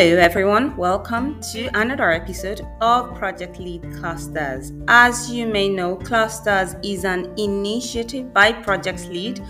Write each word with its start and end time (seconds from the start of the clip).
Hello, 0.00 0.16
everyone. 0.16 0.74
Welcome 0.78 1.42
to 1.52 1.68
another 1.78 2.10
episode 2.10 2.66
of 2.80 3.14
Project 3.16 3.58
Lead 3.58 3.82
Clusters. 3.96 4.72
As 4.88 5.30
you 5.30 5.46
may 5.46 5.68
know, 5.68 5.96
Clusters 5.96 6.74
is 6.82 7.04
an 7.04 7.34
initiative 7.38 8.32
by 8.32 8.50
Project 8.50 9.10
Lead 9.10 9.42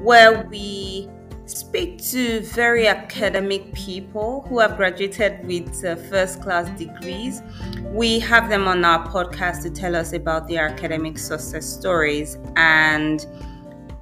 where 0.00 0.46
we 0.46 1.08
speak 1.46 2.00
to 2.12 2.42
very 2.42 2.86
academic 2.86 3.74
people 3.74 4.46
who 4.48 4.60
have 4.60 4.76
graduated 4.76 5.44
with 5.44 5.84
uh, 5.84 5.96
first 5.96 6.42
class 6.42 6.70
degrees. 6.78 7.42
We 7.86 8.20
have 8.20 8.48
them 8.48 8.68
on 8.68 8.84
our 8.84 9.04
podcast 9.08 9.64
to 9.64 9.70
tell 9.70 9.96
us 9.96 10.12
about 10.12 10.46
their 10.46 10.68
academic 10.68 11.18
success 11.18 11.66
stories 11.66 12.38
and 12.54 13.26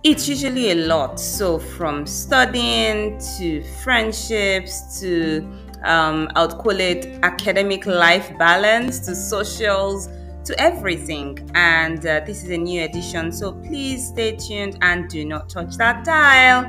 it's 0.03 0.29
usually 0.29 0.71
a 0.71 0.75
lot. 0.75 1.19
So, 1.19 1.59
from 1.59 2.07
studying 2.07 3.19
to 3.39 3.63
friendships 3.83 5.01
to 5.01 5.41
um, 5.87 6.29
I 6.35 6.45
would 6.45 6.59
call 6.59 6.79
it 6.79 7.07
academic 7.23 7.87
life 7.87 8.37
balance 8.39 8.99
to 9.07 9.15
socials 9.15 10.09
to 10.45 10.61
everything. 10.61 11.51
And 11.55 12.05
uh, 12.05 12.21
this 12.27 12.45
is 12.45 12.51
a 12.51 12.59
new 12.59 12.83
edition. 12.83 13.33
So, 13.33 13.53
please 13.53 14.09
stay 14.09 14.37
tuned 14.37 14.79
and 14.83 15.09
do 15.09 15.25
not 15.25 15.49
touch 15.49 15.77
that 15.77 16.05
dial. 16.05 16.65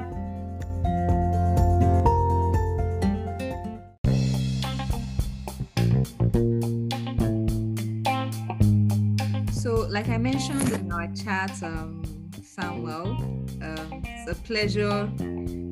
So, 9.52 9.88
like 9.90 10.10
I 10.10 10.18
mentioned 10.18 10.72
in 10.72 10.92
our 10.92 11.08
chat, 11.14 11.52
um, 11.64 12.04
Samuel. 12.44 13.18
Um, 13.62 14.02
it's 14.06 14.32
a 14.32 14.36
pleasure 14.44 15.10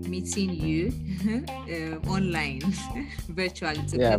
meeting 0.07 0.53
you 0.53 0.87
um, 1.49 2.01
online, 2.07 2.61
virtually. 3.29 3.79
It's 3.79 3.93
yeah. 3.93 4.17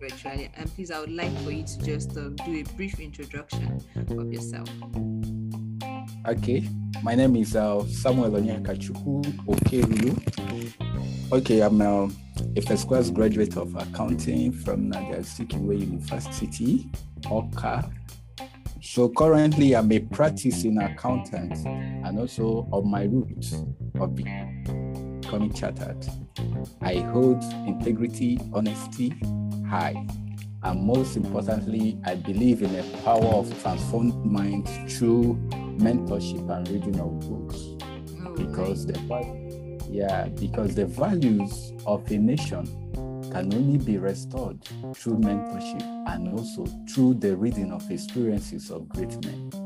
virtually. 0.00 0.50
And 0.56 0.72
please, 0.74 0.90
I 0.90 1.00
would 1.00 1.12
like 1.12 1.36
for 1.42 1.50
you 1.50 1.64
to 1.64 1.78
just 1.82 2.16
um, 2.16 2.36
do 2.36 2.60
a 2.60 2.62
brief 2.74 3.00
introduction 3.00 3.80
of 3.96 4.32
yourself. 4.32 4.68
Okay, 6.26 6.66
my 7.02 7.14
name 7.14 7.36
is 7.36 7.54
uh, 7.54 7.84
Samuel 7.86 8.30
Onyekachuku 8.30 9.22
Okerulu. 9.46 11.32
Okay, 11.32 11.60
I'm 11.60 11.80
uh, 11.80 12.08
a 12.56 12.60
first 12.62 12.88
class 12.88 13.10
graduate 13.10 13.56
of 13.56 13.74
accounting 13.74 14.52
from 14.52 14.90
Nnamdi 14.90 15.18
Azikiwe 15.18 15.80
University, 15.80 16.88
Awka. 17.24 17.92
So 18.80 19.08
currently, 19.08 19.74
I'm 19.74 19.90
a 19.92 19.98
practicing 19.98 20.78
accountant 20.78 21.66
and 21.66 22.18
also 22.18 22.68
on 22.70 22.90
my 22.90 23.04
route 23.04 23.52
of 23.98 24.14
chartered. 25.54 26.06
I 26.80 26.96
hold 26.96 27.42
integrity, 27.66 28.38
honesty 28.52 29.10
high. 29.68 30.06
And 30.62 30.82
most 30.82 31.16
importantly, 31.16 31.98
I 32.04 32.14
believe 32.14 32.62
in 32.62 32.72
the 32.72 32.82
power 33.04 33.24
of 33.26 33.62
transformed 33.62 34.24
minds 34.24 34.70
through 34.96 35.34
mentorship 35.78 36.48
and 36.50 36.68
reading 36.68 37.00
of 37.00 37.20
books. 37.20 37.56
Oh, 38.24 38.34
Because 38.34 38.86
the 38.86 38.98
yeah, 39.90 40.28
because 40.28 40.74
the 40.74 40.86
values 40.86 41.72
of 41.86 42.10
a 42.10 42.16
nation 42.16 42.66
can 43.30 43.52
only 43.52 43.78
be 43.78 43.98
restored 43.98 44.62
through 44.94 45.18
mentorship 45.18 45.82
and 46.08 46.28
also 46.38 46.64
through 46.88 47.14
the 47.14 47.36
reading 47.36 47.72
of 47.72 47.88
experiences 47.90 48.70
of 48.70 48.88
great 48.88 49.24
men. 49.24 49.63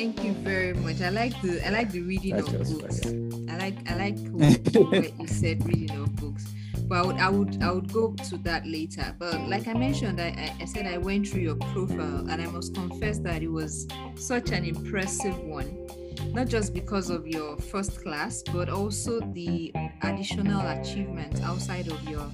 Thank 0.00 0.24
you 0.24 0.32
very 0.32 0.72
much. 0.72 1.02
I 1.02 1.10
like 1.10 1.38
the 1.42 1.60
I 1.62 1.68
like 1.68 1.90
the 1.90 2.00
reading 2.00 2.36
That's 2.36 2.48
of 2.48 2.80
books. 2.80 3.06
I 3.50 3.58
like 3.58 3.76
I 3.86 3.96
like 3.96 4.16
what, 4.30 5.20
you 5.20 5.26
said 5.26 5.62
reading 5.66 5.90
of 5.90 6.16
books. 6.16 6.46
But 6.88 6.96
I 6.96 7.02
would 7.02 7.16
I 7.18 7.28
would 7.28 7.62
I 7.62 7.70
would 7.70 7.92
go 7.92 8.14
to 8.14 8.38
that 8.38 8.66
later. 8.66 9.14
But 9.18 9.46
like 9.46 9.68
I 9.68 9.74
mentioned, 9.74 10.18
I, 10.18 10.56
I 10.58 10.64
said 10.64 10.86
I 10.86 10.96
went 10.96 11.28
through 11.28 11.42
your 11.42 11.56
profile 11.56 12.26
and 12.30 12.40
I 12.40 12.46
must 12.46 12.74
confess 12.74 13.18
that 13.18 13.42
it 13.42 13.48
was 13.48 13.86
such 14.14 14.52
an 14.52 14.64
impressive 14.64 15.38
one. 15.40 15.86
Not 16.32 16.48
just 16.48 16.72
because 16.72 17.10
of 17.10 17.26
your 17.26 17.58
first 17.58 18.02
class, 18.02 18.42
but 18.54 18.70
also 18.70 19.20
the 19.34 19.70
additional 20.00 20.66
achievements 20.66 21.42
outside 21.42 21.88
of 21.88 22.02
your 22.08 22.26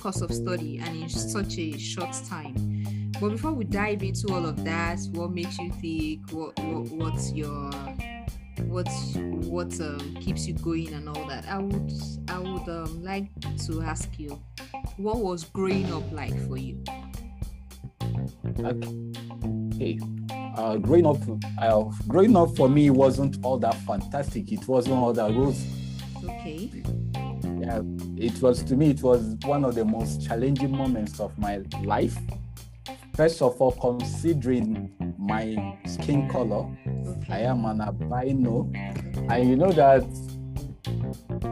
course 0.00 0.20
of 0.20 0.34
study 0.34 0.76
and 0.84 1.02
in 1.02 1.08
such 1.08 1.56
a 1.56 1.78
short 1.78 2.14
time. 2.28 2.77
But 3.20 3.30
before 3.30 3.52
we 3.52 3.64
dive 3.64 4.04
into 4.04 4.32
all 4.32 4.46
of 4.46 4.64
that, 4.64 5.00
what 5.10 5.32
makes 5.32 5.58
you 5.58 5.72
think? 5.72 6.30
What, 6.30 6.56
what 6.60 6.90
what's 6.90 7.32
your 7.32 7.70
what's 8.66 9.14
what 9.16 9.80
um, 9.80 10.16
keeps 10.20 10.46
you 10.46 10.54
going 10.54 10.92
and 10.94 11.08
all 11.08 11.26
that? 11.26 11.44
I 11.48 11.58
would 11.58 11.92
I 12.28 12.38
would 12.38 12.68
um, 12.68 13.02
like 13.02 13.28
to 13.66 13.82
ask 13.82 14.08
you, 14.18 14.40
what 14.98 15.18
was 15.18 15.44
growing 15.44 15.92
up 15.92 16.04
like 16.12 16.38
for 16.46 16.58
you? 16.58 16.82
Okay. 18.60 19.98
Uh, 20.56 20.76
growing 20.76 21.06
up, 21.06 21.16
uh, 21.60 21.84
growing 22.06 22.36
up 22.36 22.56
for 22.56 22.68
me 22.68 22.90
wasn't 22.90 23.38
all 23.44 23.58
that 23.58 23.74
fantastic. 23.82 24.52
It 24.52 24.66
wasn't 24.68 24.96
all 24.96 25.12
that 25.12 25.32
rose. 25.32 25.64
Okay. 26.24 26.70
Yeah, 27.60 27.80
it 28.16 28.40
was 28.40 28.62
to 28.64 28.76
me. 28.76 28.90
It 28.90 29.02
was 29.02 29.36
one 29.44 29.64
of 29.64 29.74
the 29.74 29.84
most 29.84 30.24
challenging 30.24 30.76
moments 30.76 31.18
of 31.18 31.36
my 31.36 31.62
life. 31.82 32.16
First 33.18 33.42
of 33.42 33.60
all, 33.60 33.72
considering 33.72 34.92
my 35.18 35.76
skin 35.86 36.28
color, 36.28 36.68
I 37.28 37.40
am 37.40 37.64
an 37.64 37.80
albino, 37.80 38.70
and 39.28 39.48
you 39.48 39.56
know 39.56 39.72
that 39.72 40.04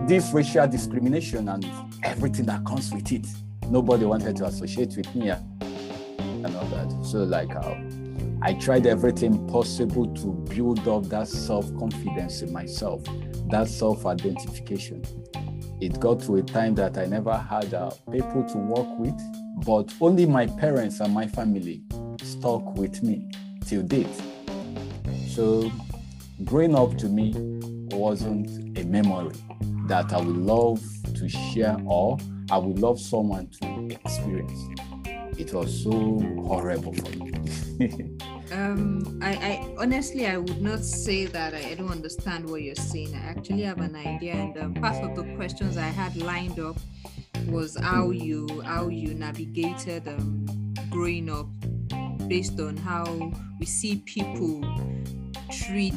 this 0.06 0.32
racial 0.32 0.68
discrimination 0.68 1.48
and 1.48 1.66
everything 2.04 2.46
that 2.46 2.64
comes 2.64 2.94
with 2.94 3.10
it, 3.10 3.26
nobody 3.68 4.04
wanted 4.04 4.36
to 4.36 4.44
associate 4.44 4.96
with 4.96 5.12
me 5.16 5.30
and 5.30 6.56
all 6.56 6.66
that. 6.66 7.04
So, 7.04 7.24
like, 7.24 7.52
uh, 7.56 7.74
I 8.42 8.52
tried 8.52 8.86
everything 8.86 9.48
possible 9.48 10.06
to 10.06 10.26
build 10.54 10.86
up 10.86 11.06
that 11.06 11.26
self 11.26 11.66
confidence 11.80 12.42
in 12.42 12.52
myself, 12.52 13.02
that 13.50 13.66
self 13.66 14.06
identification. 14.06 15.02
It 15.80 15.98
got 15.98 16.20
to 16.26 16.36
a 16.36 16.42
time 16.44 16.76
that 16.76 16.96
I 16.96 17.06
never 17.06 17.36
had 17.36 17.74
uh, 17.74 17.90
people 18.12 18.44
to 18.50 18.56
work 18.56 19.00
with, 19.00 19.20
but 19.64 19.92
only 20.00 20.26
my 20.26 20.46
parents 20.46 21.00
and 21.00 21.12
my 21.12 21.26
family 21.26 21.82
stuck 22.22 22.76
with 22.76 23.02
me 23.02 23.28
till 23.64 23.82
date. 23.82 24.06
So, 25.28 25.70
growing 26.44 26.74
up 26.74 26.96
to 26.98 27.08
me 27.08 27.32
wasn't 27.96 28.78
a 28.78 28.84
memory 28.84 29.34
that 29.86 30.12
I 30.12 30.18
would 30.18 30.36
love 30.36 30.82
to 31.14 31.28
share 31.28 31.76
or 31.86 32.18
I 32.50 32.58
would 32.58 32.78
love 32.78 33.00
someone 33.00 33.48
to 33.62 33.88
experience. 34.04 34.60
It 35.38 35.52
was 35.52 35.82
so 35.82 35.90
horrible 36.46 36.92
for 36.92 37.10
me. 37.10 38.16
Um, 38.52 39.18
I, 39.22 39.32
I 39.34 39.74
honestly 39.76 40.24
I 40.26 40.36
would 40.36 40.62
not 40.62 40.84
say 40.84 41.26
that 41.26 41.52
I, 41.52 41.70
I 41.70 41.74
don't 41.74 41.90
understand 41.90 42.48
what 42.48 42.62
you're 42.62 42.76
saying. 42.76 43.12
I 43.12 43.18
actually 43.18 43.62
have 43.62 43.78
an 43.78 43.96
idea, 43.96 44.34
and 44.34 44.56
um, 44.58 44.74
part 44.74 45.02
of 45.02 45.16
the 45.16 45.24
questions 45.34 45.76
I 45.76 45.88
had 45.88 46.16
lined 46.16 46.60
up 46.60 46.76
was 47.48 47.76
how 47.80 48.10
you 48.10 48.46
how 48.62 48.88
you 48.88 49.14
navigated 49.14 50.06
um, 50.08 50.46
growing 50.90 51.30
up 51.30 51.46
based 52.28 52.58
on 52.60 52.76
how 52.76 53.04
we 53.60 53.66
see 53.66 54.02
people 54.06 54.60
treat 55.50 55.94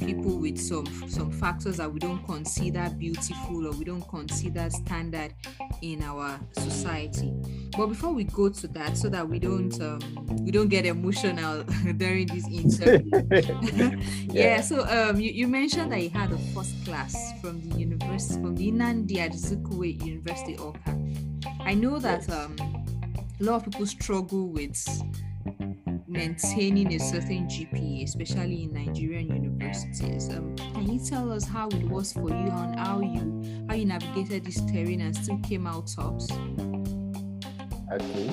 people 0.00 0.38
with 0.38 0.58
some 0.60 0.86
some 1.08 1.30
factors 1.30 1.76
that 1.76 1.92
we 1.92 1.98
don't 1.98 2.24
consider 2.26 2.88
beautiful 2.98 3.66
or 3.66 3.72
we 3.72 3.84
don't 3.84 4.06
consider 4.08 4.68
standard 4.70 5.34
in 5.82 6.02
our 6.02 6.38
society. 6.52 7.32
But 7.76 7.86
before 7.86 8.12
we 8.12 8.24
go 8.24 8.48
to 8.48 8.68
that 8.68 8.96
so 8.96 9.08
that 9.08 9.28
we 9.28 9.38
don't 9.38 9.78
um, 9.80 10.00
we 10.44 10.50
don't 10.50 10.68
get 10.68 10.86
emotional 10.86 11.62
during 11.96 12.26
this 12.26 12.46
interview. 12.48 13.10
Yeah. 14.32 14.60
so 14.60 14.86
um 14.88 15.20
you, 15.20 15.30
you 15.32 15.48
mentioned 15.48 15.92
that 15.92 16.02
you 16.02 16.10
had 16.10 16.32
a 16.32 16.38
first 16.54 16.84
class 16.84 17.14
from 17.40 17.60
the 17.68 17.78
university 17.78 18.40
from 18.40 18.54
the 18.54 18.70
Nnamdi 18.70 19.16
Azikiwe 19.16 20.04
University 20.04 20.56
Awka 20.56 20.96
I 21.60 21.74
know 21.74 21.98
that 21.98 22.28
um 22.30 22.56
a 23.40 23.44
lot 23.44 23.56
of 23.56 23.64
people 23.72 23.86
struggle 23.86 24.48
with 24.48 24.76
maintaining 26.10 26.92
a 26.94 26.98
certain 26.98 27.46
GPA, 27.46 28.04
especially 28.04 28.64
in 28.64 28.72
Nigerian 28.72 29.28
universities. 29.28 30.28
Um, 30.28 30.56
can 30.56 30.92
you 30.92 30.98
tell 30.98 31.30
us 31.32 31.44
how 31.44 31.68
it 31.68 31.84
was 31.84 32.12
for 32.12 32.28
you 32.28 32.50
and 32.50 32.78
how 32.78 33.00
you 33.00 33.64
how 33.68 33.74
you 33.76 33.86
navigated 33.86 34.44
this 34.44 34.60
terrain 34.62 35.00
and 35.00 35.16
still 35.16 35.38
came 35.38 35.66
out 35.66 35.86
tops? 35.86 36.28
Okay. 37.92 38.30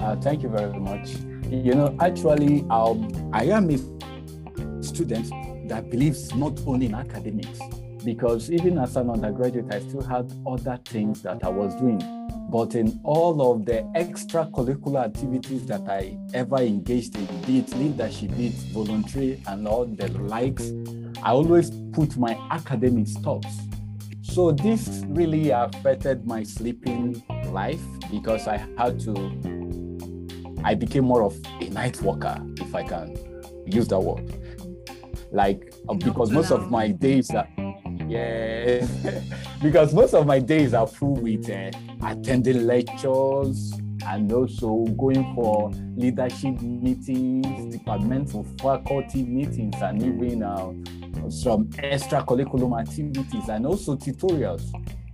Uh, 0.00 0.16
thank 0.16 0.42
you 0.42 0.48
very 0.48 0.78
much. 0.78 1.10
You 1.50 1.74
know, 1.74 1.96
actually, 2.00 2.64
um, 2.70 3.30
I 3.32 3.44
am 3.44 3.70
a 3.70 4.82
student 4.82 5.30
that 5.68 5.90
believes 5.90 6.34
not 6.34 6.58
only 6.66 6.86
in 6.86 6.94
academics, 6.94 7.60
because 8.06 8.52
even 8.52 8.78
as 8.78 8.94
an 8.94 9.10
undergraduate, 9.10 9.66
I 9.74 9.80
still 9.80 10.00
had 10.00 10.32
other 10.46 10.78
things 10.84 11.22
that 11.22 11.42
I 11.42 11.48
was 11.48 11.74
doing. 11.74 12.00
But 12.48 12.76
in 12.76 13.00
all 13.02 13.52
of 13.52 13.66
the 13.66 13.82
extracurricular 13.96 15.06
activities 15.06 15.66
that 15.66 15.88
I 15.88 16.16
ever 16.32 16.58
engaged 16.58 17.16
in, 17.16 17.26
be 17.42 17.58
it 17.58 17.76
leadership, 17.76 18.30
be 18.36 18.46
it 18.46 18.54
voluntary, 18.72 19.42
and 19.48 19.66
all 19.66 19.86
the 19.86 20.06
likes, 20.18 20.70
I 21.20 21.32
always 21.32 21.70
put 21.92 22.16
my 22.16 22.38
academics 22.52 23.14
tops. 23.16 23.58
so 24.22 24.52
this 24.52 25.02
really 25.06 25.50
affected 25.50 26.26
my 26.26 26.44
sleeping 26.44 27.24
life 27.46 27.80
because 28.10 28.46
I 28.46 28.58
had 28.78 29.00
to, 29.00 29.12
I 30.62 30.74
became 30.74 31.04
more 31.04 31.24
of 31.24 31.36
a 31.60 31.68
night 31.70 32.00
walker, 32.02 32.40
if 32.58 32.72
I 32.72 32.84
can 32.84 33.16
use 33.66 33.88
that 33.88 33.98
word. 33.98 34.32
Like, 35.32 35.74
uh, 35.88 35.94
because 35.94 36.30
most 36.30 36.52
of 36.52 36.70
my 36.70 36.92
days 36.92 37.30
are, 37.30 37.48
yeah, 38.08 38.86
because 39.62 39.92
most 39.94 40.14
of 40.14 40.26
my 40.26 40.38
days 40.38 40.74
are 40.74 40.86
full 40.86 41.14
with 41.14 41.48
uh, 41.50 41.70
attending 42.04 42.66
lectures 42.66 43.72
and 44.06 44.32
also 44.32 44.84
going 44.96 45.34
for 45.34 45.70
leadership 45.96 46.60
meetings, 46.60 47.74
departmental 47.74 48.44
faculty 48.60 49.24
meetings, 49.24 49.74
and 49.82 50.02
even 50.02 50.42
uh, 50.42 50.72
some 51.28 51.66
extracurriculum 51.70 52.78
activities 52.80 53.48
and 53.48 53.66
also 53.66 53.96
tutorials. 53.96 54.70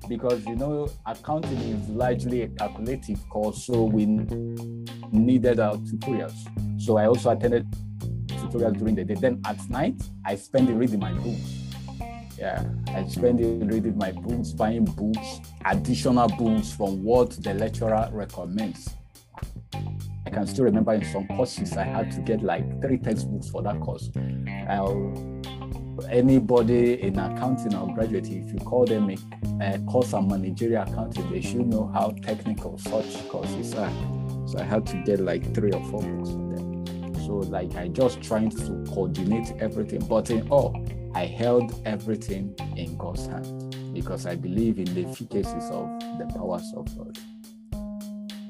Because 0.09 0.45
you 0.47 0.57
know 0.57 0.89
accounting 1.07 1.59
is 1.59 1.89
largely 1.89 2.43
a 2.43 2.49
calculative 2.49 3.27
course 3.31 3.65
so 3.65 3.85
we 3.85 4.07
needed 5.13 5.61
our 5.61 5.77
tutorials. 5.77 6.35
So 6.83 6.97
i 6.97 7.07
also 7.07 7.31
attended 7.31 7.71
tutorials 8.27 8.77
during 8.79 8.97
the 8.97 9.05
day. 9.05 9.15
Then 9.15 9.41
at 9.47 9.59
night 9.71 10.03
i 10.27 10.35
spend 10.35 10.69
it 10.69 10.75
reading 10.75 10.99
my 10.99 11.13
books 11.13 11.62
yeah 12.43 12.65
i 12.89 13.07
spend 13.07 13.39
it 13.41 13.73
reading 13.73 13.97
my 13.97 14.11
books 14.11 14.51
buying 14.51 14.85
books 14.85 15.41
additional 15.65 16.29
books 16.31 16.73
from 16.73 17.01
what 17.05 17.31
the 17.45 17.55
lecturer 17.55 18.09
recommends 18.13 18.91
i 20.27 20.31
can 20.31 20.45
still 20.45 20.65
remember 20.65 20.93
in 20.93 21.05
some 21.05 21.25
courses 21.29 21.77
i 21.77 21.85
had 21.85 22.11
to 22.11 22.21
get 22.21 22.43
like 22.43 22.65
three 22.83 22.99
textbooks 22.99 23.49
for 23.49 23.63
that 23.63 23.79
course 23.81 24.11
anybody 26.11 27.01
in 27.03 27.19
accounting 27.19 27.75
or 27.75 27.95
graduate, 27.95 28.27
if 28.27 28.53
you 28.53 28.59
call 28.61 28.85
them 28.85 29.11
a, 29.11 29.17
a 29.61 29.79
course 29.81 30.13
on 30.13 30.27
managerial 30.27 30.83
accounting, 30.83 31.31
they 31.31 31.41
should 31.41 31.67
know 31.67 31.91
how 31.93 32.11
technical 32.23 32.79
such 32.79 33.29
courses 33.29 33.75
are. 33.75 33.93
So 34.47 34.59
I 34.59 34.65
had 34.65 34.87
to 34.87 34.97
get 35.05 35.21
like 35.21 35.55
three 35.55 35.71
or 35.71 35.85
four 35.91 36.03
books 36.03 36.31
on 36.31 36.55
them. 36.55 37.15
So 37.27 37.35
like 37.35 37.75
I 37.77 37.89
just 37.89 38.23
trying 38.23 38.51
to 38.51 38.85
coordinate 38.89 39.53
everything, 39.61 40.01
but 40.07 40.31
in 40.31 40.49
all, 40.49 40.85
I 41.15 41.27
held 41.27 41.81
everything 41.87 42.55
in 42.77 42.97
God's 42.97 43.27
hand 43.27 43.77
because 43.93 44.27
I 44.27 44.35
believe 44.35 44.79
in 44.79 44.93
the 44.95 45.07
efficacies 45.09 45.71
of 45.71 45.89
the 46.19 46.31
powers 46.35 46.73
of 46.77 46.87
God. 46.97 47.19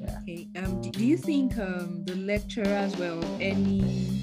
Yeah. 0.00 0.18
Okay. 0.22 0.48
Um, 0.56 0.80
do 0.80 1.04
you 1.04 1.16
think 1.16 1.58
um, 1.58 2.04
the 2.04 2.16
lecturers 2.16 2.96
were 2.96 3.06
of 3.06 3.40
any 3.40 4.22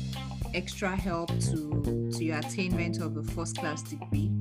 extra 0.54 0.96
help 0.96 1.30
to 1.40 2.10
to 2.16 2.24
your 2.24 2.38
attainment 2.38 3.02
of 3.02 3.18
a 3.18 3.24
first 3.24 3.58
class 3.58 3.84
degree? 3.84 4.32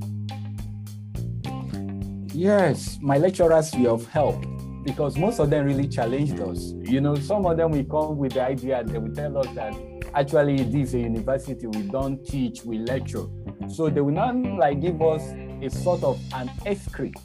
Yes, 2.32 2.98
my 3.02 3.18
lecturers 3.18 3.74
were 3.74 3.90
of 3.90 4.06
help 4.08 4.44
because 4.84 5.18
most 5.18 5.40
of 5.40 5.50
them 5.50 5.66
really 5.66 5.88
challenged 5.88 6.40
us. 6.40 6.72
You 6.82 7.00
know, 7.00 7.16
some 7.16 7.44
of 7.46 7.56
them 7.56 7.72
will 7.72 7.84
come 7.84 8.16
with 8.16 8.34
the 8.34 8.42
idea 8.42 8.84
they 8.84 8.98
will 8.98 9.14
tell 9.14 9.36
us 9.38 9.48
that 9.54 9.74
actually 10.14 10.64
this 10.64 10.88
is 10.88 10.94
a 10.94 10.98
university, 11.00 11.66
we 11.66 11.82
don't 11.82 12.24
teach, 12.26 12.64
we 12.64 12.78
lecture. 12.78 13.24
So 13.68 13.88
they 13.88 14.00
will 14.00 14.12
not 14.12 14.36
like 14.36 14.80
give 14.80 15.00
us 15.02 15.22
a 15.62 15.68
sort 15.70 16.02
of 16.02 16.20
an 16.34 16.50
script, 16.76 17.18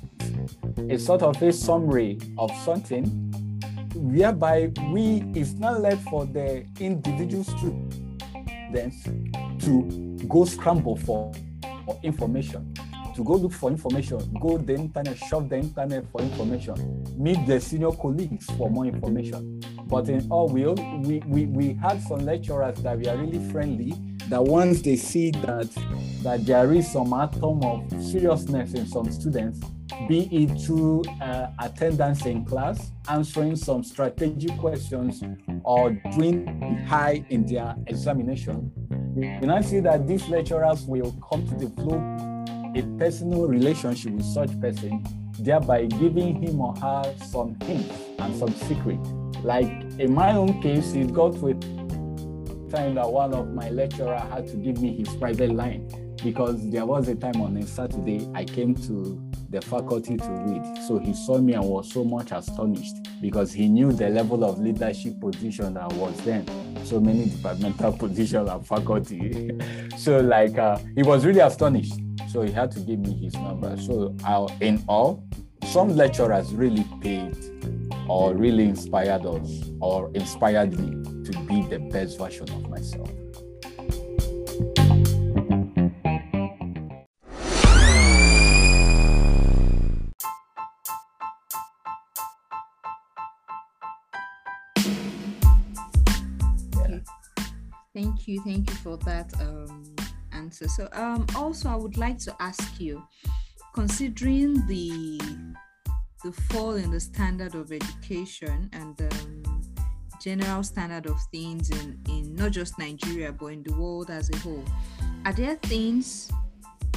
a 0.89 0.97
sort 0.97 1.21
of 1.21 1.41
a 1.41 1.53
summary 1.53 2.19
of 2.37 2.51
something, 2.63 3.05
whereby 3.95 4.71
we 4.91 5.23
it's 5.35 5.53
not 5.53 5.81
left 5.81 6.03
for 6.09 6.25
the 6.25 6.65
individual 6.79 7.43
student 7.43 7.93
to 9.59 10.17
go 10.27 10.45
scramble 10.45 10.95
for, 10.97 11.31
for 11.85 11.99
information, 12.01 12.73
to 13.15 13.23
go 13.23 13.35
look 13.35 13.51
for 13.53 13.69
information, 13.69 14.17
go 14.41 14.57
the 14.57 14.73
internet, 14.73 15.17
shop 15.17 15.47
the 15.47 15.57
internet 15.57 16.03
for 16.11 16.21
information, 16.21 17.05
meet 17.17 17.45
the 17.45 17.59
senior 17.59 17.91
colleagues 17.91 18.45
for 18.57 18.69
more 18.69 18.85
information. 18.85 19.61
But 19.93 20.09
in 20.09 20.27
all, 20.31 20.49
we, 20.49 20.65
we, 20.65 21.19
we, 21.27 21.45
we 21.45 21.73
had 21.73 22.01
some 22.01 22.25
lecturers 22.25 22.79
that 22.79 22.97
we 22.97 23.05
are 23.07 23.15
really 23.15 23.37
friendly, 23.51 23.93
that 24.27 24.43
once 24.43 24.81
they 24.81 24.95
see 24.95 25.29
that, 25.29 25.69
that 26.23 26.47
there 26.47 26.73
is 26.73 26.91
some 26.91 27.13
atom 27.13 27.63
of 27.63 28.03
seriousness 28.03 28.73
in 28.73 28.87
some 28.87 29.11
students, 29.11 29.59
be 30.09 30.27
it 30.31 30.59
through 30.59 31.03
uh, 31.21 31.51
attendance 31.59 32.25
in 32.25 32.43
class, 32.43 32.89
answering 33.07 33.55
some 33.55 33.83
strategic 33.83 34.57
questions, 34.57 35.21
or 35.63 35.91
doing 36.17 36.47
high 36.87 37.23
in 37.29 37.45
their 37.45 37.75
examination, 37.85 38.71
you 39.15 39.45
now 39.45 39.61
see 39.61 39.79
that 39.79 40.07
these 40.07 40.27
lecturers 40.27 40.85
will 40.85 41.15
come 41.29 41.47
to 41.47 41.53
develop 41.55 42.01
a 42.75 42.81
personal 42.97 43.47
relationship 43.47 44.13
with 44.13 44.25
such 44.25 44.59
person, 44.59 45.05
thereby 45.37 45.85
giving 45.85 46.41
him 46.41 46.61
or 46.61 46.75
her 46.77 47.13
some 47.27 47.55
hints 47.61 47.95
and 48.17 48.35
some 48.35 48.51
secret. 48.55 48.97
Like 49.43 49.82
in 49.99 50.13
my 50.13 50.31
own 50.31 50.61
case, 50.61 50.93
it 50.93 51.13
got 51.13 51.33
with 51.35 51.61
time 52.71 52.95
that 52.95 53.11
one 53.11 53.33
of 53.33 53.53
my 53.53 53.69
lecturer 53.69 54.17
had 54.17 54.47
to 54.47 54.57
give 54.57 54.81
me 54.81 54.97
his 54.97 55.13
private 55.15 55.51
line 55.51 55.87
because 56.23 56.69
there 56.71 56.85
was 56.85 57.07
a 57.07 57.15
time 57.15 57.39
on 57.41 57.55
a 57.57 57.67
Saturday 57.67 58.27
I 58.33 58.45
came 58.45 58.73
to 58.87 59.21
the 59.49 59.61
faculty 59.61 60.17
to 60.17 60.29
read. 60.29 60.83
So 60.87 60.97
he 60.97 61.13
saw 61.13 61.37
me 61.37 61.53
and 61.53 61.63
was 61.63 61.91
so 61.91 62.03
much 62.03 62.31
astonished 62.31 62.95
because 63.21 63.53
he 63.53 63.67
knew 63.67 63.91
the 63.91 64.09
level 64.09 64.43
of 64.43 64.59
leadership 64.59 65.19
position 65.19 65.75
that 65.75 65.93
was 65.93 66.19
then. 66.21 66.47
So 66.83 66.99
many 66.99 67.25
departmental 67.25 67.91
positions 67.97 68.49
and 68.49 68.67
faculty. 68.67 69.51
so 69.97 70.19
like 70.21 70.57
uh, 70.57 70.79
he 70.95 71.03
was 71.03 71.25
really 71.25 71.41
astonished. 71.41 71.93
So 72.31 72.41
he 72.41 72.51
had 72.51 72.71
to 72.71 72.79
give 72.79 72.99
me 72.99 73.13
his 73.13 73.35
number. 73.35 73.77
So 73.77 74.15
uh, 74.25 74.47
in 74.59 74.83
all, 74.87 75.23
some 75.65 75.95
lecturers 75.95 76.51
really 76.53 76.85
paid 77.01 77.35
or 78.09 78.35
really 78.35 78.65
inspired 78.65 79.25
us 79.25 79.69
or 79.79 80.11
inspired 80.13 80.77
me 80.79 80.91
to 81.23 81.31
be 81.45 81.61
the 81.63 81.79
best 81.91 82.17
version 82.17 82.49
of 82.49 82.69
myself. 82.69 83.09
Thank 97.93 98.27
you, 98.27 98.41
thank 98.41 98.69
you 98.69 98.75
for 98.77 98.97
that 98.97 99.31
um, 99.39 99.95
answer. 100.31 100.67
So, 100.67 100.89
um, 100.93 101.27
also, 101.35 101.69
I 101.69 101.75
would 101.75 101.97
like 101.97 102.17
to 102.19 102.35
ask 102.39 102.79
you, 102.79 103.03
considering 103.73 104.65
the 104.67 105.19
the 106.23 106.31
fall 106.31 106.75
in 106.75 106.89
the 106.89 106.99
standard 106.99 107.53
of 107.53 107.71
education 107.71 108.69
and 108.73 109.01
um, 109.01 109.61
general 110.21 110.63
standard 110.63 111.05
of 111.05 111.19
things 111.31 111.69
in, 111.69 111.99
in 112.07 112.33
not 112.35 112.51
just 112.51 112.79
Nigeria 112.79 113.31
but 113.31 113.47
in 113.47 113.63
the 113.63 113.73
world 113.73 114.09
as 114.09 114.29
a 114.29 114.37
whole, 114.37 114.63
are 115.25 115.33
there 115.33 115.55
things 115.55 116.31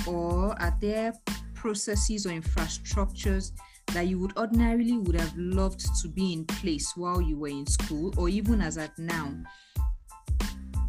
or 0.07 0.61
are 0.63 0.77
there 0.81 1.13
processes 1.55 2.27
or 2.27 2.31
infrastructures 2.31 3.51
that 3.93 4.07
you 4.07 4.19
would 4.19 4.37
ordinarily 4.37 4.99
would 4.99 5.19
have 5.19 5.37
loved 5.37 5.85
to 6.03 6.09
be 6.09 6.33
in 6.33 6.45
place 6.45 6.93
while 6.97 7.21
you 7.21 7.37
were 7.37 7.49
in 7.49 7.67
school 7.67 8.15
or 8.17 8.29
even 8.29 8.61
as 8.61 8.79
at 8.79 8.97
now? 8.97 9.33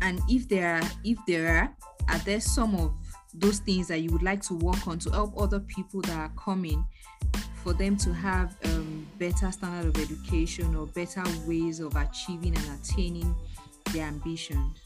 And 0.01 0.22
if 0.29 0.48
there 0.48 0.75
are 0.75 0.89
if 1.03 1.17
there 1.25 1.58
are 1.58 1.75
are 2.10 2.20
there 2.20 2.39
some 2.39 2.75
of 2.75 2.94
those 3.34 3.60
things 3.60 3.88
that 3.88 4.00
you 4.00 4.12
would 4.12 4.24
like 4.24 4.41
to 4.41 4.53
work 4.53 4.88
on 4.88 5.00
to 5.00 5.10
help 5.10 5.39
other 5.39 5.60
people 5.60 6.01
that 6.01 6.17
are 6.17 6.32
coming 6.38 6.86
for 7.67 7.74
them 7.74 7.97
to 7.97 8.13
have 8.13 8.55
um, 8.63 9.05
better 9.19 9.51
standard 9.51 9.93
of 9.93 10.01
education 10.01 10.74
or 10.74 10.88
better 10.88 11.21
ways 11.45 11.81
of 11.81 11.93
achieving 11.97 12.55
and 12.55 12.79
attaining 12.79 13.36
their 13.91 14.07
ambitions. 14.07 14.79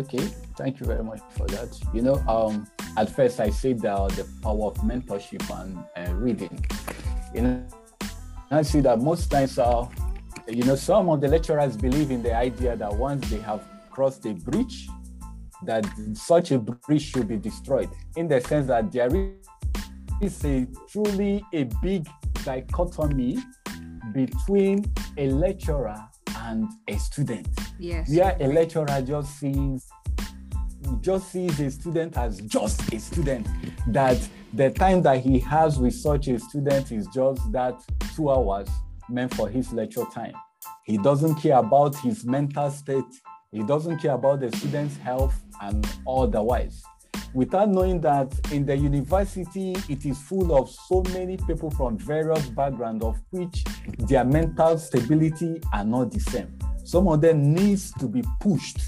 Okay 0.00 0.26
thank 0.56 0.80
you 0.80 0.86
very 0.86 1.04
much 1.04 1.20
for 1.36 1.46
that. 1.46 1.78
You 1.94 2.02
know 2.02 2.16
um 2.26 2.66
at 2.96 3.14
first 3.14 3.38
i 3.38 3.50
said 3.50 3.78
that 3.82 4.10
the 4.16 4.26
power 4.42 4.66
of 4.66 4.78
mentorship 4.78 5.46
and 5.60 5.78
uh, 5.96 6.12
reading. 6.14 6.58
You 7.32 7.42
know 7.42 7.66
i 8.50 8.62
see 8.62 8.80
that 8.80 8.98
most 9.00 9.30
times 9.30 9.60
uh, 9.60 9.86
you 10.48 10.64
know, 10.64 10.74
some 10.74 11.08
of 11.08 11.20
the 11.20 11.28
lecturers 11.28 11.76
believe 11.76 12.10
in 12.10 12.20
the 12.22 12.34
idea 12.34 12.74
that 12.74 12.92
once 12.92 13.30
they 13.30 13.38
have 13.40 13.62
crossed 13.90 14.24
a 14.26 14.32
breach, 14.32 14.88
that 15.62 15.86
such 16.14 16.50
a 16.52 16.58
breach 16.58 17.02
should 17.02 17.28
be 17.28 17.36
destroyed, 17.36 17.90
in 18.16 18.26
the 18.26 18.40
sense 18.40 18.66
that 18.68 18.90
there 18.90 19.14
is 19.14 19.47
a 20.44 20.66
truly 20.90 21.44
a 21.54 21.64
big 21.82 22.06
dichotomy 22.44 23.38
between 24.12 24.84
a 25.16 25.28
lecturer 25.30 25.96
and 26.38 26.68
a 26.88 26.98
student. 26.98 27.48
Yes. 27.78 28.10
Where 28.10 28.36
a 28.40 28.46
lecturer 28.46 29.02
just 29.02 29.38
sees 29.38 29.86
just 31.00 31.30
sees 31.30 31.60
a 31.60 31.70
student 31.70 32.16
as 32.16 32.40
just 32.42 32.92
a 32.92 32.98
student, 32.98 33.46
that 33.88 34.16
the 34.54 34.70
time 34.70 35.02
that 35.02 35.20
he 35.20 35.38
has 35.40 35.78
with 35.78 35.94
such 35.94 36.28
a 36.28 36.38
student 36.38 36.90
is 36.92 37.06
just 37.08 37.52
that 37.52 37.74
two 38.14 38.30
hours 38.30 38.68
meant 39.08 39.34
for 39.34 39.48
his 39.48 39.72
lecture 39.72 40.04
time. 40.14 40.32
He 40.84 40.98
doesn't 40.98 41.36
care 41.36 41.58
about 41.58 41.94
his 41.96 42.24
mental 42.24 42.70
state. 42.70 43.04
He 43.52 43.62
doesn't 43.62 43.98
care 43.98 44.12
about 44.12 44.40
the 44.40 44.54
student's 44.56 44.96
health 44.96 45.34
and 45.60 45.86
otherwise. 46.06 46.82
Without 47.34 47.68
knowing 47.68 48.00
that 48.00 48.32
in 48.52 48.64
the 48.64 48.76
university 48.76 49.76
it 49.88 50.04
is 50.06 50.18
full 50.18 50.56
of 50.56 50.70
so 50.70 51.02
many 51.12 51.36
people 51.36 51.70
from 51.70 51.98
various 51.98 52.48
backgrounds 52.48 53.04
of 53.04 53.20
which 53.30 53.64
their 53.98 54.24
mental 54.24 54.78
stability 54.78 55.60
are 55.72 55.84
not 55.84 56.10
the 56.10 56.20
same. 56.20 56.58
Some 56.84 57.08
of 57.08 57.20
them 57.20 57.54
needs 57.54 57.92
to 57.94 58.08
be 58.08 58.22
pushed 58.40 58.80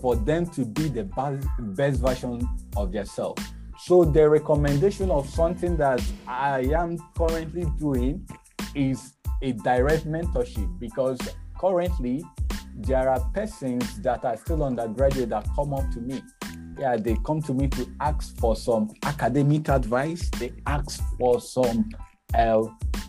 for 0.00 0.16
them 0.16 0.46
to 0.46 0.64
be 0.64 0.88
the 0.88 1.04
best 1.58 2.00
version 2.00 2.48
of 2.76 2.92
themselves. 2.92 3.42
So 3.78 4.04
the 4.04 4.28
recommendation 4.28 5.10
of 5.10 5.28
something 5.28 5.76
that 5.76 6.02
i 6.26 6.60
am 6.74 6.98
currently 7.16 7.66
doing 7.78 8.26
is 8.74 9.14
a 9.42 9.52
direct 9.52 10.06
mentorship 10.06 10.78
because 10.78 11.18
currently 11.60 12.24
there 12.74 13.08
are 13.08 13.20
persons 13.32 14.00
that 14.00 14.24
are 14.24 14.36
still 14.36 14.64
undergraduate 14.64 15.28
that 15.30 15.46
come 15.54 15.72
up 15.72 15.90
to 15.92 16.00
me 16.00 16.22
yeah, 16.78 16.96
they 16.96 17.16
come 17.24 17.40
to 17.42 17.54
me 17.54 17.68
to 17.68 17.88
ask 18.00 18.36
for 18.38 18.56
some 18.56 18.90
academic 19.04 19.68
advice. 19.68 20.28
They 20.38 20.52
ask 20.66 21.02
for 21.18 21.40
some 21.40 21.88
uh, 22.34 22.62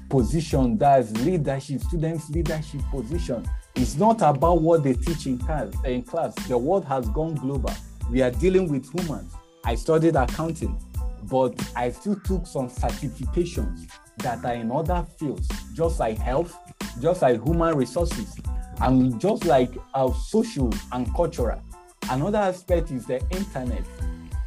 position 0.10 0.78
that's 0.78 1.12
leadership, 1.18 1.82
students' 1.82 2.30
leadership 2.30 2.82
position. 2.92 3.48
It's 3.76 3.96
not 3.96 4.22
about 4.22 4.62
what 4.62 4.84
they 4.84 4.94
teach 4.94 5.28
in 5.28 5.38
class. 5.38 5.72
In 5.86 6.04
class, 6.04 6.34
the 6.48 6.58
world 6.58 6.86
has 6.86 7.08
gone 7.10 7.36
global. 7.36 7.74
We 8.10 8.22
are 8.22 8.32
dealing 8.32 8.72
with 8.72 8.92
humans. 8.92 9.34
I 9.66 9.76
studied 9.76 10.16
accounting, 10.16 10.82
but 11.24 11.54
I 11.76 11.92
still 11.92 12.16
took 12.22 12.48
some 12.48 12.70
certifications 12.70 13.88
that 14.20 14.44
are 14.46 14.54
in 14.54 14.72
other 14.72 15.06
fields, 15.20 15.48
just 15.74 16.00
like 16.00 16.18
health, 16.18 16.58
just 17.02 17.22
like 17.22 17.44
human 17.44 17.76
resources, 17.76 18.36
and 18.82 19.20
just 19.20 19.46
like 19.46 19.72
our 19.94 20.14
social 20.14 20.74
and 20.94 21.14
cultural. 21.14 21.62
Another 22.10 22.38
aspect 22.38 22.92
is 22.92 23.06
the 23.06 23.20
internet. 23.32 23.84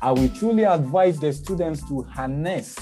I 0.01 0.13
will 0.13 0.31
truly 0.31 0.65
advise 0.65 1.21
the 1.21 1.31
students 1.33 1.87
to 1.89 2.03
harness 2.03 2.75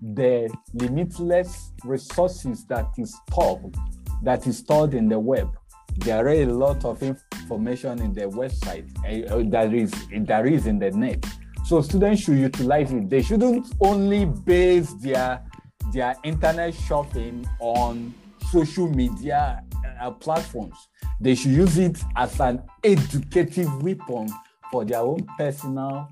the 0.00 0.50
limitless 0.72 1.72
resources 1.84 2.64
that 2.66 2.86
is 2.96 3.14
stored, 3.28 3.76
that 4.22 4.46
is 4.46 4.58
stored 4.58 4.94
in 4.94 5.08
the 5.08 5.18
web. 5.18 5.54
There 5.98 6.26
are 6.26 6.30
a 6.30 6.46
lot 6.46 6.82
of 6.86 7.02
information 7.02 8.00
in 8.00 8.14
the 8.14 8.22
website 8.22 8.88
uh, 9.04 9.50
that 9.50 9.74
is 9.74 9.92
that 10.26 10.46
is 10.46 10.66
in 10.66 10.78
the 10.78 10.90
net. 10.90 11.24
So 11.66 11.82
students 11.82 12.22
should 12.22 12.38
utilize 12.38 12.90
it. 12.90 13.10
They 13.10 13.20
shouldn't 13.20 13.66
only 13.80 14.24
base 14.24 14.94
their 14.94 15.44
their 15.92 16.16
internet 16.24 16.72
shopping 16.74 17.46
on 17.60 18.14
social 18.52 18.86
media 18.88 19.64
uh, 20.00 20.10
platforms. 20.10 20.76
They 21.20 21.34
should 21.34 21.52
use 21.52 21.78
it 21.78 21.98
as 22.16 22.38
an 22.38 22.62
educative 22.84 23.82
weapon 23.82 24.28
for 24.70 24.84
their 24.84 25.00
own 25.00 25.26
personal 25.38 26.08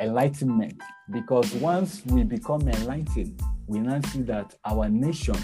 enlightenment. 0.00 0.80
Because 1.10 1.52
once 1.54 2.02
we 2.06 2.22
become 2.24 2.62
enlightened, 2.62 3.40
we 3.66 3.78
now 3.80 4.00
see 4.08 4.22
that 4.22 4.54
our 4.64 4.88
nation 4.88 5.36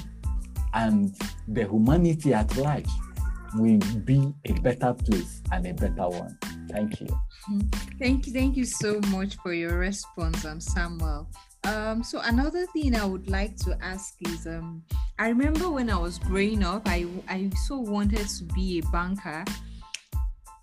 and 0.75 1.15
the 1.49 1.65
humanity 1.65 2.33
at 2.33 2.57
large 2.57 2.89
will 3.57 3.79
be 4.05 4.33
a 4.47 4.53
better 4.61 4.95
place 4.95 5.43
and 5.53 5.67
a 5.67 5.75
better 5.75 6.09
one. 6.09 6.39
Thank 6.71 7.01
you. 7.01 7.09
Thank 7.99 8.27
you. 8.27 8.33
Thank 8.33 8.57
you 8.57 8.65
so 8.65 9.01
much 9.09 9.37
for 9.37 9.53
your 9.53 9.79
response, 9.79 10.45
um, 10.47 10.61
Samuel. 10.61 11.29
Um, 11.65 12.03
so 12.03 12.21
another 12.25 12.67
thing 12.67 12.97
I 12.97 13.05
would 13.05 13.31
like 13.31 13.57
to 13.59 13.79
ask 13.81 14.17
is, 14.21 14.47
um, 14.47 14.83
I 15.19 15.29
remember 15.29 15.71
when 15.71 15.91
I 15.91 15.99
was 15.99 16.19
growing 16.19 16.65
up, 16.65 16.83
I 16.87 17.07
I 17.29 17.51
so 17.67 17.79
wanted 17.79 18.27
to 18.29 18.45
be 18.53 18.81
a 18.81 18.91
banker, 18.91 19.45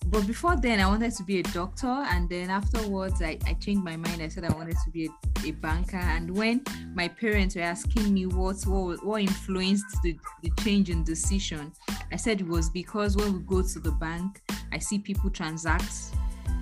but 0.08 0.28
before 0.28 0.58
then 0.58 0.82
I 0.82 0.88
wanted 0.88 1.14
to 1.16 1.24
be 1.24 1.40
a 1.40 1.44
doctor, 1.44 1.88
and 1.88 2.28
then 2.28 2.50
afterwards 2.50 3.22
I, 3.22 3.38
I 3.46 3.54
changed 3.54 3.84
my 3.84 3.96
mind. 3.96 4.22
I 4.22 4.28
said 4.28 4.44
I 4.44 4.54
wanted 4.54 4.76
to 4.84 4.92
be 4.92 5.06
a, 5.06 5.48
a 5.48 5.52
banker, 5.52 5.98
and 5.98 6.36
when 6.36 6.64
my 6.94 7.08
parents 7.08 7.56
were 7.56 7.62
asking 7.62 8.14
me 8.14 8.26
what 8.26 8.62
what, 8.64 9.06
what 9.06 9.22
influenced 9.22 10.02
the, 10.04 10.18
the 10.44 10.52
change 10.62 10.90
in 10.90 11.06
decision, 11.06 11.72
I 12.12 12.18
said 12.18 12.42
it 12.42 12.48
was 12.48 12.70
because 12.70 13.16
when 13.16 13.34
we 13.34 13.40
go 13.40 13.62
to 13.62 13.80
the 13.80 13.92
bank, 13.92 14.42
I 14.74 14.80
see 14.80 15.00
people 15.00 15.30
transact 15.30 15.94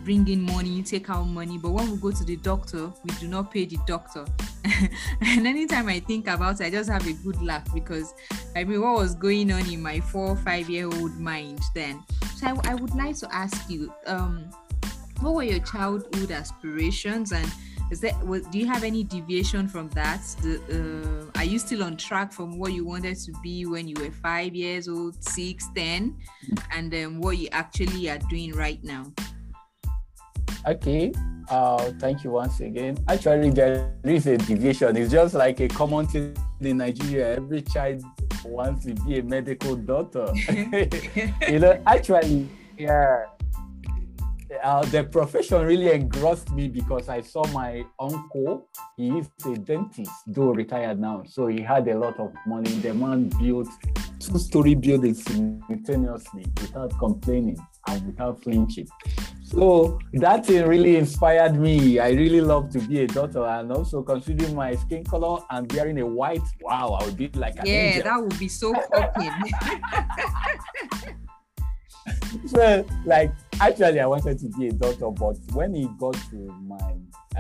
bring 0.08 0.26
in 0.30 0.42
money, 0.42 0.82
take 0.84 1.10
out 1.10 1.26
money. 1.26 1.58
But 1.58 1.72
when 1.72 1.92
we 1.92 1.98
go 1.98 2.12
to 2.12 2.24
the 2.24 2.38
doctor, 2.38 2.90
we 3.04 3.14
do 3.20 3.28
not 3.28 3.52
pay 3.52 3.66
the 3.66 3.78
doctor. 3.86 4.24
and 5.22 5.46
anytime 5.46 5.90
I 5.90 6.00
think 6.00 6.28
about 6.28 6.62
it, 6.62 6.68
I 6.68 6.70
just 6.70 6.90
have 6.90 7.06
a 7.06 7.12
good 7.12 7.42
laugh 7.42 7.68
because 7.74 8.14
I 8.56 8.64
mean, 8.64 8.80
what 8.80 8.94
was 8.94 9.16
going 9.16 9.52
on 9.52 9.70
in 9.70 9.82
my 9.82 10.00
four 10.00 10.38
five 10.38 10.70
year 10.70 10.86
old 10.86 11.20
mind 11.20 11.60
then? 11.76 12.02
So 12.38 12.48
I, 12.48 12.72
I 12.72 12.76
would 12.76 12.96
like 12.96 13.18
to 13.18 13.36
ask 13.36 13.70
you, 13.70 13.94
um, 14.06 14.50
what 15.20 15.34
were 15.34 15.44
your 15.44 15.60
childhood 15.60 16.32
aspirations 16.32 17.34
and 17.34 17.52
is 17.92 18.00
that 18.00 18.16
do 18.52 18.58
you 18.58 18.66
have 18.66 18.84
any 18.84 19.04
deviation 19.04 19.68
from 19.68 19.90
that 19.90 20.22
the, 20.42 21.32
uh, 21.36 21.40
are 21.40 21.46
you 21.46 21.58
still 21.58 21.84
on 21.84 21.96
track 21.96 22.34
from 22.34 22.60
what 22.60 22.74
you 22.74 22.86
wanted 22.86 23.18
to 23.18 23.32
be 23.42 23.66
when 23.66 23.88
you 23.88 23.96
were 23.98 24.12
five 24.12 24.54
years 24.54 24.90
old 24.90 25.16
six 25.24 25.70
ten 25.74 26.16
and 26.72 26.94
um, 26.94 27.20
what 27.20 27.38
you 27.38 27.48
actually 27.54 28.10
are 28.10 28.20
doing 28.30 28.54
right 28.54 28.84
now 28.84 29.06
Okay. 30.68 31.12
Uh, 31.50 31.92
thank 32.00 32.24
you 32.24 32.32
once 32.32 32.60
again. 32.60 32.98
Actually, 33.08 33.50
there 33.52 33.94
is 34.04 34.28
a 34.28 34.38
deviation. 34.38 34.98
It's 34.98 35.12
just 35.12 35.34
like 35.34 35.60
a 35.62 35.68
common 35.70 36.06
thing 36.08 36.36
in 36.60 36.78
Nigeria. 36.78 37.38
Every 37.38 37.62
child 37.62 38.04
wants 38.44 38.86
to 38.86 38.94
be 38.94 39.20
a 39.20 39.24
medical 39.24 39.76
doctor. 39.76 40.28
you 41.48 41.60
know, 41.60 41.82
actually, 41.86 42.50
yeah. 42.78 43.26
Uh, 44.64 44.84
the 44.86 45.04
profession 45.04 45.62
really 45.62 45.92
engrossed 45.92 46.52
me 46.52 46.68
because 46.68 47.10
I 47.10 47.22
saw 47.22 47.46
my 47.48 47.84
uncle. 48.00 48.68
He 48.96 49.10
is 49.10 49.30
a 49.46 49.56
dentist, 49.58 50.12
though 50.26 50.52
retired 50.52 51.00
now. 51.00 51.24
So 51.28 51.48
he 51.48 51.62
had 51.62 51.88
a 51.88 51.98
lot 51.98 52.20
of 52.20 52.34
money. 52.46 52.72
The 52.72 52.94
man 52.94 53.30
built 53.42 53.68
two-story 54.20 54.76
buildings 54.76 55.24
simultaneously 55.24 56.46
without 56.62 56.98
complaining 56.98 57.58
and 57.88 58.06
without 58.08 58.42
flinching. 58.42 58.88
So 59.50 59.98
that 60.14 60.46
thing 60.46 60.68
really 60.68 60.98
inspired 60.98 61.56
me. 61.56 62.00
I 62.00 62.10
really 62.10 62.42
love 62.42 62.70
to 62.72 62.80
be 62.80 63.04
a 63.04 63.08
doctor 63.08 63.46
and 63.46 63.72
also 63.72 64.04
considering 64.04 64.54
my 64.54 64.76
skin 64.76 65.06
color 65.06 65.42
and 65.50 65.72
wearing 65.72 65.98
a 66.02 66.06
white, 66.06 66.42
wow, 66.60 66.98
I 67.00 67.06
would 67.06 67.16
be 67.16 67.30
like 67.30 67.56
an 67.60 67.66
Yeah, 67.66 67.74
angel. 67.74 68.04
that 68.04 68.22
would 68.24 68.38
be 68.38 68.50
so 68.50 68.74
popping. 68.74 69.32
so 72.48 72.86
like 73.06 73.32
actually 73.62 74.02
I 74.02 74.06
wanted 74.06 74.38
to 74.40 74.50
be 74.50 74.68
a 74.68 74.74
doctor, 74.74 75.10
but 75.12 75.38
when 75.54 75.76
it 75.76 75.98
got 75.98 76.16
to 76.32 76.36
my 76.66 76.96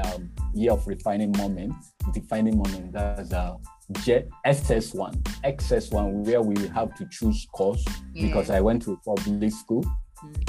um, 0.05 0.29
year 0.53 0.71
of 0.71 0.87
refining 0.87 1.33
moment, 1.37 1.73
defining 2.13 2.57
moment, 2.57 2.93
that's 2.93 3.33
uh 3.33 3.55
J- 4.03 4.27
SS1, 4.45 5.21
XS1, 5.43 6.25
where 6.25 6.41
we 6.41 6.55
have 6.69 6.93
to 6.95 7.05
choose 7.09 7.47
course 7.53 7.83
yeah. 8.13 8.27
because 8.27 8.49
I 8.49 8.61
went 8.61 8.81
to 8.83 8.97
public 9.05 9.51
school. 9.51 9.83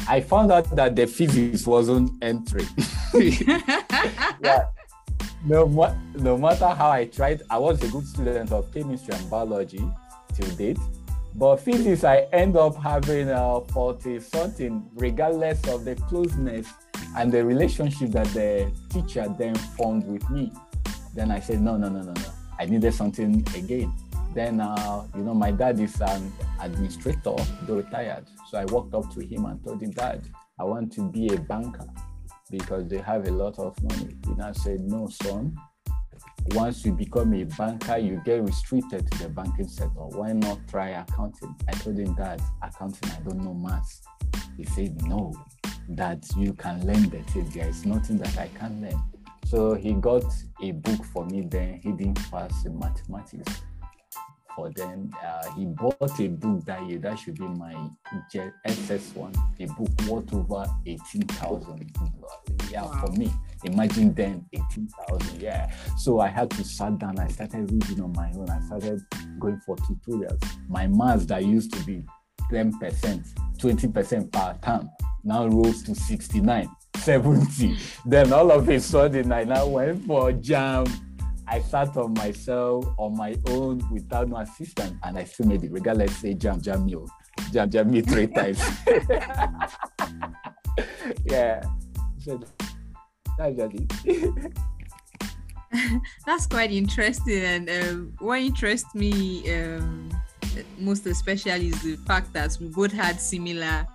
I 0.09 0.21
found 0.21 0.51
out 0.51 0.75
that 0.77 0.97
the 0.97 1.07
physics 1.07 1.67
wasn't 1.67 2.13
entering. 2.23 2.69
No, 5.45 5.95
no 6.15 6.37
matter 6.37 6.69
how 6.69 6.91
I 6.91 7.05
tried, 7.05 7.43
I 7.49 7.59
was 7.59 7.83
a 7.83 7.89
good 7.89 8.05
student 8.07 8.51
of 8.51 8.73
chemistry 8.75 9.15
and 9.15 9.31
biology 9.31 9.81
till 10.35 10.51
date. 10.57 10.79
But 11.35 11.59
physics, 11.59 12.03
I 12.03 12.27
end 12.33 12.57
up 12.57 12.77
having 12.77 13.31
uh, 13.31 13.61
a 13.61 13.65
40 13.73 14.19
something, 14.21 14.91
regardless 14.95 15.65
of 15.69 15.85
the 15.85 15.95
closeness 15.95 16.67
and 17.17 17.31
the 17.31 17.45
relationship 17.45 18.11
that 18.11 18.27
the 18.29 18.73
teacher 18.91 19.33
then 19.39 19.55
formed 19.55 20.07
with 20.07 20.29
me. 20.29 20.53
Then 21.15 21.31
I 21.31 21.39
said, 21.39 21.61
no, 21.61 21.77
no, 21.77 21.89
no, 21.89 22.03
no, 22.03 22.13
no. 22.13 22.31
I 22.59 22.67
needed 22.67 22.93
something 22.93 23.47
again. 23.55 23.93
Then, 24.35 24.61
uh, 24.61 25.07
you 25.17 25.23
know, 25.23 25.35
my 25.35 25.51
dad 25.51 25.81
is 25.81 26.01
an 26.01 26.33
administrator, 26.61 27.35
though 27.63 27.77
retired. 27.77 28.27
So 28.49 28.59
I 28.59 28.65
walked 28.67 28.95
up 28.95 29.13
to 29.15 29.21
him 29.21 29.47
and 29.47 29.63
told 29.65 29.83
him, 29.83 29.91
Dad, 29.91 30.23
I 30.61 30.65
want 30.65 30.93
to 30.95 31.03
be 31.03 31.29
a 31.29 31.39
banker 31.39 31.87
because 32.51 32.89
they 32.89 32.99
have 32.99 33.27
a 33.27 33.31
lot 33.31 33.59
of 33.59 33.81
money. 33.83 34.17
He 34.27 34.35
now 34.35 34.53
said, 34.53 34.81
No, 34.81 35.09
son. 35.09 35.57
Once 36.53 36.85
you 36.85 36.93
become 36.93 37.35
a 37.35 37.45
banker, 37.45 37.99
you 37.99 38.23
get 38.25 38.43
restricted 38.43 39.11
to 39.11 39.19
the 39.19 39.29
banking 39.29 39.69
sector. 39.69 40.01
Why 40.01 40.33
not 40.33 40.59
try 40.69 40.91
accounting? 40.91 41.55
I 41.69 41.73
told 41.73 41.99
him, 41.99 42.15
Dad, 42.15 42.41
accounting, 42.63 43.11
I 43.11 43.21
don't 43.21 43.43
know 43.43 43.55
maths. 43.55 44.03
He 44.57 44.65
said, 44.65 45.03
No, 45.03 45.33
that 45.91 46.25
you 46.37 46.53
can 46.55 46.87
learn 46.87 47.09
the 47.09 47.23
thing. 47.33 47.49
There 47.51 47.69
is 47.69 47.85
nothing 47.87 48.19
that 48.19 48.37
I 48.39 48.49
can 48.59 48.83
learn. 48.83 49.03
So 49.47 49.75
he 49.75 49.95
got 49.95 50.25
a 50.63 50.73
book 50.73 51.05
for 51.07 51.25
me 51.27 51.41
then, 51.43 51.81
Hidden 51.83 52.15
Fast 52.17 52.67
in 52.67 52.79
Mathematics 52.79 53.63
for 54.55 54.71
them. 54.71 55.11
Uh, 55.25 55.51
he 55.53 55.67
bought 55.67 56.21
a 56.21 56.29
book 56.29 56.65
that 56.65 56.87
year. 56.87 56.99
That 56.99 57.19
should 57.19 57.39
be 57.39 57.47
my 57.47 57.75
SS 58.65 59.15
one. 59.15 59.35
A 59.61 59.67
book 59.67 59.89
worth 60.09 60.33
over 60.35 60.67
eighteen 60.87 61.23
thousand. 61.23 61.91
Yeah, 62.71 62.83
wow. 62.83 63.05
for 63.07 63.13
me. 63.13 63.33
Imagine 63.65 64.15
then 64.15 64.47
eighteen 64.53 64.89
thousand. 64.89 65.41
Yeah. 65.41 65.73
So 65.97 66.21
I 66.21 66.29
had 66.29 66.51
to 66.51 66.65
sit 66.65 66.99
down. 66.99 67.19
I 67.19 67.29
started 67.29 67.71
reading 67.71 68.03
on 68.03 68.13
my 68.13 68.31
own. 68.33 68.49
I 68.51 68.61
started 68.67 69.01
going 69.39 69.61
for 69.65 69.77
tutorials. 69.77 70.43
My 70.69 70.87
maths 70.87 71.27
that 71.27 71.45
used 71.45 71.73
to 71.75 71.85
be 71.85 72.05
ten 72.51 72.77
percent, 72.79 73.27
twenty 73.59 73.89
percent 73.89 74.33
per 74.33 74.57
term 74.63 74.91
now 75.25 75.47
rose 75.47 75.83
to 75.85 75.95
sixty 75.95 76.41
nine. 76.41 76.69
70. 76.97 77.79
Then 78.07 78.33
all 78.33 78.51
of 78.51 78.69
a 78.69 78.81
sudden, 78.81 79.33
I 79.33 79.45
now 79.45 79.67
went 79.67 80.05
for 80.05 80.33
JAMB. 80.33 81.08
I 81.51 81.61
sat 81.61 81.97
on 81.97 82.13
myself 82.15 82.87
on 82.99 83.17
my 83.17 83.37
own 83.49 83.83
without 83.91 84.29
no 84.29 84.37
assistant, 84.37 84.97
and 85.03 85.19
I 85.19 85.25
still 85.25 85.47
made 85.47 85.65
it, 85.65 85.73
regardless 85.73 86.17
say 86.17 86.35
jam 86.35 86.61
jam 86.61 86.85
me, 86.85 86.97
jam 87.53 87.71
jam 87.71 87.91
me 87.91 88.03
three 88.03 88.27
times. 88.27 88.61
yeah, 91.25 91.63
so 92.19 92.41
that's 93.39 93.57
just 93.57 93.75
it. 93.75 94.53
That's 96.27 96.47
quite 96.47 96.71
interesting, 96.71 97.43
and 97.43 97.69
um, 97.69 98.15
what 98.21 98.41
interests 98.41 98.95
me 98.95 99.55
um, 99.55 100.09
most 100.79 101.07
especially 101.07 101.69
is 101.69 101.83
the 101.83 101.97
fact 102.07 102.33
that 102.33 102.57
we 102.61 102.69
both 102.69 102.93
had 102.93 103.21
similar 103.21 103.87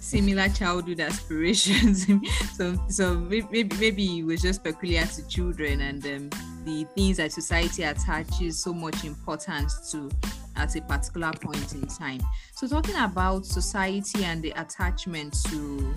similar 0.00 0.48
childhood 0.48 1.00
aspirations. 1.00 2.06
so 2.56 2.76
so 2.88 3.14
maybe 3.16 3.64
maybe 3.78 4.18
it 4.18 4.24
was 4.24 4.42
just 4.42 4.62
peculiar 4.62 5.06
to 5.06 5.26
children 5.28 5.80
and 5.80 6.04
um, 6.06 6.30
the 6.64 6.84
things 6.94 7.18
that 7.18 7.32
society 7.32 7.82
attaches 7.82 8.62
so 8.62 8.72
much 8.72 9.04
importance 9.04 9.90
to 9.92 10.10
at 10.56 10.74
a 10.76 10.80
particular 10.82 11.32
point 11.40 11.74
in 11.74 11.86
time. 11.86 12.20
So 12.54 12.66
talking 12.66 12.96
about 12.96 13.44
society 13.44 14.24
and 14.24 14.42
the 14.42 14.50
attachment 14.50 15.36
to 15.44 15.94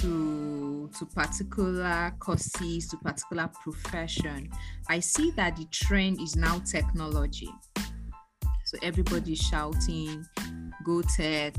to 0.00 0.90
to 0.98 1.06
particular 1.06 2.14
courses, 2.18 2.88
to 2.88 2.96
particular 2.98 3.50
profession, 3.62 4.50
I 4.88 5.00
see 5.00 5.30
that 5.32 5.56
the 5.56 5.66
trend 5.66 6.20
is 6.20 6.36
now 6.36 6.60
technology. 6.60 7.50
So 8.64 8.78
everybody's 8.82 9.40
shouting, 9.40 10.24
go 10.84 11.02
tech, 11.02 11.54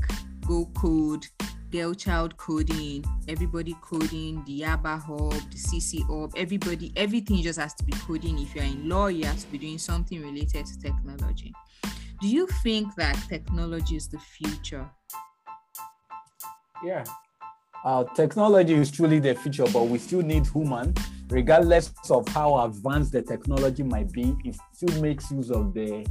go 0.46 0.66
code, 0.74 1.26
girl 1.74 1.92
child 1.92 2.36
coding, 2.36 3.04
everybody 3.26 3.76
coding, 3.82 4.44
the 4.46 4.60
Yaba 4.60 4.96
hub, 4.96 5.32
the 5.32 5.58
CC 5.58 6.06
hub, 6.06 6.32
everybody, 6.36 6.92
everything 6.94 7.42
just 7.42 7.58
has 7.58 7.74
to 7.74 7.82
be 7.82 7.92
coding. 8.06 8.38
If 8.38 8.54
you're 8.54 8.62
in 8.62 8.88
law, 8.88 9.08
you 9.08 9.24
have 9.24 9.40
to 9.40 9.46
be 9.48 9.58
doing 9.58 9.78
something 9.78 10.22
related 10.22 10.66
to 10.66 10.78
technology. 10.78 11.52
Do 12.20 12.28
you 12.28 12.46
think 12.62 12.94
that 12.94 13.16
technology 13.28 13.96
is 13.96 14.06
the 14.06 14.20
future? 14.20 14.88
Yeah. 16.84 17.02
Uh, 17.84 18.04
technology 18.14 18.74
is 18.74 18.92
truly 18.92 19.18
the 19.18 19.34
future, 19.34 19.66
but 19.72 19.88
we 19.88 19.98
still 19.98 20.22
need 20.22 20.46
human. 20.46 20.94
Regardless 21.28 21.92
of 22.08 22.28
how 22.28 22.64
advanced 22.66 23.10
the 23.10 23.22
technology 23.22 23.82
might 23.82 24.12
be, 24.12 24.36
it 24.44 24.56
still 24.72 25.02
makes 25.02 25.28
use 25.32 25.50
of 25.50 25.74
the 25.74 26.06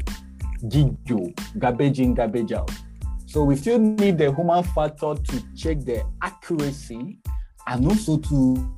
GIGO, 0.65 1.33
garbage 1.57 2.01
in, 2.01 2.15
garbage 2.15 2.51
out. 2.51 2.69
So 3.33 3.43
we 3.43 3.55
still 3.55 3.79
need 3.79 4.19
the 4.19 4.31
human 4.31 4.63
factor 4.63 5.15
to 5.15 5.43
check 5.55 5.79
the 5.79 6.05
accuracy 6.21 7.17
and 7.65 7.87
also 7.87 8.17
to, 8.17 8.71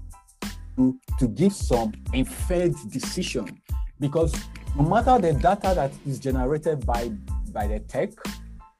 to, 0.77 0.97
to 1.19 1.27
give 1.27 1.51
some 1.51 1.91
inferred 2.13 2.73
decision. 2.89 3.61
Because 3.99 4.33
no 4.77 4.83
matter 4.83 5.19
the 5.19 5.33
data 5.37 5.73
that 5.75 5.91
is 6.07 6.19
generated 6.19 6.85
by, 6.85 7.11
by 7.51 7.67
the 7.67 7.79
tech, 7.79 8.11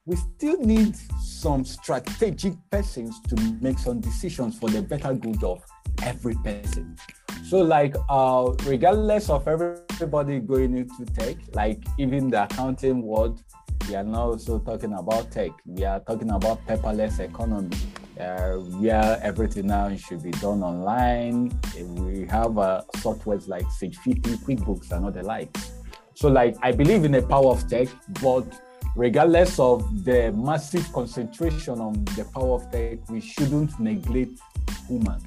we 0.06 0.16
still 0.16 0.58
need 0.62 0.96
some 1.22 1.62
strategic 1.62 2.54
persons 2.70 3.20
to 3.28 3.36
make 3.60 3.78
some 3.78 4.00
decisions 4.00 4.58
for 4.58 4.70
the 4.70 4.80
better 4.80 5.12
good 5.12 5.44
of 5.44 5.62
every 6.02 6.36
person. 6.36 6.96
So 7.44 7.58
like 7.58 7.94
uh, 8.08 8.50
regardless 8.64 9.28
of 9.28 9.46
everybody 9.46 10.40
going 10.40 10.74
into 10.74 11.04
tech, 11.12 11.36
like 11.52 11.84
even 11.98 12.30
the 12.30 12.44
accounting 12.44 13.02
world, 13.02 13.42
we 13.88 13.94
are 13.94 14.04
now 14.04 14.30
also 14.30 14.58
talking 14.58 14.92
about 14.92 15.30
tech. 15.30 15.50
We 15.64 15.84
are 15.84 16.00
talking 16.00 16.30
about 16.30 16.66
paperless 16.66 17.20
economy, 17.20 17.76
uh, 18.18 18.54
where 18.80 19.18
everything 19.22 19.68
now 19.68 19.94
should 19.96 20.22
be 20.22 20.30
done 20.32 20.62
online. 20.62 21.58
We 21.74 22.26
have 22.26 22.58
uh, 22.58 22.82
softwares 22.96 23.48
like 23.48 23.70
Sage 23.70 23.96
50, 23.98 24.30
QuickBooks, 24.38 24.90
and 24.92 25.06
other 25.06 25.22
likes. 25.22 25.72
So 26.14 26.28
like 26.28 26.56
I 26.62 26.72
believe 26.72 27.04
in 27.04 27.12
the 27.12 27.22
power 27.22 27.48
of 27.50 27.68
tech, 27.68 27.88
but 28.22 28.44
regardless 28.96 29.58
of 29.58 30.04
the 30.04 30.32
massive 30.32 30.90
concentration 30.92 31.80
on 31.80 32.04
the 32.16 32.26
power 32.34 32.54
of 32.56 32.70
tech, 32.72 33.08
we 33.08 33.20
shouldn't 33.20 33.78
neglect 33.78 34.40
human 34.88 35.20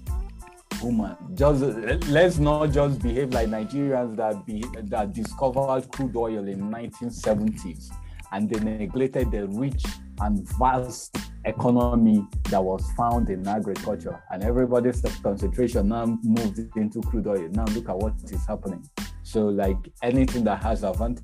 woman. 0.81 1.15
Just 1.33 1.61
let's 2.09 2.37
not 2.39 2.71
just 2.71 3.01
behave 3.01 3.31
like 3.33 3.49
Nigerians 3.49 4.15
that 4.17 4.45
be 4.45 4.63
that 4.83 5.13
discovered 5.13 5.89
crude 5.91 6.15
oil 6.15 6.47
in 6.47 6.59
1970s 6.71 7.91
and 8.31 8.49
they 8.49 8.59
neglected 8.59 9.31
the 9.31 9.47
rich 9.47 9.83
and 10.21 10.47
vast 10.57 11.15
economy 11.45 12.25
that 12.49 12.63
was 12.63 12.85
found 12.97 13.29
in 13.29 13.47
agriculture. 13.47 14.21
And 14.31 14.43
everybody's 14.43 15.01
concentration 15.23 15.89
now 15.89 16.17
moved 16.23 16.59
into 16.75 17.01
crude 17.01 17.27
oil. 17.27 17.47
Now 17.51 17.65
look 17.65 17.89
at 17.89 17.97
what 17.97 18.13
is 18.25 18.45
happening. 18.45 18.87
So 19.23 19.47
like 19.47 19.77
anything 20.01 20.43
that 20.45 20.61
has 20.63 20.83
advantage 20.83 21.23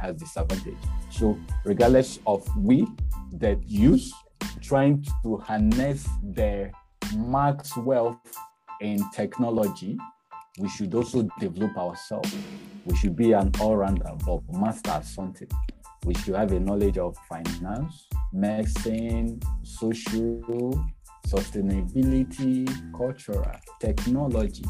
has 0.00 0.16
disadvantage. 0.16 0.76
So 1.10 1.38
regardless 1.64 2.18
of 2.26 2.46
we 2.56 2.86
that 3.32 3.62
use 3.68 4.12
trying 4.60 5.04
to 5.22 5.38
harness 5.38 6.06
the 6.34 6.70
max 7.16 7.76
wealth 7.76 8.18
in 8.80 9.02
technology, 9.12 9.96
we 10.58 10.68
should 10.68 10.94
also 10.94 11.28
develop 11.38 11.76
ourselves. 11.78 12.34
We 12.84 12.96
should 12.96 13.16
be 13.16 13.32
an 13.32 13.52
all-rounder, 13.60 14.12
but 14.26 14.42
master 14.52 15.00
something. 15.04 15.48
We 16.04 16.14
should 16.14 16.34
have 16.34 16.52
a 16.52 16.60
knowledge 16.60 16.98
of 16.98 17.16
finance, 17.28 18.08
medicine, 18.32 19.40
social, 19.62 20.84
sustainability, 21.26 22.66
cultural, 22.96 23.52
technology. 23.80 24.64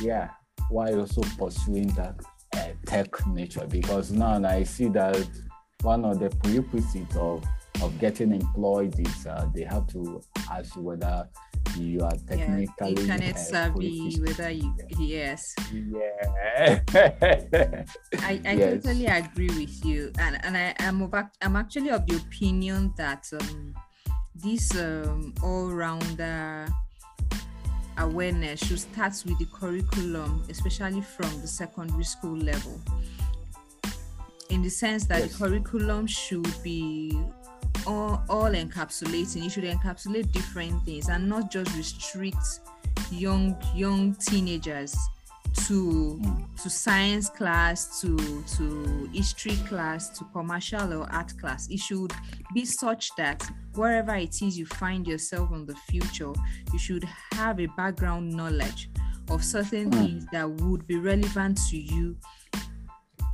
Yeah, 0.00 0.30
while 0.70 1.00
also 1.00 1.20
pursuing 1.38 1.88
that 1.88 2.20
uh, 2.54 2.68
tech 2.86 3.26
nature. 3.26 3.66
Because 3.66 4.10
now 4.12 4.42
I 4.44 4.62
see 4.62 4.88
that 4.88 5.28
one 5.82 6.04
of 6.04 6.18
the 6.18 6.30
prerequisites 6.30 7.16
of 7.16 7.44
of 7.82 7.98
getting 7.98 8.32
employed 8.32 8.98
is 8.98 9.26
uh, 9.26 9.46
they 9.54 9.64
have 9.64 9.86
to 9.88 10.22
ask 10.50 10.74
whether 10.76 11.28
you 11.76 12.00
are 12.00 12.16
technically 12.28 12.68
yeah, 12.78 12.86
internet 12.86 13.34
uh, 13.34 13.38
savvy, 13.38 14.16
whether 14.20 14.50
you 14.50 14.74
yes. 14.98 15.54
Yeah. 15.72 16.84
I, 18.20 18.40
I 18.44 18.52
yes. 18.52 18.82
totally 18.84 19.06
agree 19.06 19.48
with 19.48 19.84
you, 19.84 20.12
and 20.18 20.44
and 20.44 20.56
I 20.56 20.74
am 20.78 21.02
of 21.02 21.14
I'm 21.42 21.56
actually 21.56 21.90
of 21.90 22.06
the 22.06 22.16
opinion 22.16 22.92
that 22.96 23.28
um, 23.32 23.74
this 24.34 24.74
um, 24.76 25.34
all 25.42 25.70
rounder 25.70 26.66
awareness 27.98 28.64
should 28.64 28.80
start 28.80 29.12
with 29.26 29.38
the 29.38 29.46
curriculum, 29.46 30.44
especially 30.48 31.00
from 31.00 31.40
the 31.40 31.46
secondary 31.46 32.04
school 32.04 32.36
level. 32.36 32.80
In 34.50 34.62
the 34.62 34.70
sense 34.70 35.06
that 35.06 35.20
yes. 35.20 35.32
the 35.32 35.38
curriculum 35.38 36.06
should 36.06 36.62
be 36.62 37.18
all, 37.86 38.22
all 38.28 38.50
encapsulating. 38.50 39.42
You 39.42 39.50
should 39.50 39.64
encapsulate 39.64 40.32
different 40.32 40.84
things 40.84 41.08
and 41.08 41.28
not 41.28 41.50
just 41.50 41.74
restrict 41.76 42.60
young 43.10 43.56
young 43.74 44.14
teenagers 44.14 44.96
to 45.54 46.18
mm. 46.20 46.62
to 46.62 46.70
science 46.70 47.28
class 47.28 48.00
to 48.00 48.16
to 48.56 49.08
history 49.12 49.56
class 49.68 50.08
to 50.18 50.24
commercial 50.32 50.92
or 50.92 51.10
art 51.12 51.32
class 51.38 51.68
it 51.70 51.78
should 51.78 52.12
be 52.52 52.64
such 52.64 53.10
that 53.16 53.48
wherever 53.74 54.14
it 54.14 54.42
is 54.42 54.58
you 54.58 54.66
find 54.66 55.06
yourself 55.06 55.52
in 55.52 55.64
the 55.66 55.74
future 55.88 56.32
you 56.72 56.78
should 56.78 57.04
have 57.32 57.60
a 57.60 57.66
background 57.76 58.32
knowledge 58.32 58.90
of 59.30 59.44
certain 59.44 59.90
mm. 59.90 59.94
things 59.94 60.26
that 60.32 60.48
would 60.48 60.86
be 60.86 60.96
relevant 60.96 61.58
to 61.68 61.76
you 61.76 62.16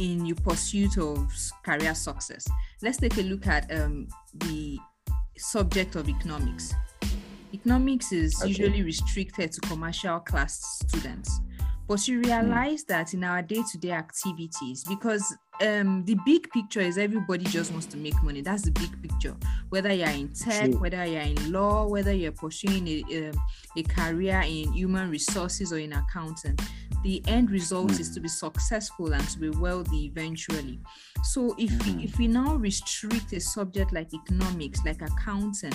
in 0.01 0.25
your 0.25 0.37
pursuit 0.37 0.97
of 0.97 1.31
career 1.63 1.95
success. 1.95 2.49
Let's 2.83 2.97
take 2.97 3.19
a 3.19 3.23
look 3.23 3.47
at 3.47 3.71
um, 3.71 4.09
the 4.35 4.79
subject 5.37 5.95
of 5.95 6.09
economics. 6.09 6.75
Economics 7.53 8.11
is 8.11 8.41
okay. 8.41 8.49
usually 8.49 8.83
restricted 8.83 9.53
to 9.53 9.61
commercial 9.63 10.19
class 10.21 10.83
students, 10.87 11.41
but 11.90 12.07
you 12.07 12.20
realize 12.20 12.85
mm. 12.85 12.87
that 12.87 13.14
in 13.14 13.24
our 13.24 13.42
day 13.42 13.61
to 13.72 13.76
day 13.76 13.90
activities, 13.90 14.85
because 14.85 15.37
um, 15.61 16.05
the 16.05 16.16
big 16.24 16.48
picture 16.53 16.79
is 16.79 16.96
everybody 16.96 17.42
just 17.46 17.72
wants 17.72 17.87
to 17.87 17.96
make 17.96 18.14
money. 18.22 18.42
That's 18.42 18.62
the 18.62 18.70
big 18.70 19.03
picture. 19.03 19.35
Whether 19.70 19.92
you're 19.92 20.07
in 20.07 20.29
tech, 20.29 20.70
whether 20.74 21.05
you're 21.05 21.22
in 21.22 21.50
law, 21.50 21.88
whether 21.88 22.12
you're 22.12 22.31
pursuing 22.31 22.87
a, 22.87 23.31
um, 23.31 23.42
a 23.76 23.83
career 23.83 24.40
in 24.46 24.72
human 24.72 25.11
resources 25.11 25.72
or 25.72 25.79
in 25.79 25.92
accounting, 25.92 26.57
the 27.03 27.24
end 27.26 27.50
result 27.50 27.90
mm. 27.90 27.98
is 27.98 28.14
to 28.14 28.20
be 28.20 28.29
successful 28.29 29.12
and 29.12 29.29
to 29.29 29.40
be 29.40 29.50
wealthy 29.50 30.05
eventually. 30.07 30.79
So 31.24 31.57
if 31.59 31.70
mm. 31.72 31.96
we, 31.96 32.05
if 32.05 32.16
we 32.18 32.29
now 32.29 32.55
restrict 32.55 33.33
a 33.33 33.40
subject 33.40 33.92
like 33.92 34.14
economics, 34.14 34.79
like 34.87 35.03
accounting, 35.03 35.74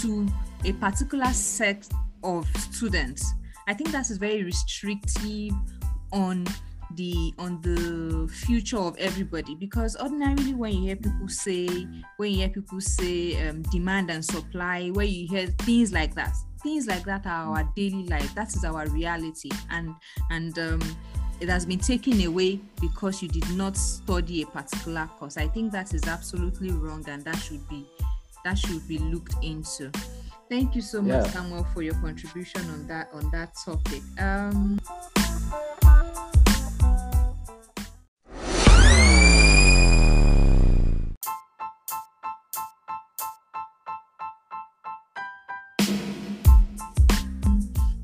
to 0.00 0.26
a 0.64 0.72
particular 0.72 1.32
set 1.32 1.88
of 2.24 2.48
students, 2.56 3.32
I 3.66 3.74
think 3.74 3.90
that 3.92 4.10
is 4.10 4.18
very 4.18 4.42
restrictive 4.42 5.52
on 6.12 6.46
the 6.96 7.32
on 7.38 7.60
the 7.62 8.28
future 8.30 8.76
of 8.76 8.96
everybody 8.98 9.54
because 9.54 9.96
ordinarily 9.98 10.52
when 10.52 10.74
you 10.74 10.82
hear 10.82 10.96
people 10.96 11.28
say 11.28 11.86
when 12.18 12.32
you 12.32 12.38
hear 12.38 12.48
people 12.50 12.80
say 12.82 13.48
um, 13.48 13.62
demand 13.62 14.10
and 14.10 14.22
supply 14.22 14.88
where 14.90 15.06
you 15.06 15.26
hear 15.26 15.46
things 15.46 15.90
like 15.92 16.14
that 16.14 16.36
things 16.62 16.86
like 16.86 17.04
that 17.04 17.26
are 17.26 17.56
our 17.56 17.64
daily 17.76 18.04
life. 18.04 18.34
That 18.34 18.54
is 18.54 18.64
our 18.64 18.86
reality, 18.88 19.50
and 19.70 19.94
and 20.30 20.58
um, 20.58 20.80
it 21.40 21.48
has 21.48 21.66
been 21.66 21.78
taken 21.78 22.24
away 22.24 22.60
because 22.80 23.22
you 23.22 23.28
did 23.28 23.48
not 23.50 23.76
study 23.76 24.42
a 24.42 24.46
particular 24.46 25.06
course. 25.18 25.36
I 25.36 25.48
think 25.48 25.72
that 25.72 25.92
is 25.92 26.04
absolutely 26.06 26.70
wrong, 26.70 27.04
and 27.08 27.24
that 27.24 27.36
should 27.36 27.66
be 27.68 27.86
that 28.44 28.58
should 28.58 28.86
be 28.88 28.98
looked 28.98 29.34
into. 29.42 29.90
Thank 30.48 30.74
you 30.74 30.82
so 30.82 31.00
much, 31.00 31.10
yeah. 31.10 31.22
Samuel, 31.30 31.64
for 31.72 31.82
your 31.82 31.94
contribution 31.94 32.60
on 32.70 32.86
that 32.86 33.08
on 33.14 33.30
that 33.30 33.54
topic. 33.64 34.02
Um, 34.18 34.78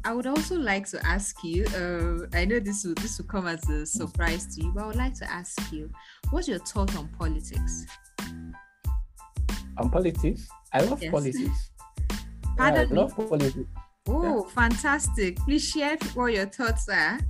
I 0.05 0.15
would 0.15 0.27
also 0.27 0.57
like 0.57 0.89
to 0.89 1.07
ask 1.07 1.45
you. 1.45 1.67
Uh, 1.67 2.27
I 2.35 2.47
know 2.47 2.61
this 2.61 2.83
will 2.83 2.95
this 2.95 3.19
will 3.19 3.27
come 3.27 3.47
as 3.47 3.69
a 3.69 3.85
surprise 3.85 4.57
to 4.57 4.63
you, 4.65 4.73
but 4.73 4.85
I 4.85 4.87
would 4.87 4.97
like 4.97 5.15
to 5.17 5.31
ask 5.31 5.71
you, 5.71 5.91
what's 6.31 6.49
your 6.49 6.61
thought 6.61 6.97
on 6.97 7.09
politics? 7.09 7.85
On 9.77 9.91
politics, 9.91 10.49
I 10.73 10.81
love 10.81 11.03
yes. 11.03 11.11
politics. 11.11 11.71
Pardon 12.59 12.91
I 12.91 12.95
love 12.95 13.15
politics. 13.15 13.71
Oh, 14.09 14.45
yeah. 14.45 14.53
fantastic! 14.53 15.37
Please 15.37 15.69
share 15.69 15.97
what 16.15 16.33
your 16.33 16.47
thoughts 16.47 16.89
are, 16.89 17.21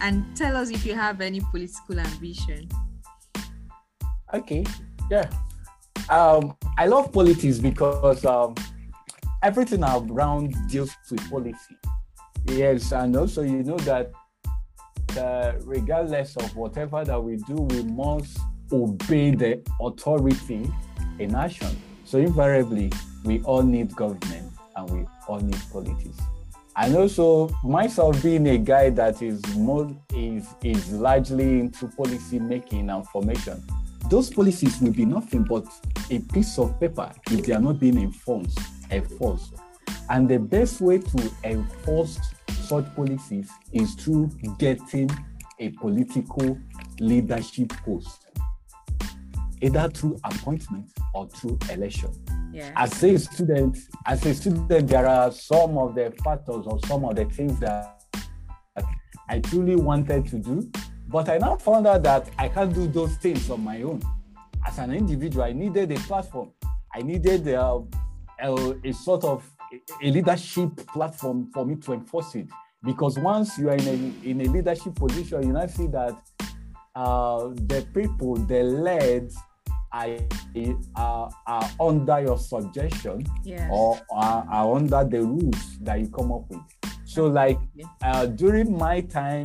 and 0.00 0.24
tell 0.36 0.56
us 0.56 0.70
if 0.70 0.86
you 0.86 0.94
have 0.94 1.20
any 1.20 1.40
political 1.50 1.98
ambition. 1.98 2.68
Okay. 4.32 4.64
Yeah. 5.10 5.28
Um, 6.08 6.56
I 6.78 6.86
love 6.86 7.12
politics 7.12 7.58
because 7.58 8.24
um, 8.24 8.54
everything 9.42 9.82
around 9.82 10.54
deals 10.68 10.94
with 11.10 11.28
policy. 11.28 11.76
Yes, 12.46 12.92
and 12.92 13.16
also 13.16 13.42
you 13.42 13.64
know 13.64 13.78
that 13.78 14.12
uh, 15.18 15.54
regardless 15.64 16.36
of 16.36 16.54
whatever 16.54 17.04
that 17.04 17.20
we 17.20 17.38
do, 17.38 17.54
we 17.54 17.82
must 17.82 18.38
obey 18.70 19.32
the 19.34 19.62
authority 19.80 20.70
in 21.18 21.34
action. 21.34 21.76
So 22.04 22.18
invariably, 22.18 22.92
we 23.24 23.40
all 23.42 23.64
need 23.64 23.96
government 23.96 24.49
and 24.76 24.90
we 24.90 25.06
all 25.28 25.40
need 25.40 25.60
politics. 25.72 26.18
And 26.76 26.96
also 26.96 27.48
myself 27.64 28.22
being 28.22 28.46
a 28.48 28.58
guy 28.58 28.90
that 28.90 29.22
is 29.22 29.42
more 29.56 29.90
is 30.14 30.46
is 30.62 30.92
largely 30.92 31.60
into 31.60 31.88
policy 31.88 32.38
making 32.38 32.90
and 32.90 33.06
formation. 33.08 33.62
Those 34.08 34.30
policies 34.30 34.80
will 34.80 34.92
be 34.92 35.04
nothing 35.04 35.44
but 35.44 35.66
a 36.10 36.18
piece 36.18 36.58
of 36.58 36.78
paper 36.80 37.12
if 37.30 37.44
they 37.44 37.52
are 37.52 37.60
not 37.60 37.78
being 37.78 37.98
enforced. 37.98 38.58
enforced. 38.90 39.54
And 40.08 40.28
the 40.28 40.38
best 40.38 40.80
way 40.80 40.98
to 40.98 41.30
enforce 41.44 42.18
such 42.48 42.84
policies 42.96 43.50
is 43.72 43.94
through 43.94 44.30
getting 44.58 45.10
a 45.58 45.68
political 45.70 46.58
leadership 46.98 47.72
post, 47.84 48.26
either 49.60 49.88
through 49.88 50.18
appointment 50.24 50.90
or 51.14 51.28
through 51.28 51.58
election. 51.70 52.10
Yeah. 52.52 52.72
As 52.76 53.02
a 53.02 53.18
student, 53.18 53.78
as 54.06 54.24
a 54.26 54.34
student, 54.34 54.88
there 54.88 55.06
are 55.06 55.30
some 55.30 55.78
of 55.78 55.94
the 55.94 56.12
factors 56.24 56.66
or 56.66 56.78
some 56.86 57.04
of 57.04 57.16
the 57.16 57.24
things 57.26 57.58
that 57.60 58.02
I 59.28 59.38
truly 59.38 59.76
wanted 59.76 60.26
to 60.28 60.38
do, 60.38 60.68
but 61.08 61.28
I 61.28 61.38
now 61.38 61.56
found 61.56 61.86
out 61.86 62.02
that 62.02 62.28
I 62.36 62.48
can't 62.48 62.74
do 62.74 62.88
those 62.88 63.16
things 63.16 63.48
on 63.50 63.62
my 63.62 63.82
own. 63.82 64.02
As 64.66 64.78
an 64.78 64.92
individual, 64.92 65.44
I 65.44 65.52
needed 65.52 65.92
a 65.92 66.00
platform. 66.00 66.50
I 66.92 67.02
needed 67.02 67.46
uh, 67.48 67.80
a, 68.40 68.74
a 68.84 68.92
sort 68.92 69.24
of 69.24 69.48
a 70.02 70.10
leadership 70.10 70.76
platform 70.88 71.50
for 71.54 71.64
me 71.64 71.76
to 71.76 71.92
enforce 71.92 72.34
it. 72.34 72.48
Because 72.84 73.18
once 73.18 73.56
you 73.58 73.68
are 73.68 73.76
in 73.76 73.86
a, 73.86 74.28
in 74.28 74.40
a 74.40 74.44
leadership 74.44 74.96
position, 74.96 75.42
you 75.44 75.52
now 75.52 75.66
see 75.66 75.86
that 75.88 76.20
uh, 76.94 77.48
the 77.54 77.86
people, 77.94 78.34
the 78.34 78.62
led, 78.62 79.30
are, 79.92 80.16
are, 80.96 81.30
are 81.46 81.70
under 81.80 82.20
your 82.20 82.38
suggestion 82.38 83.26
yes. 83.44 83.68
or 83.72 84.00
are, 84.10 84.46
are, 84.50 84.76
under 84.76 85.04
the 85.04 85.22
rules 85.22 85.78
that 85.80 86.00
you 86.00 86.08
come 86.08 86.32
up 86.32 86.48
with. 86.48 86.60
So, 87.04 87.26
like 87.26 87.58
uh, 88.02 88.26
during 88.26 88.76
my 88.76 89.00
time, 89.00 89.44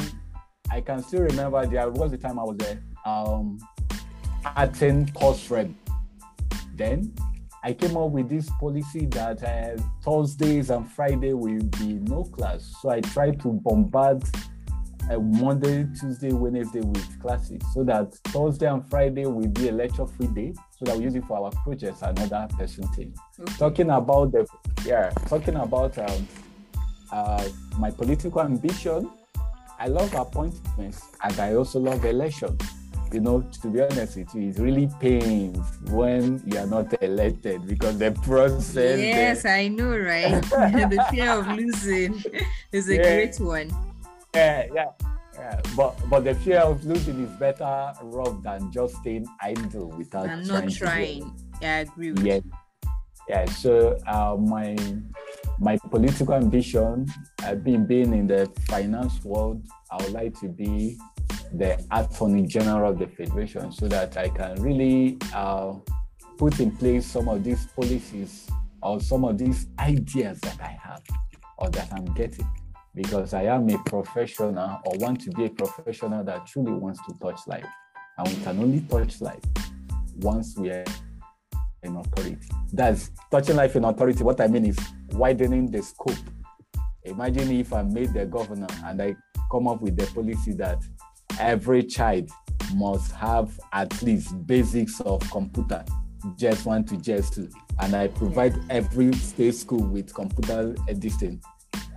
I 0.69 0.81
can 0.81 1.01
still 1.03 1.21
remember 1.21 1.65
there 1.65 1.89
was 1.89 2.11
the 2.11 2.17
time 2.17 2.39
I 2.39 2.43
was 2.43 2.57
a 2.61 3.09
um, 3.09 3.57
acting 4.45 5.09
course 5.13 5.49
rep. 5.49 5.69
Then 6.75 7.13
I 7.63 7.73
came 7.73 7.97
up 7.97 8.11
with 8.11 8.29
this 8.29 8.47
policy 8.59 9.07
that 9.07 9.43
uh, 9.43 9.81
Thursdays 10.03 10.69
and 10.69 10.87
Friday 10.91 11.33
will 11.33 11.63
be 11.79 11.93
no 11.93 12.23
class. 12.23 12.75
So 12.79 12.89
I 12.89 13.01
tried 13.01 13.41
to 13.41 13.53
bombard 13.53 14.23
uh, 15.11 15.19
Monday, 15.19 15.87
Tuesday, 15.99 16.31
Wednesday 16.31 16.81
with 16.81 17.21
classes 17.21 17.61
so 17.73 17.83
that 17.83 18.13
Thursday 18.25 18.67
and 18.67 18.87
Friday 18.89 19.25
will 19.25 19.47
be 19.47 19.69
a 19.69 19.71
lecture 19.71 20.05
free 20.05 20.27
day 20.27 20.53
so 20.71 20.85
that 20.85 20.97
we 20.97 21.03
use 21.03 21.15
it 21.15 21.23
for 21.25 21.37
our 21.37 21.51
projects 21.63 22.01
and 22.01 22.19
other 22.19 22.47
person 22.57 22.87
things. 22.89 23.17
Okay. 23.39 23.53
Talking 23.57 23.89
about 23.89 24.31
the, 24.31 24.47
yeah, 24.85 25.09
talking 25.27 25.55
about 25.55 25.97
um, 25.97 26.27
uh, 27.11 27.47
my 27.77 27.91
political 27.91 28.41
ambition, 28.41 29.09
I 29.79 29.87
love 29.87 30.13
appointments 30.13 31.03
and 31.23 31.39
I 31.39 31.53
also 31.53 31.79
love 31.79 32.05
elections 32.05 32.61
you 33.13 33.21
know, 33.21 33.41
to 33.61 33.67
be 33.69 33.81
honest 33.81 34.17
with 34.17 34.35
you, 34.35 34.49
it 34.49 34.57
really 34.59 34.89
pains 34.99 35.57
when 35.89 36.41
you 36.45 36.57
are 36.59 36.65
not 36.65 37.01
elected 37.01 37.65
because 37.65 37.97
the 37.97 38.11
process. 38.11 38.99
Yes, 38.99 39.43
the... 39.43 39.51
I 39.51 39.67
know, 39.69 39.97
right? 39.97 40.41
the 40.49 41.05
fear 41.11 41.31
of 41.31 41.47
losing 41.47 42.21
is 42.73 42.89
a 42.89 42.95
yeah. 42.95 43.01
great 43.03 43.39
one. 43.39 43.84
Yeah, 44.35 44.67
yeah. 44.73 44.85
Yeah, 45.37 45.59
but 45.75 45.99
but 46.09 46.23
the 46.23 46.33
fear 46.33 46.59
of 46.59 46.85
losing 46.85 47.19
is 47.21 47.29
better 47.31 47.91
rough 48.03 48.41
than 48.41 48.71
just 48.71 48.95
staying 48.97 49.27
idle 49.41 49.89
without 49.97 50.29
I'm 50.29 50.43
not 50.43 50.69
trying. 50.71 51.35
Yeah, 51.61 51.75
I 51.75 51.79
agree 51.79 52.11
with 52.13 52.23
yeah. 52.23 52.39
Yeah, 53.27 53.45
so 53.45 53.97
uh, 54.07 54.37
my 54.39 54.77
my 55.59 55.77
political 55.89 56.35
ambition, 56.35 57.07
I've 57.43 57.63
been 57.63 57.85
being 57.85 58.13
in 58.13 58.27
the 58.27 58.49
finance 58.67 59.25
world. 59.25 59.65
I 59.91 60.01
would 60.01 60.13
like 60.13 60.39
to 60.39 60.47
be 60.47 60.97
the 61.53 61.83
Attorney 61.91 62.45
General 62.47 62.91
of 62.91 62.99
the 62.99 63.07
Federation 63.07 63.71
so 63.71 63.87
that 63.87 64.15
I 64.15 64.29
can 64.29 64.61
really 64.61 65.17
uh, 65.33 65.73
put 66.37 66.59
in 66.59 66.71
place 66.77 67.05
some 67.05 67.27
of 67.27 67.43
these 67.43 67.65
policies 67.67 68.47
or 68.81 69.01
some 69.01 69.25
of 69.25 69.37
these 69.37 69.67
ideas 69.79 70.39
that 70.41 70.61
I 70.61 70.77
have 70.81 71.03
or 71.57 71.69
that 71.71 71.91
I'm 71.91 72.05
getting 72.13 72.47
because 72.95 73.33
I 73.33 73.43
am 73.43 73.69
a 73.69 73.77
professional 73.83 74.79
or 74.85 74.97
want 74.97 75.21
to 75.21 75.31
be 75.31 75.45
a 75.45 75.49
professional 75.49 76.23
that 76.23 76.47
truly 76.47 76.71
wants 76.71 76.99
to 77.05 77.13
touch 77.21 77.39
life. 77.45 77.65
And 78.17 78.27
we 78.27 78.35
can 78.43 78.59
only 78.59 78.79
touch 78.81 79.21
life 79.21 79.43
once 80.17 80.57
we 80.57 80.69
are 80.69 80.85
in 81.83 81.97
authority. 81.97 82.37
That's 82.71 83.11
touching 83.29 83.57
life 83.57 83.75
in 83.75 83.83
authority. 83.83 84.23
What 84.23 84.39
I 84.39 84.47
mean 84.47 84.65
is 84.65 84.79
widening 85.11 85.69
the 85.69 85.83
scope. 85.83 86.15
Imagine 87.03 87.51
if 87.51 87.73
I 87.73 87.83
made 87.83 88.13
the 88.13 88.25
governor 88.25 88.67
and 88.85 89.01
I 89.01 89.15
come 89.51 89.67
up 89.67 89.81
with 89.81 89.97
the 89.97 90.07
policy 90.07 90.53
that 90.53 90.81
every 91.39 91.83
child 91.83 92.29
must 92.75 93.11
have 93.11 93.59
at 93.73 94.01
least 94.01 94.47
basics 94.47 95.01
of 95.01 95.19
computer 95.29 95.83
just 96.37 96.65
one 96.65 96.83
to 96.83 96.97
just 96.97 97.33
two 97.33 97.47
and 97.81 97.95
i 97.95 98.07
provide 98.07 98.55
every 98.69 99.13
state 99.13 99.53
school 99.53 99.83
with 99.83 100.11
computer 100.13 100.75
editing 100.89 101.39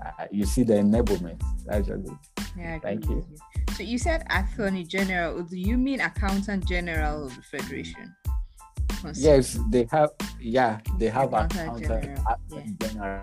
uh, 0.05 0.27
you 0.31 0.45
see 0.47 0.63
the 0.63 0.75
enablement 0.75 1.41
Actually, 1.71 2.11
yeah 2.57 2.79
thank 2.81 3.05
you. 3.07 3.17
you. 3.17 3.75
so 3.75 3.83
you 3.83 3.99
said 3.99 4.25
attorney 4.31 4.85
general 4.85 5.43
do 5.43 5.57
you 5.57 5.77
mean 5.77 6.01
accountant 6.01 6.67
general 6.67 7.25
of 7.27 7.35
the 7.37 7.43
federation 7.43 8.15
yes 9.15 9.59
they 9.71 9.87
have 9.91 10.11
yeah 10.41 10.81
they 10.99 11.09
have 11.09 11.33
accountant, 11.33 11.85
accountant 11.85 12.03
general. 12.03 12.39
Yeah. 12.51 12.63
general 12.81 13.23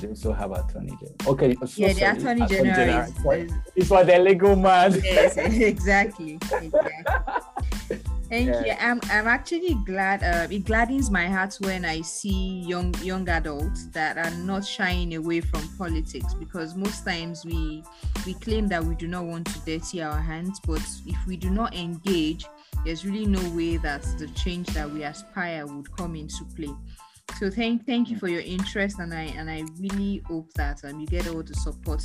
they 0.00 0.08
also 0.08 0.32
have 0.32 0.50
attorney 0.50 0.98
general. 0.98 1.14
Okay, 1.28 1.54
so 1.54 1.66
yeah, 1.76 1.92
the 1.92 1.94
sorry, 1.94 2.18
attorney, 2.18 2.42
attorney 2.42 2.48
general, 2.48 2.74
general. 2.74 3.08
Is, 3.08 3.18
for, 3.18 3.60
is 3.76 3.88
for 3.88 4.04
the 4.04 4.18
legal 4.18 4.56
man. 4.56 5.00
Yes, 5.02 5.36
exactly. 5.36 6.40
exactly. 6.50 8.00
Thank 8.28 8.48
yeah. 8.48 8.64
you. 8.64 8.72
I'm 8.80 9.00
I'm 9.04 9.28
actually 9.28 9.74
glad. 9.84 10.22
Uh, 10.22 10.48
it 10.50 10.64
gladdens 10.64 11.10
my 11.10 11.28
heart 11.28 11.56
when 11.60 11.84
I 11.84 12.00
see 12.00 12.60
young 12.66 12.92
young 13.02 13.28
adults 13.28 13.86
that 13.88 14.18
are 14.18 14.36
not 14.38 14.64
shying 14.64 15.14
away 15.14 15.40
from 15.40 15.68
politics 15.78 16.34
because 16.34 16.74
most 16.74 17.04
times 17.04 17.44
we 17.44 17.84
we 18.24 18.34
claim 18.34 18.66
that 18.68 18.84
we 18.84 18.96
do 18.96 19.06
not 19.06 19.24
want 19.24 19.46
to 19.46 19.60
dirty 19.60 20.02
our 20.02 20.20
hands, 20.20 20.60
but 20.66 20.82
if 21.06 21.26
we 21.26 21.36
do 21.36 21.50
not 21.50 21.74
engage, 21.74 22.46
there's 22.84 23.04
really 23.04 23.26
no 23.26 23.50
way 23.50 23.76
that 23.76 24.02
the 24.18 24.26
change 24.28 24.66
that 24.68 24.90
we 24.90 25.04
aspire 25.04 25.64
would 25.66 25.94
come 25.96 26.16
into 26.16 26.44
play. 26.56 26.74
So 27.38 27.48
thank 27.48 27.86
thank 27.86 28.10
you 28.10 28.18
for 28.18 28.28
your 28.28 28.40
interest, 28.40 28.98
and 28.98 29.14
I 29.14 29.32
and 29.38 29.48
I 29.48 29.62
really 29.78 30.22
hope 30.26 30.52
that 30.54 30.84
um, 30.84 30.98
you 30.98 31.06
get 31.06 31.28
all 31.28 31.44
the 31.44 31.54
support 31.54 32.02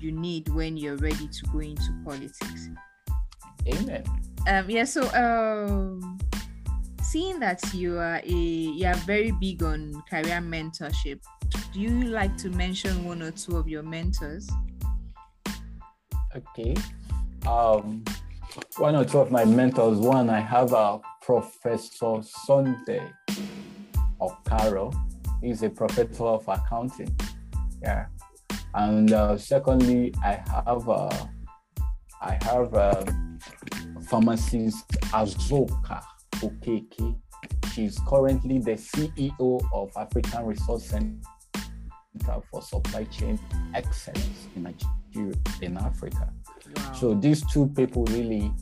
you 0.00 0.12
need 0.12 0.48
when 0.50 0.76
you're 0.76 0.96
ready 0.96 1.28
to 1.28 1.46
go 1.50 1.60
into 1.60 1.92
politics. 2.04 2.68
Amen. 3.66 4.04
Um, 4.46 4.70
yeah. 4.70 4.84
So 4.84 5.02
um, 5.12 6.18
seeing 7.02 7.40
that 7.40 7.62
you 7.74 7.98
are 7.98 8.20
a 8.24 8.30
you 8.30 8.86
are 8.86 8.94
very 9.06 9.32
big 9.32 9.62
on 9.62 10.02
career 10.08 10.40
mentorship, 10.40 11.20
do 11.72 11.80
you 11.80 12.04
like 12.04 12.36
to 12.38 12.50
mention 12.50 13.04
one 13.04 13.22
or 13.22 13.30
two 13.32 13.56
of 13.56 13.68
your 13.68 13.82
mentors? 13.82 14.48
Okay. 16.34 16.76
Um, 17.46 18.04
one 18.76 18.96
or 18.96 19.04
two 19.04 19.18
of 19.18 19.30
my 19.30 19.44
mentors. 19.44 19.98
One, 19.98 20.30
I 20.30 20.40
have 20.40 20.72
a 20.72 21.00
Professor 21.22 22.20
Sunday 22.22 23.02
Okaro. 24.20 24.94
He's 25.42 25.62
a 25.62 25.70
professor 25.70 26.24
of 26.24 26.46
accounting. 26.48 27.14
Yeah. 27.82 28.06
And 28.74 29.12
uh, 29.12 29.38
secondly, 29.38 30.14
I 30.22 30.42
have 30.54 30.88
uh, 30.88 31.26
I 32.20 32.38
have 32.42 32.74
pharmacist 34.08 34.88
Azuka 35.12 36.02
Okeke. 36.36 37.16
She's 37.72 37.98
currently 38.06 38.58
the 38.58 38.72
CEO 38.72 39.60
of 39.72 39.90
African 39.96 40.46
Resource 40.46 40.86
Center 40.86 42.40
for 42.50 42.62
Supply 42.62 43.04
Chain 43.04 43.38
Excellence 43.74 44.48
in 44.54 44.62
Nigeria, 44.62 45.34
in 45.60 45.76
Africa. 45.76 46.32
Wow. 46.76 46.92
So 46.92 47.14
these 47.14 47.44
two 47.52 47.66
people 47.76 48.04
really 48.06 48.52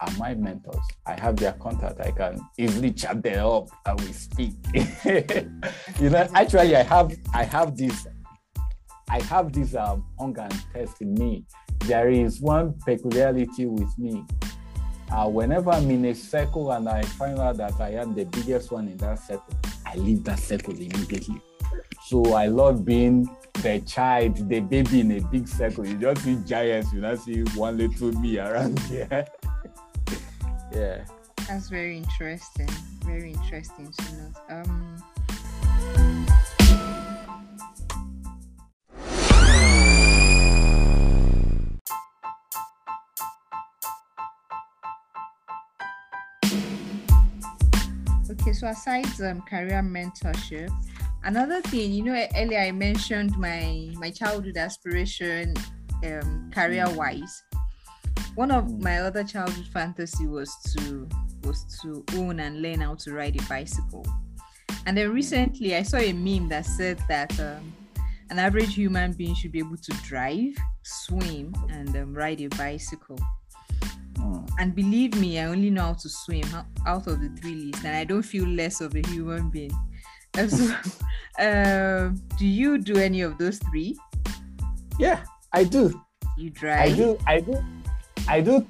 are 0.00 0.12
my 0.18 0.34
mentors. 0.34 0.76
I 1.06 1.18
have 1.20 1.36
their 1.36 1.52
contact. 1.52 2.00
I 2.00 2.10
can 2.10 2.38
easily 2.58 2.92
chat 2.92 3.22
them 3.22 3.46
up 3.46 3.68
and 3.86 4.00
we 4.00 4.12
speak. 4.12 4.54
you 6.00 6.10
know, 6.10 6.28
actually, 6.34 6.76
I 6.76 6.82
have 6.82 7.12
I 7.34 7.44
have 7.44 7.76
this 7.76 8.06
I 9.08 9.22
have 9.22 9.52
this 9.52 9.74
um, 9.74 10.04
hunger 10.18 10.42
and 10.42 10.64
thirst 10.74 11.00
in 11.00 11.14
me. 11.14 11.44
There 11.80 12.08
is 12.08 12.40
one 12.40 12.74
peculiarity 12.84 13.66
with 13.66 13.96
me. 13.98 14.24
Uh, 15.10 15.28
whenever 15.28 15.70
I'm 15.70 15.90
in 15.90 16.04
a 16.06 16.14
circle 16.14 16.72
and 16.72 16.88
I 16.88 17.02
find 17.02 17.38
out 17.38 17.56
that 17.58 17.80
I 17.80 17.90
am 17.90 18.14
the 18.14 18.24
biggest 18.24 18.70
one 18.72 18.88
in 18.88 18.96
that 18.98 19.18
circle, 19.20 19.54
I 19.84 19.94
leave 19.96 20.24
that 20.24 20.38
circle 20.38 20.74
immediately. 20.74 21.40
So 22.06 22.34
I 22.34 22.46
love 22.46 22.84
being 22.84 23.28
the 23.62 23.80
child, 23.80 24.48
the 24.48 24.60
baby 24.60 25.00
in 25.00 25.12
a 25.12 25.20
big 25.20 25.48
circle. 25.48 25.86
You 25.86 25.96
just 25.96 26.22
see 26.22 26.36
giants, 26.46 26.92
you 26.92 27.00
not 27.00 27.18
see 27.18 27.42
one 27.54 27.78
little 27.78 28.12
me 28.12 28.38
around 28.38 28.78
here. 28.90 29.26
yeah. 30.72 31.04
That's 31.48 31.68
very 31.68 31.98
interesting. 31.98 32.68
Very 33.04 33.32
interesting 33.32 33.92
to 33.92 34.14
note. 34.16 34.34
Um 34.50 35.02
Okay, 48.46 48.52
so 48.52 48.68
aside 48.68 49.20
um, 49.22 49.42
career 49.42 49.82
mentorship, 49.82 50.70
another 51.24 51.60
thing, 51.62 51.92
you 51.92 52.04
know, 52.04 52.28
earlier 52.36 52.60
I 52.60 52.70
mentioned 52.70 53.36
my 53.36 53.90
my 53.94 54.12
childhood 54.12 54.56
aspiration, 54.56 55.52
um, 56.04 56.48
career 56.54 56.88
wise. 56.90 57.42
One 58.36 58.52
of 58.52 58.80
my 58.80 58.98
other 58.98 59.24
childhood 59.24 59.66
fantasy 59.74 60.28
was 60.28 60.54
to 60.76 61.08
was 61.42 61.64
to 61.82 62.04
own 62.14 62.38
and 62.38 62.62
learn 62.62 62.82
how 62.82 62.94
to 62.94 63.14
ride 63.14 63.34
a 63.34 63.44
bicycle. 63.48 64.06
And 64.86 64.96
then 64.96 65.10
recently, 65.10 65.74
I 65.74 65.82
saw 65.82 65.96
a 65.96 66.12
meme 66.12 66.48
that 66.50 66.66
said 66.66 67.00
that 67.08 67.36
um, 67.40 67.74
an 68.30 68.38
average 68.38 68.76
human 68.76 69.10
being 69.10 69.34
should 69.34 69.50
be 69.50 69.58
able 69.58 69.78
to 69.78 69.92
drive, 70.04 70.54
swim, 70.84 71.52
and 71.68 71.96
um, 71.96 72.14
ride 72.14 72.40
a 72.40 72.46
bicycle. 72.50 73.18
And 74.58 74.74
believe 74.74 75.14
me, 75.16 75.38
I 75.38 75.46
only 75.46 75.70
know 75.70 75.82
how 75.82 75.94
to 75.94 76.08
swim 76.08 76.44
out 76.86 77.06
of 77.06 77.20
the 77.20 77.28
three 77.40 77.54
lists, 77.54 77.84
and 77.84 77.96
I 77.96 78.04
don't 78.04 78.22
feel 78.22 78.46
less 78.46 78.80
of 78.80 78.94
a 78.94 79.06
human 79.08 79.50
being. 79.50 79.72
So, 80.36 80.68
uh, 81.38 82.10
do 82.36 82.46
you 82.46 82.76
do 82.76 82.98
any 82.98 83.22
of 83.22 83.38
those 83.38 83.56
three? 83.56 83.96
Yeah, 84.98 85.24
I 85.50 85.64
do. 85.64 85.98
You 86.36 86.50
drive? 86.50 86.92
I 86.92 86.92
do. 86.92 87.18
I 87.26 87.40
do. 87.40 87.64
I 88.28 88.40
do 88.42 88.66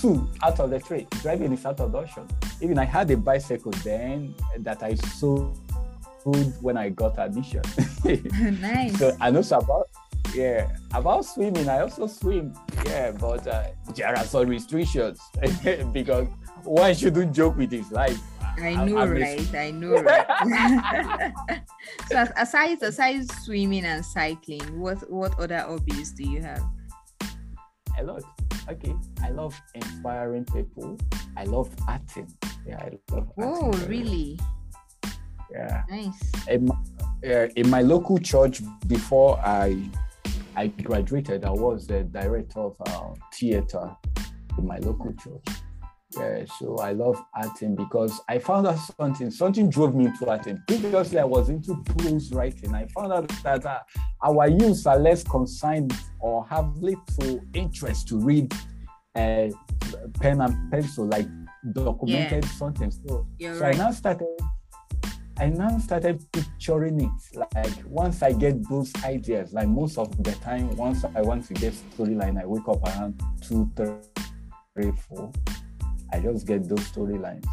two 0.00 0.28
out 0.42 0.60
of 0.60 0.70
the 0.70 0.80
three. 0.80 1.06
Driving 1.22 1.52
is 1.52 1.66
out 1.66 1.80
of 1.80 1.92
the 1.92 1.98
option. 1.98 2.26
Even 2.60 2.78
I 2.78 2.84
had 2.84 3.10
a 3.10 3.16
bicycle 3.16 3.72
then 3.82 4.34
that 4.58 4.82
I 4.82 4.94
sold 4.94 5.58
when 6.60 6.76
I 6.76 6.90
got 6.90 7.18
admission. 7.18 7.62
nice. 8.60 8.98
so 8.98 9.16
I 9.20 9.30
know 9.30 9.40
about 9.40 9.88
yeah 10.34 10.70
about 10.94 11.24
swimming 11.24 11.68
i 11.68 11.80
also 11.80 12.06
swim 12.06 12.54
yeah 12.86 13.10
but 13.12 13.46
uh, 13.46 13.64
there 13.94 14.16
are 14.16 14.24
some 14.24 14.48
restrictions 14.48 15.20
because 15.92 16.28
one 16.64 16.94
shouldn't 16.94 17.34
joke 17.34 17.56
with 17.56 17.70
his 17.70 17.90
life 17.90 18.18
I 18.62 18.74
know, 18.74 18.98
I, 18.98 19.06
right? 19.06 19.54
I 19.54 19.70
know, 19.70 20.02
right? 20.02 21.32
so, 22.10 22.26
aside 22.36 22.82
aside 22.82 23.30
swimming 23.42 23.84
and 23.84 24.04
cycling, 24.04 24.78
what 24.78 25.10
what 25.10 25.38
other 25.38 25.60
hobbies 25.60 26.10
do 26.12 26.28
you 26.28 26.42
have? 26.42 26.62
A 27.98 28.02
lot. 28.02 28.22
Okay, 28.68 28.94
I 29.22 29.30
love 29.30 29.58
inspiring 29.74 30.44
people. 30.44 30.98
I 31.36 31.44
love 31.44 31.70
acting. 31.88 32.30
Yeah, 32.66 32.82
I 32.82 32.98
love. 33.14 33.32
Oh, 33.38 33.72
really? 33.86 34.38
Yeah. 35.50 35.82
Nice. 35.88 36.46
In, 36.48 36.70
uh, 36.70 37.48
in 37.56 37.70
my 37.70 37.82
local 37.82 38.18
church, 38.18 38.62
before 38.86 39.38
I 39.38 39.88
I 40.56 40.68
graduated, 40.68 41.44
I 41.44 41.50
was 41.50 41.86
the 41.86 42.02
director 42.04 42.60
of 42.60 42.76
uh, 42.86 43.14
theater 43.32 43.96
in 44.58 44.66
my 44.66 44.78
local 44.78 45.12
church. 45.14 45.56
Yeah, 46.16 46.44
so 46.58 46.76
I 46.78 46.90
love 46.90 47.22
acting 47.36 47.76
because 47.76 48.20
I 48.28 48.40
found 48.40 48.66
out 48.66 48.78
something. 48.98 49.30
Something 49.30 49.70
drove 49.70 49.94
me 49.94 50.06
into 50.06 50.28
acting. 50.28 50.60
Previously, 50.66 51.20
I 51.20 51.24
was 51.24 51.50
into 51.50 51.76
prose 51.84 52.32
writing. 52.32 52.74
I 52.74 52.88
found 52.88 53.12
out 53.12 53.28
that 53.44 53.64
uh, 53.64 53.78
our 54.24 54.48
youths 54.48 54.86
are 54.86 54.98
less 54.98 55.22
concerned 55.22 55.94
or 56.18 56.44
have 56.48 56.76
little 56.78 57.40
interest 57.54 58.08
to 58.08 58.18
read 58.18 58.52
uh, 59.14 59.50
pen 60.20 60.40
and 60.40 60.72
pencil, 60.72 61.06
like 61.06 61.28
documented 61.72 62.44
yeah. 62.44 62.50
something. 62.50 62.90
So, 62.90 63.26
so 63.40 63.52
right. 63.60 63.74
I 63.76 63.78
now 63.78 63.92
started 63.92 64.26
I 65.40 65.48
now 65.48 65.78
started 65.78 66.22
picturing 66.32 67.00
it. 67.00 67.36
Like 67.54 67.82
once 67.86 68.22
I 68.22 68.32
get 68.32 68.68
those 68.68 68.92
ideas, 69.02 69.54
like 69.54 69.68
most 69.68 69.96
of 69.96 70.22
the 70.22 70.32
time, 70.32 70.76
once 70.76 71.02
I 71.16 71.22
want 71.22 71.46
to 71.46 71.54
get 71.54 71.72
storyline, 71.72 72.38
I 72.38 72.44
wake 72.44 72.68
up 72.68 72.86
around 72.86 73.22
two, 73.40 73.70
three, 73.74 74.92
four. 75.08 75.32
I 76.12 76.20
just 76.20 76.46
get 76.46 76.68
those 76.68 76.80
storylines. 76.80 77.46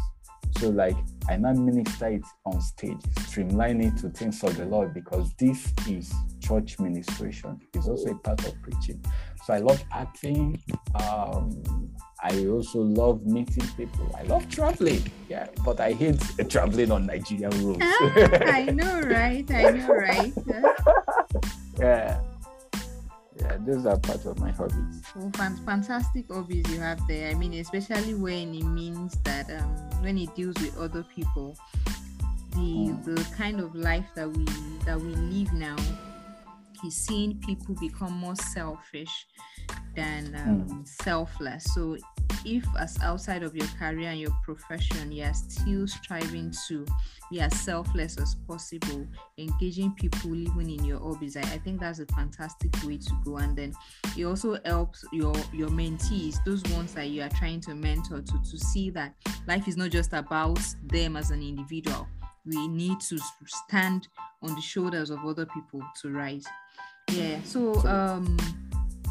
So 0.58 0.68
like 0.68 0.96
I 1.30 1.36
now 1.36 1.54
minister 1.54 2.08
it 2.08 2.24
on 2.44 2.60
stage, 2.60 3.00
streamline 3.20 3.80
it 3.80 3.96
to 3.98 4.10
things 4.10 4.44
of 4.44 4.54
the 4.58 4.66
Lord 4.66 4.92
because 4.92 5.32
this 5.38 5.72
is 5.88 6.12
church 6.40 6.78
ministration. 6.78 7.58
It's 7.72 7.88
also 7.88 8.10
a 8.10 8.14
part 8.16 8.46
of 8.46 8.60
preaching. 8.60 9.02
So 9.46 9.54
I 9.54 9.60
love 9.60 9.82
acting. 9.92 10.62
Um, 10.94 11.62
I 12.20 12.46
also 12.46 12.80
love 12.80 13.24
meeting 13.26 13.66
people. 13.76 14.14
I 14.18 14.22
love 14.24 14.48
traveling. 14.48 15.02
Yeah, 15.28 15.46
but 15.64 15.80
I 15.80 15.92
hate 15.92 16.20
traveling 16.48 16.90
on 16.90 17.06
Nigerian 17.06 17.50
roads. 17.64 17.80
ah, 17.82 18.38
I 18.44 18.64
know, 18.64 19.00
right? 19.02 19.48
I 19.50 19.70
know, 19.70 19.88
right? 19.88 20.32
yeah. 21.78 22.20
Yeah, 23.40 23.56
those 23.60 23.86
are 23.86 23.96
part 23.98 24.24
of 24.24 24.40
my 24.40 24.50
hobbies. 24.50 25.02
Well, 25.14 25.30
fantastic 25.64 26.26
hobbies 26.28 26.68
you 26.72 26.80
have 26.80 27.06
there. 27.06 27.30
I 27.30 27.34
mean, 27.34 27.54
especially 27.54 28.14
when 28.14 28.52
it 28.52 28.64
means 28.64 29.16
that 29.22 29.48
um, 29.52 29.70
when 30.02 30.18
it 30.18 30.34
deals 30.34 30.56
with 30.56 30.76
other 30.76 31.04
people, 31.04 31.56
the 32.52 32.58
mm. 32.58 33.04
the 33.04 33.36
kind 33.36 33.60
of 33.60 33.76
life 33.76 34.06
that 34.16 34.28
we 34.28 34.44
that 34.84 35.00
we 35.00 35.14
live 35.14 35.52
now 35.52 35.76
is 36.84 36.96
seeing 36.96 37.38
people 37.40 37.74
become 37.74 38.12
more 38.12 38.36
selfish 38.36 39.26
than 39.94 40.34
um, 40.36 40.66
mm. 40.68 40.88
selfless. 41.02 41.64
So, 41.74 41.96
if 42.44 42.64
as 42.78 42.98
outside 43.02 43.42
of 43.42 43.56
your 43.56 43.66
career 43.78 44.10
and 44.10 44.20
your 44.20 44.30
profession, 44.44 45.10
you 45.10 45.24
are 45.24 45.34
still 45.34 45.86
striving 45.88 46.52
to 46.68 46.86
be 47.30 47.40
as 47.40 47.58
selfless 47.60 48.16
as 48.16 48.36
possible, 48.46 49.06
engaging 49.38 49.92
people 49.92 50.34
even 50.34 50.70
in 50.70 50.84
your 50.84 51.00
hobbies, 51.00 51.36
I, 51.36 51.40
I 51.40 51.58
think 51.58 51.80
that's 51.80 51.98
a 51.98 52.06
fantastic 52.06 52.70
way 52.84 52.98
to 52.98 53.12
go. 53.24 53.36
And 53.38 53.56
then 53.56 53.74
it 54.16 54.24
also 54.24 54.58
helps 54.64 55.04
your 55.12 55.34
your 55.52 55.68
mentees, 55.68 56.36
those 56.44 56.62
ones 56.74 56.94
that 56.94 57.08
you 57.08 57.22
are 57.22 57.30
trying 57.30 57.60
to 57.62 57.74
mentor, 57.74 58.22
to 58.22 58.32
to 58.50 58.58
see 58.58 58.90
that 58.90 59.14
life 59.46 59.68
is 59.68 59.76
not 59.76 59.90
just 59.90 60.12
about 60.12 60.60
them 60.84 61.16
as 61.16 61.30
an 61.30 61.42
individual. 61.42 62.06
We 62.44 62.68
need 62.68 63.00
to 63.00 63.18
stand 63.46 64.08
on 64.42 64.54
the 64.54 64.60
shoulders 64.60 65.10
of 65.10 65.24
other 65.26 65.44
people 65.46 65.82
to 66.02 66.10
rise. 66.10 66.46
Yeah. 67.12 67.40
So 67.44 67.74
um 67.86 68.36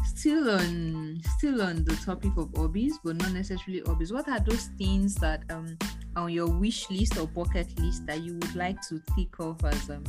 still 0.06 0.50
on 0.50 1.20
still 1.36 1.62
on 1.62 1.84
the 1.84 1.96
topic 2.04 2.32
of 2.36 2.50
hobbies, 2.56 2.98
but 3.04 3.16
not 3.16 3.32
necessarily 3.32 3.82
hobbies. 3.86 4.12
What 4.12 4.28
are 4.28 4.40
those 4.40 4.66
things 4.78 5.14
that 5.16 5.42
um 5.50 5.76
on 6.16 6.32
your 6.32 6.48
wish 6.48 6.90
list 6.90 7.18
or 7.18 7.26
bucket 7.26 7.78
list 7.78 8.06
that 8.06 8.22
you 8.22 8.34
would 8.34 8.54
like 8.54 8.80
to 8.88 9.00
tick 9.16 9.38
off 9.40 9.62
as 9.64 9.90
um 9.90 10.04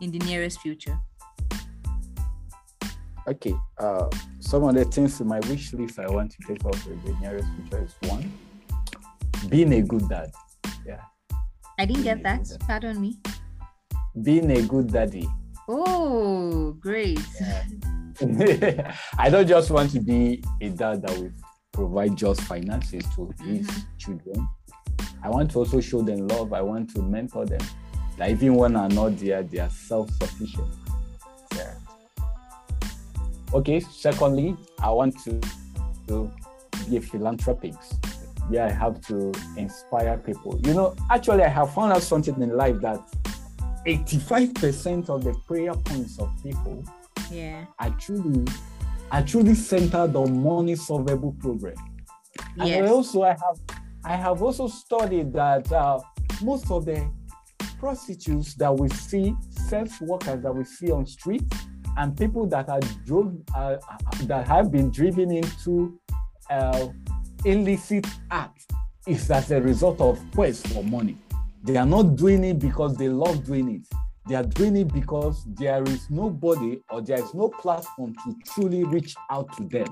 in 0.00 0.10
the 0.10 0.18
nearest 0.20 0.60
future? 0.60 0.98
Okay. 3.28 3.54
Uh, 3.78 4.08
some 4.38 4.62
of 4.64 4.74
the 4.74 4.84
things 4.84 5.20
in 5.20 5.26
my 5.26 5.40
wish 5.40 5.72
list 5.72 5.98
I 5.98 6.08
want 6.08 6.30
to 6.32 6.38
take 6.46 6.64
off 6.64 6.86
in 6.86 7.02
the 7.04 7.12
nearest 7.20 7.48
future 7.56 7.84
is 7.84 8.08
one, 8.08 8.32
being 9.48 9.72
a 9.72 9.82
good 9.82 10.08
dad. 10.08 10.30
Yeah. 10.86 11.00
I 11.78 11.86
didn't 11.86 12.04
being 12.04 12.22
get 12.22 12.22
that. 12.22 12.46
Pardon 12.66 13.00
me. 13.00 13.18
being 14.22 14.50
a 14.50 14.62
good 14.62 14.92
daddy. 14.92 15.28
Oh, 15.68 16.72
great. 16.80 17.20
Yeah. 17.40 17.64
I 19.18 19.28
don't 19.30 19.46
just 19.46 19.70
want 19.70 19.90
to 19.92 20.00
be 20.00 20.42
a 20.60 20.68
dad 20.70 21.02
that 21.02 21.18
will 21.18 21.30
provide 21.72 22.16
just 22.16 22.40
finances 22.42 23.04
to 23.14 23.30
his 23.44 23.66
Mhm. 23.66 23.84
children. 23.98 24.48
I 25.22 25.28
want 25.28 25.50
to 25.52 25.58
also 25.58 25.80
show 25.80 26.02
them 26.02 26.26
love. 26.28 26.52
I 26.52 26.62
want 26.62 26.94
to 26.94 27.02
mentor 27.02 27.44
them. 27.46 27.60
That 28.16 28.30
even 28.30 28.54
when 28.54 28.76
I'm 28.76 28.94
not 28.94 29.18
there, 29.18 29.42
they 29.42 29.58
are 29.58 29.68
self-sufficient. 29.70 30.68
Yeah. 31.54 31.74
Okay. 33.52 33.80
Secondly, 33.80 34.56
I 34.78 34.90
want 34.90 35.18
to, 35.24 35.40
to 36.08 36.30
be 36.88 36.96
a 36.96 37.00
philanthropic. 37.00 37.74
Yeah, 38.50 38.66
I 38.66 38.70
have 38.70 39.00
to 39.08 39.32
inspire 39.56 40.16
people. 40.18 40.58
You 40.64 40.74
know, 40.74 40.94
actually, 41.10 41.42
I 41.42 41.48
have 41.48 41.74
found 41.74 41.92
out 41.92 42.02
something 42.02 42.40
in 42.40 42.56
life 42.56 42.80
that 42.80 43.00
85% 43.86 45.08
of 45.08 45.22
the 45.24 45.32
prayer 45.46 45.72
points 45.74 46.18
of 46.18 46.30
people 46.42 46.84
Yeah. 47.30 47.64
are 47.78 47.90
truly 47.90 48.44
are 49.12 49.22
truly 49.22 49.54
centered 49.54 50.16
on 50.16 50.42
money 50.42 50.74
solvable 50.74 51.32
problem. 51.38 51.74
And 52.58 52.86
also 52.88 53.22
I 53.22 53.28
have 53.30 53.58
I 54.04 54.16
have 54.16 54.42
also 54.42 54.66
studied 54.68 55.32
that 55.32 55.70
uh, 55.72 56.00
most 56.42 56.70
of 56.70 56.84
the 56.84 57.08
prostitutes 57.78 58.54
that 58.54 58.74
we 58.76 58.88
see, 58.88 59.34
sex 59.68 60.00
workers 60.00 60.42
that 60.42 60.54
we 60.54 60.64
see 60.64 60.90
on 60.90 61.06
street, 61.06 61.42
and 61.96 62.16
people 62.16 62.46
that 62.46 62.68
are 62.68 62.80
drove 63.04 63.34
uh, 63.54 63.58
uh, 63.58 63.78
that 64.24 64.46
have 64.48 64.70
been 64.70 64.90
driven 64.90 65.30
into 65.30 65.98
uh, 66.50 66.88
illicit 67.44 68.06
acts 68.30 68.66
is 69.06 69.30
as 69.30 69.50
a 69.50 69.60
result 69.60 70.00
of 70.00 70.18
quest 70.34 70.66
for 70.68 70.82
money. 70.84 71.16
They 71.66 71.76
are 71.76 71.86
not 71.86 72.14
doing 72.14 72.44
it 72.44 72.60
because 72.60 72.96
they 72.96 73.08
love 73.08 73.44
doing 73.44 73.68
it. 73.74 73.98
They 74.28 74.36
are 74.36 74.44
doing 74.44 74.76
it 74.76 74.92
because 74.94 75.44
there 75.46 75.82
is 75.82 76.08
nobody 76.10 76.78
or 76.90 77.02
there 77.02 77.18
is 77.18 77.34
no 77.34 77.48
platform 77.48 78.14
to 78.24 78.36
truly 78.44 78.84
reach 78.84 79.16
out 79.30 79.52
to 79.56 79.64
them. 79.64 79.86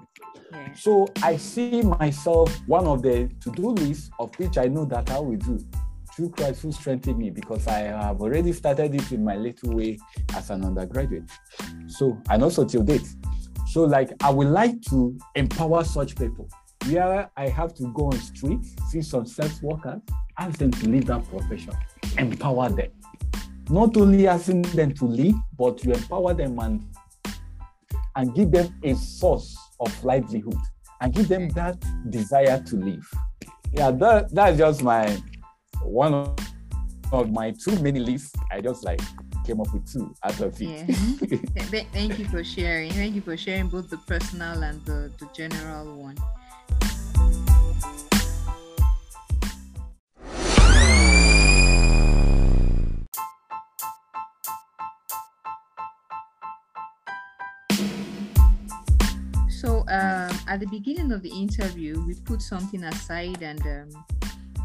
Yeah. 0.52 0.72
So 0.74 1.08
I 1.20 1.36
see 1.36 1.82
myself 1.82 2.56
one 2.68 2.86
of 2.86 3.02
the 3.02 3.28
to-do 3.40 3.70
lists 3.70 4.08
of 4.20 4.32
which 4.38 4.56
I 4.56 4.66
know 4.66 4.84
that 4.84 5.10
I 5.10 5.18
will 5.18 5.36
do 5.36 5.58
through 6.14 6.30
Christ 6.30 6.62
who 6.62 6.70
strengthened 6.70 7.18
me 7.18 7.30
because 7.30 7.66
I 7.66 7.80
have 7.80 8.20
already 8.20 8.52
started 8.52 8.94
it 8.94 9.10
in 9.10 9.24
my 9.24 9.34
little 9.34 9.74
way 9.74 9.98
as 10.34 10.50
an 10.50 10.64
undergraduate. 10.64 11.28
So 11.88 12.16
and 12.30 12.44
also 12.44 12.64
till 12.64 12.84
date. 12.84 13.08
So 13.66 13.82
like 13.82 14.12
I 14.22 14.30
would 14.30 14.48
like 14.48 14.80
to 14.90 15.18
empower 15.34 15.82
such 15.82 16.14
people. 16.16 16.48
Where 16.88 17.30
I 17.36 17.48
have 17.48 17.74
to 17.76 17.86
go 17.94 18.06
on 18.06 18.18
street, 18.18 18.60
see 18.90 19.00
some 19.02 19.26
sex 19.26 19.62
workers, 19.62 20.00
ask 20.38 20.58
them 20.58 20.70
to 20.70 20.88
leave 20.88 21.06
that 21.06 21.26
profession, 21.30 21.72
empower 22.18 22.68
them. 22.68 22.90
Not 23.70 23.96
only 23.96 24.26
asking 24.26 24.62
them 24.62 24.92
to 24.94 25.06
leave, 25.06 25.34
but 25.58 25.82
you 25.84 25.92
empower 25.92 26.34
them 26.34 26.58
and 26.58 26.84
and 28.16 28.34
give 28.34 28.50
them 28.52 28.72
a 28.84 28.94
source 28.94 29.56
of 29.80 30.04
livelihood 30.04 30.56
and 31.00 31.12
give 31.12 31.26
them 31.28 31.48
that 31.50 31.82
desire 32.10 32.60
to 32.62 32.76
live. 32.76 33.10
Yeah, 33.72 33.90
that, 33.90 34.32
that's 34.32 34.56
just 34.58 34.82
my 34.82 35.16
one 35.82 36.14
of, 36.14 36.36
of 37.12 37.32
my 37.32 37.50
two 37.52 37.76
many 37.80 37.98
lists. 38.00 38.32
I 38.52 38.60
just 38.60 38.84
like 38.84 39.00
came 39.44 39.60
up 39.60 39.72
with 39.74 39.90
two 39.90 40.14
out 40.22 40.40
of 40.40 40.60
Yeah. 40.60 40.84
it. 40.88 41.50
Th- 41.70 41.86
Thank 41.92 42.18
you 42.20 42.26
for 42.26 42.44
sharing. 42.44 42.92
Thank 42.92 43.14
you 43.16 43.20
for 43.20 43.36
sharing 43.36 43.66
both 43.68 43.90
the 43.90 43.98
personal 43.98 44.62
and 44.62 44.84
the, 44.84 45.10
the 45.18 45.28
general 45.34 45.96
one. 46.00 46.16
So 59.64 59.78
um, 59.88 60.38
at 60.46 60.60
the 60.60 60.66
beginning 60.66 61.10
of 61.10 61.22
the 61.22 61.30
interview, 61.30 61.98
we 62.06 62.12
put 62.26 62.42
something 62.42 62.84
aside, 62.84 63.40
and 63.40 63.62
um, 63.62 64.04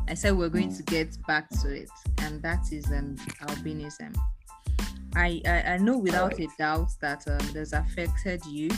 I 0.10 0.14
said 0.14 0.36
we're 0.36 0.50
going 0.50 0.76
to 0.76 0.84
get 0.84 1.16
back 1.26 1.48
to 1.62 1.74
it, 1.74 1.90
and 2.18 2.42
that 2.42 2.74
is 2.74 2.86
um, 2.88 3.16
albinism. 3.44 4.14
I, 5.16 5.42
I 5.46 5.76
I 5.76 5.78
know 5.78 5.98
without 5.98 6.38
a 6.38 6.48
doubt 6.58 6.90
that 7.00 7.26
um, 7.30 7.40
it 7.48 7.56
has 7.56 7.72
affected 7.72 8.46
you 8.46 8.70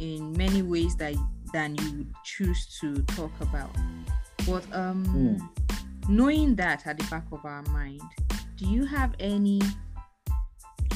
in 0.00 0.32
many 0.32 0.62
ways 0.62 0.96
that 0.96 1.14
than 1.52 1.76
you 1.76 2.06
choose 2.24 2.78
to 2.80 3.02
talk 3.02 3.32
about. 3.40 3.74
But 4.46 4.64
um, 4.72 5.50
knowing 6.08 6.54
that 6.56 6.86
at 6.86 6.98
the 6.98 7.04
back 7.04 7.24
of 7.32 7.44
our 7.44 7.62
mind, 7.64 8.00
do 8.56 8.66
you 8.66 8.84
have 8.84 9.14
any 9.20 9.60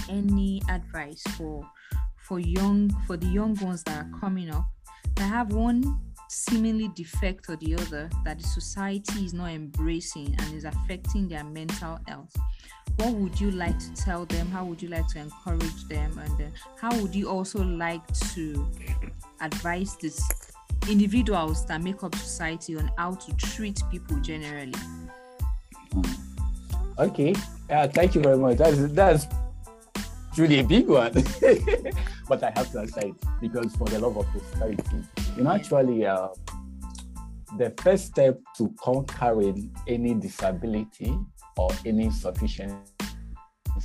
any 0.08 0.60
advice 0.68 1.22
for 1.36 1.68
for 2.16 2.38
young 2.38 2.90
for 3.06 3.16
the 3.16 3.26
young 3.26 3.54
ones 3.56 3.82
that 3.84 4.04
are 4.04 4.20
coming 4.20 4.50
up 4.50 4.66
that 5.16 5.26
have 5.26 5.52
one 5.52 6.00
seemingly 6.28 6.88
defect 6.94 7.48
or 7.48 7.56
the 7.56 7.74
other 7.74 8.08
that 8.24 8.38
the 8.38 8.44
society 8.44 9.24
is 9.24 9.34
not 9.34 9.50
embracing 9.50 10.34
and 10.38 10.54
is 10.54 10.64
affecting 10.64 11.28
their 11.28 11.44
mental 11.44 11.98
health 12.06 12.34
what 12.96 13.14
would 13.14 13.40
you 13.40 13.50
like 13.50 13.78
to 13.78 13.94
tell 13.94 14.24
them 14.26 14.46
how 14.48 14.64
would 14.64 14.82
you 14.82 14.88
like 14.88 15.06
to 15.08 15.18
encourage 15.18 15.84
them 15.88 16.18
and 16.18 16.40
uh, 16.40 16.44
how 16.80 16.94
would 17.00 17.14
you 17.14 17.28
also 17.28 17.62
like 17.62 18.06
to 18.32 18.66
advise 19.40 19.96
these 19.96 20.22
individuals 20.88 21.64
that 21.66 21.82
make 21.82 22.02
up 22.02 22.14
society 22.14 22.76
on 22.76 22.90
how 22.96 23.14
to 23.14 23.34
treat 23.36 23.82
people 23.90 24.16
generally 24.18 24.72
Okay. 27.00 27.34
Yeah, 27.68 27.86
thank 27.86 28.14
you 28.14 28.20
very 28.20 28.36
much. 28.36 28.58
That's 28.58 28.78
that's 28.92 29.26
truly 30.34 30.60
a 30.60 30.64
big 30.64 30.86
one. 30.86 31.12
but 32.28 32.42
I 32.42 32.52
have 32.54 32.70
to 32.72 32.80
answer 32.80 33.06
it 33.06 33.14
because 33.40 33.74
for 33.76 33.88
the 33.88 33.98
love 33.98 34.18
of 34.18 34.26
posterity. 34.26 35.04
You 35.34 35.44
know, 35.44 35.52
actually 35.52 36.04
uh, 36.04 36.28
the 37.56 37.72
first 37.80 38.06
step 38.06 38.38
to 38.58 38.74
conquering 38.78 39.74
any 39.86 40.12
disability 40.12 41.16
or 41.56 41.70
any 41.84 42.04
insufficiency 42.04 42.76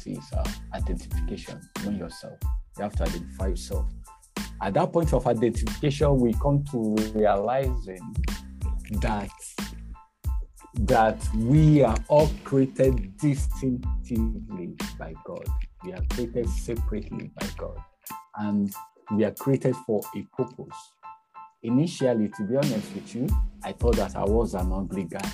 is 0.05 0.31
uh, 0.33 0.43
identification. 0.73 1.61
Know 1.83 1.91
yourself. 1.91 2.37
You 2.77 2.83
have 2.83 2.95
to 2.97 3.03
identify 3.03 3.47
yourself. 3.47 3.85
At 4.61 4.73
that 4.75 4.91
point 4.91 5.13
of 5.13 5.27
identification, 5.27 6.19
we 6.19 6.33
come 6.33 6.63
to 6.71 6.95
realizing 7.13 8.15
that 9.01 9.29
that 10.81 11.17
we 11.35 11.83
are 11.83 11.95
all 12.09 12.29
created 12.43 13.17
distinctively 13.17 14.75
by 14.99 15.13
God. 15.23 15.47
We 15.85 15.93
are 15.93 16.01
created 16.11 16.49
separately 16.49 17.31
by 17.39 17.47
God. 17.57 17.77
And 18.37 18.73
we 19.11 19.23
are 19.23 19.31
created 19.31 19.75
for 19.87 20.01
a 20.15 20.21
purpose. 20.35 20.75
Initially, 21.63 22.29
to 22.37 22.43
be 22.43 22.57
honest 22.57 22.93
with 22.93 23.15
you, 23.15 23.27
I 23.63 23.71
thought 23.71 23.95
that 23.95 24.15
I 24.15 24.25
was 24.25 24.53
an 24.53 24.71
ugly 24.71 25.05
guy. 25.05 25.31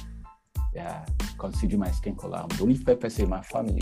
Yeah, 0.73 1.05
consider 1.37 1.77
my 1.77 1.91
skin 1.91 2.15
color. 2.15 2.37
I'm 2.37 2.47
the 2.49 2.63
only 2.63 2.75
fair 2.75 2.95
person 2.95 3.25
in 3.25 3.29
my 3.29 3.41
family. 3.41 3.81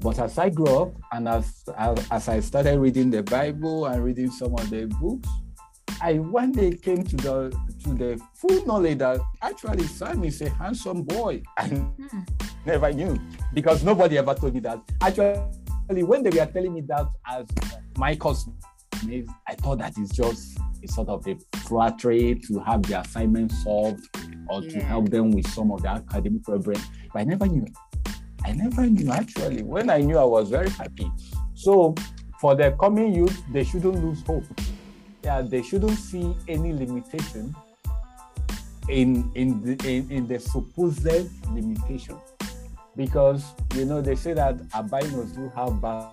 But 0.00 0.18
as 0.18 0.38
I 0.38 0.50
grew 0.50 0.66
up 0.82 0.92
and 1.12 1.28
as, 1.28 1.62
as, 1.78 2.06
as 2.10 2.28
I 2.28 2.40
started 2.40 2.78
reading 2.78 3.10
the 3.10 3.22
Bible 3.22 3.86
and 3.86 4.04
reading 4.04 4.30
some 4.30 4.52
of 4.54 4.68
the 4.70 4.86
books, 5.00 5.28
I 6.02 6.14
one 6.18 6.52
day 6.52 6.72
came 6.72 7.02
to 7.04 7.16
the 7.16 7.58
to 7.84 7.94
the 7.94 8.20
full 8.34 8.66
knowledge 8.66 8.98
that 8.98 9.18
actually 9.40 9.84
Sam 9.84 10.22
is 10.24 10.42
a 10.42 10.50
handsome 10.50 11.02
boy. 11.04 11.42
I 11.56 11.68
Hmm. 11.68 12.20
never 12.66 12.92
knew 12.92 13.18
because 13.54 13.82
nobody 13.82 14.18
ever 14.18 14.34
told 14.34 14.52
me 14.54 14.60
that. 14.60 14.80
Actually, 15.00 16.02
when 16.02 16.22
they 16.22 16.30
were 16.38 16.44
telling 16.46 16.74
me 16.74 16.82
that 16.82 17.06
as 17.26 17.46
my 17.96 18.14
cosmate, 18.16 19.26
I 19.48 19.54
thought 19.54 19.78
that 19.78 19.96
is 19.98 20.10
just 20.10 20.58
a 20.84 20.88
sort 20.88 21.08
of 21.08 21.26
a 21.26 21.36
flattery 21.60 22.34
to 22.46 22.58
have 22.60 22.82
the 22.82 23.00
assignment 23.00 23.52
solved 23.52 24.04
or 24.48 24.62
to 24.62 24.80
help 24.80 25.10
them 25.10 25.30
with 25.30 25.48
some 25.48 25.70
of 25.70 25.82
the 25.82 25.88
academic 25.88 26.44
problem. 26.44 26.80
But 27.12 27.20
I 27.20 27.24
never 27.24 27.46
knew. 27.46 27.66
I 28.44 28.52
never 28.52 28.86
knew 28.86 29.10
actually. 29.10 29.62
When 29.62 29.90
I 29.90 29.98
knew, 29.98 30.18
I 30.18 30.24
was 30.24 30.50
very 30.50 30.70
happy. 30.70 31.10
So 31.54 31.94
for 32.40 32.54
the 32.54 32.76
coming 32.78 33.14
youth, 33.14 33.42
they 33.52 33.64
shouldn't 33.64 34.02
lose 34.02 34.22
hope 34.22 34.44
yeah, 35.26 35.42
they 35.42 35.60
shouldn't 35.60 35.98
see 35.98 36.36
any 36.46 36.72
limitation 36.72 37.54
in 38.88 39.28
in 39.34 39.60
the 39.60 39.74
in, 39.84 40.08
in 40.08 40.28
the 40.28 40.38
supposed 40.38 41.04
limitation. 41.50 42.16
Because 42.94 43.44
you 43.74 43.84
know 43.84 44.00
they 44.00 44.14
say 44.14 44.34
that 44.34 44.54
albinos 44.72 45.32
do 45.32 45.50
have 45.56 45.80
bad 45.82 46.10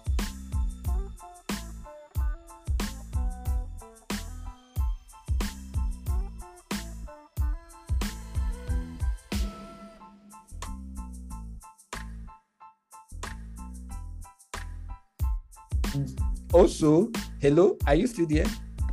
also, 16.54 17.10
hello, 17.41 17.78
are 17.88 17.95
you 17.95 18.08
still 18.08 18.28
there? 18.28 18.45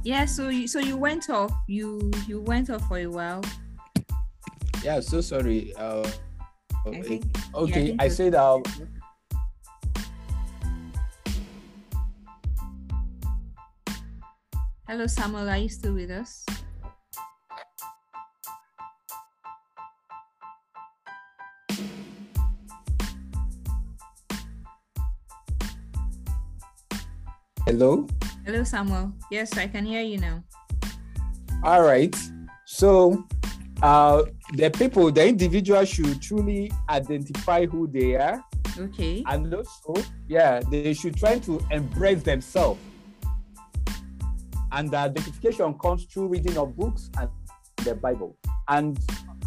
Yeah, 0.03 0.25
so 0.25 0.49
you 0.49 0.67
so 0.67 0.81
you 0.81 0.97
went 0.97 1.29
off. 1.29 1.53
You 1.69 2.11
you 2.27 2.41
went 2.41 2.71
off 2.71 2.89
for 2.89 2.99
a 2.99 3.07
while. 3.07 3.45
Yeah, 4.83 5.01
so 5.01 5.21
sorry. 5.21 5.75
Uh, 5.77 6.09
okay, 6.87 6.99
I 6.99 7.03
think, 7.03 7.25
okay. 7.55 7.83
Yeah, 7.93 7.97
I, 8.01 8.05
I 8.05 8.09
said 8.09 8.35
uh, 8.35 8.59
Hello, 14.89 15.07
Samuel. 15.07 15.49
Are 15.49 15.59
you 15.59 15.69
still 15.69 15.95
with 15.95 16.11
us? 16.11 16.47
Hello? 27.71 28.05
Hello, 28.45 28.65
Samuel. 28.65 29.13
Yes, 29.31 29.57
I 29.57 29.69
can 29.69 29.87
hear 29.87 30.03
you 30.03 30.19
now. 30.19 30.43
All 31.63 31.83
right. 31.83 32.17
So, 32.65 33.25
uh, 33.81 34.25
the 34.55 34.71
people, 34.71 35.13
the 35.13 35.29
individual 35.29 35.85
should 35.85 36.21
truly 36.21 36.73
identify 36.89 37.67
who 37.67 37.87
they 37.87 38.17
are. 38.17 38.43
Okay. 38.77 39.23
And 39.25 39.55
also, 39.55 39.95
yeah, 40.27 40.59
they 40.69 40.93
should 40.95 41.15
try 41.17 41.39
to 41.39 41.65
embrace 41.71 42.25
themselves. 42.25 42.81
And 44.73 44.91
the 44.91 44.97
identification 44.97 45.73
comes 45.79 46.07
through 46.07 46.27
reading 46.27 46.59
of 46.59 46.77
books 46.77 47.09
and 47.19 47.31
the 47.85 47.95
Bible. 47.95 48.37
And 48.67 48.99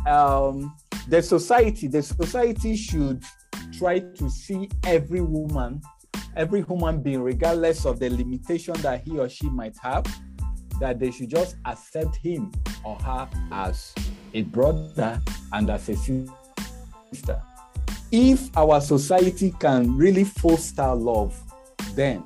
um, 0.07 0.73
the 1.09 1.21
society, 1.21 1.87
the 1.87 2.01
society 2.01 2.77
should 2.77 3.21
try 3.77 3.99
to 3.99 4.29
see 4.29 4.69
every 4.85 5.19
woman, 5.19 5.81
every 6.35 6.63
human 6.63 7.01
being, 7.01 7.21
regardless 7.21 7.85
of 7.85 7.99
the 7.99 8.09
limitation 8.09 8.73
that 8.81 9.03
he 9.05 9.17
or 9.17 9.29
she 9.29 9.49
might 9.49 9.77
have, 9.81 10.05
that 10.79 10.99
they 10.99 11.11
should 11.11 11.29
just 11.29 11.57
accept 11.65 12.15
him 12.15 12.51
or 12.83 12.95
her 12.97 13.29
as 13.51 13.93
a 14.33 14.41
brother 14.43 15.21
and 15.51 15.69
as 15.69 15.89
a 15.89 15.95
sister. 15.95 17.41
If 18.11 18.55
our 18.57 18.81
society 18.81 19.53
can 19.59 19.95
really 19.97 20.23
foster 20.23 20.93
love, 20.93 21.39
then 21.93 22.23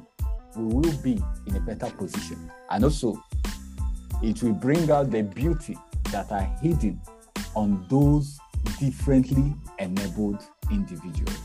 we 0.55 0.73
will 0.73 0.97
be 0.97 1.21
in 1.45 1.55
a 1.55 1.59
better 1.59 1.89
position. 1.91 2.51
And 2.69 2.83
also, 2.83 3.21
it 4.23 4.41
will 4.41 4.53
bring 4.53 4.89
out 4.89 5.11
the 5.11 5.23
beauty 5.23 5.77
that 6.11 6.31
are 6.31 6.49
hidden 6.61 7.01
on 7.55 7.85
those 7.89 8.39
differently 8.79 9.53
enabled 9.79 10.43
individuals. 10.71 11.37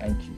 Thank 0.00 0.22
you. 0.24 0.36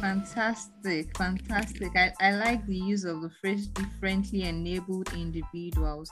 Fantastic, 0.00 1.16
fantastic. 1.16 1.96
I, 1.96 2.12
I 2.20 2.32
like 2.32 2.66
the 2.66 2.76
use 2.76 3.04
of 3.04 3.22
the 3.22 3.30
phrase 3.40 3.68
differently 3.68 4.42
enabled 4.42 5.12
individuals. 5.14 6.10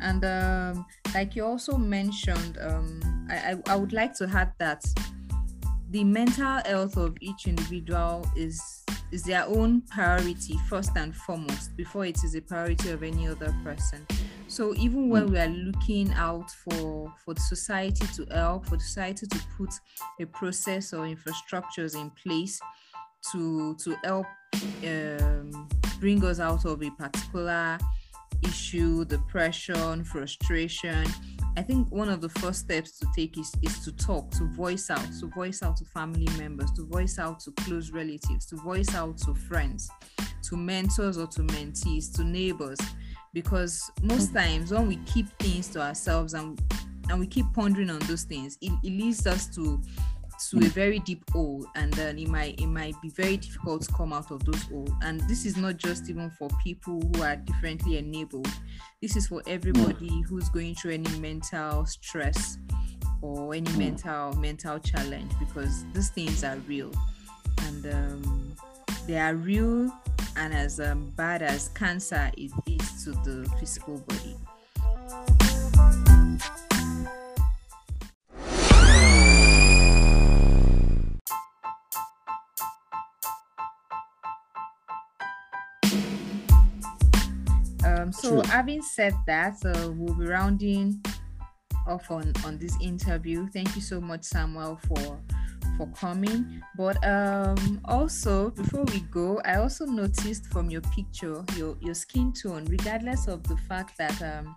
And 0.00 0.24
um, 0.24 0.86
like 1.14 1.34
you 1.34 1.44
also 1.44 1.76
mentioned, 1.78 2.58
um, 2.60 3.00
I, 3.30 3.52
I, 3.52 3.72
I 3.72 3.76
would 3.76 3.92
like 3.92 4.14
to 4.14 4.28
add 4.28 4.52
that 4.58 4.84
the 5.90 6.04
mental 6.04 6.60
health 6.64 6.96
of 6.96 7.16
each 7.20 7.46
individual 7.46 8.26
is 8.36 8.84
is 9.12 9.24
their 9.24 9.44
own 9.44 9.82
priority 9.82 10.58
first 10.68 10.92
and 10.96 11.14
foremost 11.14 11.76
before 11.76 12.06
it 12.06 12.24
is 12.24 12.34
a 12.34 12.40
priority 12.40 12.90
of 12.90 13.02
any 13.02 13.28
other 13.28 13.54
person 13.62 14.06
so 14.52 14.74
even 14.74 15.08
when 15.08 15.32
we 15.32 15.38
are 15.38 15.48
looking 15.48 16.12
out 16.12 16.50
for 16.50 17.12
for 17.24 17.32
the 17.32 17.40
society 17.40 18.06
to 18.14 18.26
help 18.34 18.66
for 18.66 18.76
the 18.76 18.82
society 18.82 19.26
to 19.26 19.38
put 19.56 19.70
a 20.20 20.26
process 20.26 20.92
or 20.92 21.06
infrastructures 21.06 21.94
in 21.98 22.10
place 22.10 22.60
to 23.32 23.74
to 23.76 23.96
help 24.04 24.26
um, 24.86 25.68
bring 26.00 26.22
us 26.24 26.38
out 26.38 26.66
of 26.66 26.82
a 26.82 26.90
particular 26.90 27.78
issue 28.42 29.06
depression 29.06 30.04
frustration 30.04 31.06
I 31.56 31.62
think 31.62 31.90
one 31.90 32.08
of 32.08 32.22
the 32.22 32.30
first 32.30 32.60
steps 32.60 32.98
to 32.98 33.06
take 33.14 33.36
is, 33.38 33.52
is 33.60 33.80
to 33.80 33.92
talk, 33.92 34.30
to 34.32 34.44
voice 34.44 34.88
out, 34.88 35.06
to 35.20 35.26
voice 35.26 35.62
out 35.62 35.76
to 35.78 35.84
family 35.84 36.26
members, 36.38 36.70
to 36.72 36.86
voice 36.86 37.18
out 37.18 37.40
to 37.40 37.52
close 37.52 37.90
relatives, 37.90 38.46
to 38.46 38.56
voice 38.56 38.94
out 38.94 39.18
to 39.18 39.34
friends, 39.34 39.90
to 40.44 40.56
mentors 40.56 41.18
or 41.18 41.26
to 41.26 41.42
mentees, 41.42 42.14
to 42.16 42.24
neighbors. 42.24 42.78
Because 43.32 43.90
most 44.02 44.28
mm-hmm. 44.28 44.38
times 44.38 44.72
when 44.72 44.88
we 44.88 44.96
keep 45.06 45.28
things 45.38 45.68
to 45.68 45.80
ourselves 45.80 46.34
and 46.34 46.60
and 47.08 47.18
we 47.18 47.26
keep 47.26 47.46
pondering 47.52 47.90
on 47.90 47.98
those 48.00 48.22
things, 48.22 48.56
it, 48.60 48.72
it 48.82 48.90
leads 48.90 49.26
us 49.26 49.46
to 49.54 49.82
to 50.50 50.56
a 50.56 50.60
mm. 50.60 50.68
very 50.68 50.98
deep 51.00 51.28
hole 51.30 51.64
and 51.76 51.92
then 51.94 52.18
it 52.18 52.28
might 52.28 52.58
it 52.60 52.66
might 52.66 53.00
be 53.00 53.08
very 53.10 53.36
difficult 53.36 53.82
to 53.82 53.92
come 53.92 54.12
out 54.12 54.30
of 54.30 54.44
those 54.44 54.62
holes. 54.64 54.90
And 55.02 55.20
this 55.28 55.46
is 55.46 55.56
not 55.56 55.76
just 55.76 56.08
even 56.10 56.30
for 56.30 56.48
people 56.62 57.00
who 57.00 57.22
are 57.22 57.36
differently 57.36 57.98
enabled. 57.98 58.48
This 59.00 59.16
is 59.16 59.28
for 59.28 59.40
mm. 59.42 59.48
everybody 59.48 60.20
who's 60.22 60.48
going 60.48 60.74
through 60.74 60.92
any 60.92 61.18
mental 61.18 61.86
stress 61.86 62.58
or 63.20 63.54
any 63.54 63.70
mm. 63.70 63.78
mental 63.78 64.32
mental 64.34 64.78
challenge 64.78 65.32
because 65.38 65.84
these 65.92 66.10
things 66.10 66.44
are 66.44 66.56
real. 66.66 66.90
And 67.62 67.86
um, 67.94 68.56
they 69.06 69.18
are 69.18 69.34
real 69.34 69.92
and 70.36 70.54
as 70.54 70.80
um, 70.80 71.10
bad 71.16 71.42
as 71.42 71.68
cancer 71.68 72.30
it 72.36 72.50
is 72.66 73.04
to 73.04 73.12
the 73.24 73.48
physical 73.58 73.98
body 73.98 74.36
Um, 87.84 88.12
so 88.12 88.28
True. 88.30 88.42
having 88.42 88.82
said 88.82 89.14
that, 89.26 89.56
uh, 89.64 89.90
we'll 89.92 90.14
be 90.14 90.26
rounding 90.26 91.02
off 91.86 92.10
on 92.10 92.32
on 92.44 92.58
this 92.58 92.76
interview. 92.80 93.48
Thank 93.48 93.74
you 93.74 93.82
so 93.82 94.00
much, 94.00 94.24
Samuel, 94.24 94.78
for 94.86 95.20
for 95.82 95.96
coming. 95.96 96.62
But 96.76 97.04
um, 97.06 97.80
also 97.84 98.50
before 98.50 98.84
we 98.84 99.00
go, 99.00 99.40
I 99.44 99.56
also 99.56 99.84
noticed 99.84 100.46
from 100.46 100.70
your 100.70 100.82
picture 100.82 101.44
your 101.56 101.76
your 101.80 101.94
skin 101.94 102.32
tone, 102.32 102.64
regardless 102.66 103.28
of 103.28 103.42
the 103.44 103.56
fact 103.68 103.98
that 103.98 104.20
um, 104.22 104.56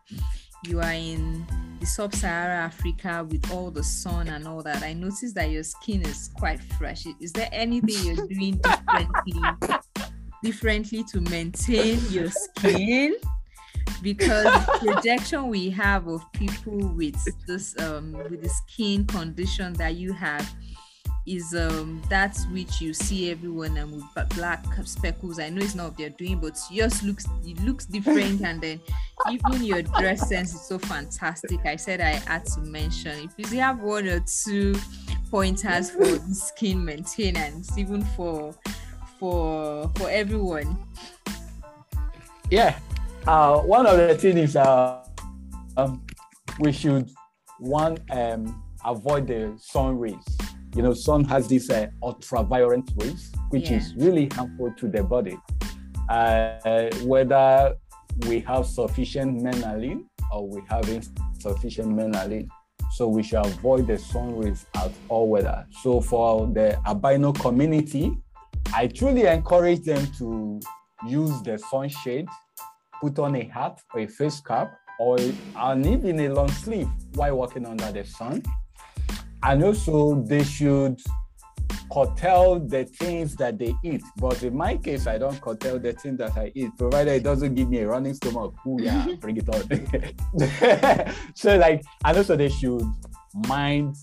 you 0.66 0.80
are 0.80 0.94
in 0.94 1.46
the 1.80 1.86
sub-Sahara 1.86 2.56
Africa 2.56 3.26
with 3.30 3.52
all 3.52 3.70
the 3.72 3.84
sun 3.84 4.30
and 4.30 4.48
all 4.48 4.64
that. 4.64 4.84
I 4.84 4.94
noticed 4.94 5.36
that 5.36 5.50
your 5.50 5.64
skin 5.64 6.02
is 6.02 6.30
quite 6.36 6.60
fresh. 6.78 7.06
Is 7.20 7.32
there 7.34 7.50
anything 7.52 8.06
you're 8.06 8.28
doing 8.28 8.58
differently? 8.58 9.42
differently 10.44 11.04
to 11.04 11.22
maintain 11.22 12.00
your 12.12 12.30
skin 12.30 13.16
because 14.02 14.44
the 14.44 14.94
projection 14.94 15.48
we 15.48 15.72
have 15.72 16.08
of 16.08 16.22
people 16.34 16.78
with 16.90 17.16
this 17.48 17.76
um 17.80 18.14
with 18.30 18.44
the 18.44 18.50
skin 18.50 19.06
condition 19.06 19.74
that 19.74 19.96
you 19.96 20.14
have 20.14 20.48
is 21.26 21.56
um 21.56 22.02
that's 22.10 22.46
which 22.48 22.80
you 22.82 22.94
see 22.94 23.32
everyone 23.32 23.76
and 23.78 23.92
with 23.92 24.30
black 24.36 24.64
speckles 24.84 25.40
i 25.40 25.50
know 25.50 25.62
it's 25.62 25.76
not 25.76 25.86
what 25.90 25.98
they're 25.98 26.10
doing 26.12 26.40
but 26.40 26.58
yours 26.70 27.02
looks 27.04 27.26
it 27.44 27.60
looks 27.62 27.86
different 27.86 28.42
and 28.42 28.62
then 28.62 28.80
even 29.32 29.64
your 29.64 29.82
dress 29.82 30.30
sense 30.30 30.54
is 30.54 30.62
so 30.62 30.78
fantastic 30.78 31.60
i 31.66 31.76
said 31.76 32.00
i 32.00 32.12
had 32.30 32.46
to 32.46 32.60
mention 32.62 33.30
if 33.38 33.52
you 33.52 33.60
have 33.60 33.80
one 33.80 34.08
or 34.08 34.20
two 34.44 34.76
pointers 35.32 35.90
for 35.90 36.06
skin 36.32 36.84
maintenance 36.84 37.78
even 37.78 38.04
for 38.04 38.54
for 39.20 39.92
for 39.96 40.10
everyone 40.10 40.78
Yeah. 42.52 42.78
Uh, 43.26 43.60
one 43.62 43.88
of 43.88 43.98
the 43.98 44.16
things 44.16 44.52
is 44.52 44.56
uh, 44.56 45.04
um, 45.78 46.06
we 46.60 46.72
should 46.72 47.10
one 47.60 47.98
um, 48.12 48.64
avoid 48.86 49.28
the 49.28 49.54
sun 49.58 49.98
rays. 49.98 50.24
You 50.76 50.82
know, 50.84 50.94
sun 50.94 51.24
has 51.26 51.48
this 51.48 51.70
uh, 51.70 51.88
ultraviolet 52.04 52.84
rays, 52.98 53.32
which 53.50 53.70
Yeah. 53.70 53.78
is 53.78 53.96
really 53.96 54.28
harmful 54.34 54.74
to 54.78 54.88
the 54.90 55.04
body. 55.04 55.38
Uh, 56.10 56.90
whether 57.04 57.76
we 58.28 58.40
have 58.42 58.66
sufficient 58.66 59.42
melanin 59.42 60.04
or 60.34 60.48
we 60.48 60.62
have 60.70 60.88
insufficient 60.90 61.90
melanin. 61.90 62.48
So 62.92 63.08
we 63.08 63.24
should 63.24 63.46
avoid 63.46 63.88
the 63.88 63.98
sun 63.98 64.38
rays 64.38 64.66
at 64.76 64.92
all 65.10 65.30
weather. 65.30 65.66
So 65.82 66.02
for 66.02 66.48
the 66.48 66.78
albino 66.86 67.32
community, 67.34 68.12
I 68.74 68.88
truly 68.88 69.26
encourage 69.26 69.82
them 69.84 70.06
to 70.20 70.60
use 71.08 71.42
the 71.42 71.58
sunshade, 71.58 72.28
put 73.02 73.18
on 73.20 73.36
a 73.36 73.44
hat 73.44 73.80
or 73.94 74.02
a 74.02 74.08
face 74.08 74.40
cap, 74.42 74.74
or 75.00 75.18
and 75.56 75.86
even 75.86 76.20
a 76.20 76.30
long 76.30 76.50
sleeve 76.50 76.90
while 77.16 77.36
walking 77.38 77.66
under 77.66 77.92
the 77.92 78.04
sun. 78.06 78.44
And 79.46 79.64
also, 79.64 80.22
they 80.24 80.44
should 80.44 81.00
curtail 81.92 82.60
the 82.60 82.86
things 82.86 83.36
that 83.36 83.58
they 83.60 83.76
eat. 83.84 84.02
But 84.18 84.42
in 84.44 84.56
my 84.56 84.76
case, 84.78 85.08
I 85.08 85.18
don't 85.18 85.40
curtail 85.40 85.80
the 85.80 85.94
things 85.94 86.18
that 86.18 86.36
I 86.38 86.52
eat, 86.56 86.72
provided 86.78 87.14
it 87.14 87.24
doesn't 87.24 87.54
give 87.56 87.70
me 87.70 87.80
a 87.80 87.88
running 87.88 88.14
stomach. 88.16 88.54
Ooh, 88.68 88.78
yeah, 88.82 89.06
bring 89.20 89.38
it 89.38 89.48
on. 89.50 91.14
so, 91.36 91.58
like, 91.58 91.84
and 92.04 92.18
also 92.18 92.36
they 92.36 92.50
should 92.50 92.82
mind 93.48 93.96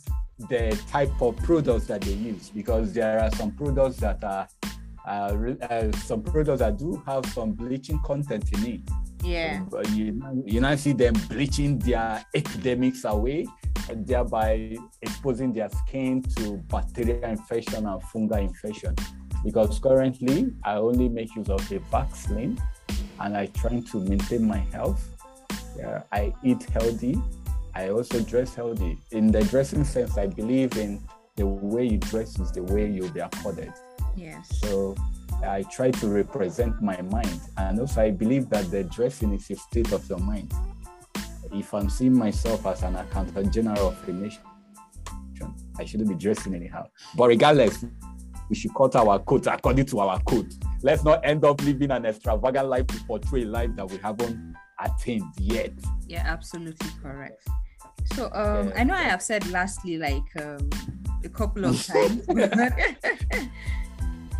the 0.48 0.78
type 0.90 1.10
of 1.20 1.36
products 1.38 1.86
that 1.86 2.00
they 2.02 2.12
use 2.12 2.50
because 2.50 2.92
there 2.92 3.20
are 3.20 3.30
some 3.32 3.52
products 3.52 3.96
that 3.96 4.22
are 4.24 4.46
uh, 5.06 5.36
uh, 5.68 5.90
some 5.98 6.22
products 6.22 6.60
that 6.60 6.78
do 6.78 7.02
have 7.06 7.24
some 7.26 7.52
bleaching 7.52 7.98
content 8.04 8.44
in 8.52 8.66
it. 8.74 8.80
yeah 9.24 9.60
But 9.70 9.90
you, 9.90 10.12
now- 10.12 10.42
you 10.46 10.60
now 10.60 10.76
see 10.76 10.92
them 10.92 11.14
bleaching 11.28 11.78
their 11.80 12.24
epidemics 12.34 13.04
away, 13.04 13.46
thereby 13.94 14.76
exposing 15.00 15.52
their 15.52 15.68
skin 15.68 16.22
to 16.36 16.56
bacterial 16.68 17.24
infection 17.24 17.86
and 17.86 18.02
fungal 18.02 18.40
infection. 18.40 18.94
Because 19.44 19.78
currently, 19.78 20.52
I 20.64 20.76
only 20.76 21.08
make 21.08 21.34
use 21.34 21.48
of 21.48 21.70
a 21.72 21.78
Vaseline, 21.90 22.60
and 23.20 23.36
I 23.36 23.46
try 23.46 23.80
to 23.80 24.00
maintain 24.00 24.46
my 24.46 24.58
health 24.72 25.08
Yeah, 25.76 26.02
I 26.12 26.32
eat 26.42 26.62
healthy. 26.64 27.20
I 27.74 27.88
also 27.88 28.20
dress 28.20 28.54
healthy. 28.54 28.98
In 29.10 29.32
the 29.32 29.42
dressing 29.44 29.84
sense, 29.84 30.18
I 30.18 30.26
believe 30.26 30.76
in 30.76 31.00
the 31.36 31.46
way 31.46 31.86
you 31.86 31.98
dress 31.98 32.38
is 32.38 32.52
the 32.52 32.62
way 32.62 32.90
you'll 32.90 33.10
be 33.10 33.20
accorded. 33.20 33.72
Yes. 34.14 34.60
So 34.60 34.94
I 35.42 35.62
try 35.62 35.90
to 35.90 36.08
represent 36.08 36.82
my 36.82 37.00
mind. 37.02 37.40
And 37.56 37.80
also, 37.80 38.02
I 38.02 38.10
believe 38.10 38.50
that 38.50 38.70
the 38.70 38.84
dressing 38.84 39.32
is 39.32 39.50
a 39.50 39.56
state 39.56 39.92
of 39.92 40.06
your 40.08 40.18
mind. 40.18 40.52
If 41.52 41.74
I'm 41.74 41.90
seeing 41.90 42.16
myself 42.16 42.64
as 42.66 42.82
an 42.82 42.96
accountant 42.96 43.52
general 43.52 43.88
of 43.88 44.08
a 44.08 44.12
nation, 44.12 44.42
I 45.78 45.84
shouldn't 45.84 46.08
be 46.08 46.14
dressing 46.14 46.54
anyhow. 46.54 46.86
But 47.14 47.28
regardless, 47.28 47.84
we 48.48 48.56
should 48.56 48.74
cut 48.74 48.96
our 48.96 49.18
coat 49.18 49.46
according 49.46 49.86
to 49.86 50.00
our 50.00 50.20
code. 50.22 50.52
Let's 50.82 51.04
not 51.04 51.24
end 51.24 51.44
up 51.44 51.62
living 51.62 51.90
an 51.90 52.06
extravagant 52.06 52.68
life 52.68 52.86
to 52.88 53.04
portray 53.04 53.42
a 53.42 53.46
life 53.46 53.70
that 53.76 53.90
we 53.90 53.98
haven't 53.98 54.54
attained 54.80 55.24
yet. 55.38 55.72
Yeah, 56.06 56.22
absolutely 56.24 56.88
correct. 57.02 57.46
So 58.14 58.30
um, 58.32 58.68
yeah. 58.68 58.74
I 58.76 58.84
know 58.84 58.94
I 58.94 59.02
have 59.02 59.22
said 59.22 59.48
lastly 59.50 59.98
like 59.98 60.22
um, 60.40 60.70
a 61.24 61.28
couple 61.28 61.64
of 61.64 61.84
times. 61.86 62.26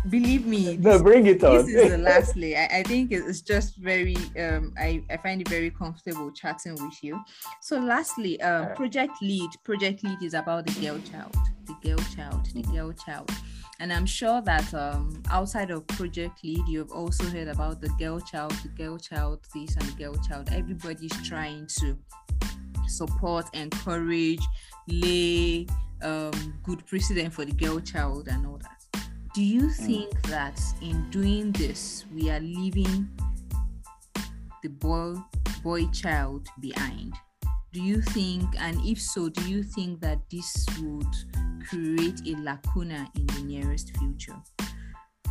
believe 0.09 0.45
me 0.45 0.77
no 0.77 1.01
bring 1.01 1.25
it 1.27 1.43
on. 1.43 1.57
this 1.57 1.67
is 1.67 1.91
the 1.91 1.97
lastly 1.97 2.55
I, 2.55 2.65
I 2.65 2.83
think 2.83 3.11
it's 3.11 3.41
just 3.41 3.77
very 3.77 4.17
um 4.39 4.73
I, 4.77 5.03
I 5.09 5.17
find 5.17 5.41
it 5.41 5.47
very 5.47 5.69
comfortable 5.69 6.31
chatting 6.31 6.73
with 6.73 7.03
you. 7.03 7.21
So 7.61 7.79
lastly 7.79 8.41
um 8.41 8.73
project 8.75 9.21
lead. 9.21 9.49
Project 9.63 10.03
lead 10.03 10.21
is 10.21 10.33
about 10.33 10.65
the 10.67 10.73
girl 10.81 10.99
child 11.11 11.35
the 11.65 11.75
girl 11.87 12.03
child 12.15 12.45
the 12.53 12.63
girl 12.63 12.91
child. 12.91 13.31
And 13.79 13.91
i'm 13.91 14.05
sure 14.05 14.41
that 14.41 14.73
um 14.73 15.21
outside 15.29 15.71
of 15.71 15.85
project 15.87 16.43
lead 16.43 16.67
you've 16.67 16.91
also 16.91 17.25
heard 17.25 17.47
about 17.47 17.81
the 17.81 17.89
girl 17.99 18.19
child 18.19 18.51
the 18.63 18.69
girl 18.69 18.97
child 18.97 19.39
this 19.53 19.75
and 19.75 19.85
the 19.85 20.03
girl 20.03 20.15
child. 20.15 20.49
Everybody's 20.51 21.15
trying 21.27 21.67
to 21.79 21.97
support 22.87 23.45
encourage 23.53 24.41
lay 24.87 25.65
um, 26.01 26.53
good 26.63 26.85
precedent 26.85 27.33
for 27.33 27.45
the 27.45 27.53
girl 27.53 27.79
child 27.79 28.27
and 28.27 28.45
all 28.45 28.57
that 28.57 28.82
do 29.33 29.43
you 29.43 29.63
mm. 29.63 29.73
think 29.73 30.21
that 30.29 30.61
in 30.81 31.09
doing 31.09 31.51
this 31.53 32.05
we 32.13 32.29
are 32.29 32.39
leaving 32.39 33.09
the 34.61 34.69
boy 34.69 35.15
boy 35.63 35.85
child 35.87 36.47
behind? 36.59 37.15
Do 37.71 37.81
you 37.81 38.01
think 38.01 38.45
and 38.59 38.77
if 38.85 39.01
so 39.01 39.29
do 39.29 39.49
you 39.49 39.63
think 39.63 40.01
that 40.01 40.19
this 40.29 40.65
would 40.81 41.09
create 41.67 42.21
a 42.27 42.37
lacuna 42.41 43.09
in 43.15 43.25
the 43.25 43.41
nearest 43.41 43.97
future 43.97 44.37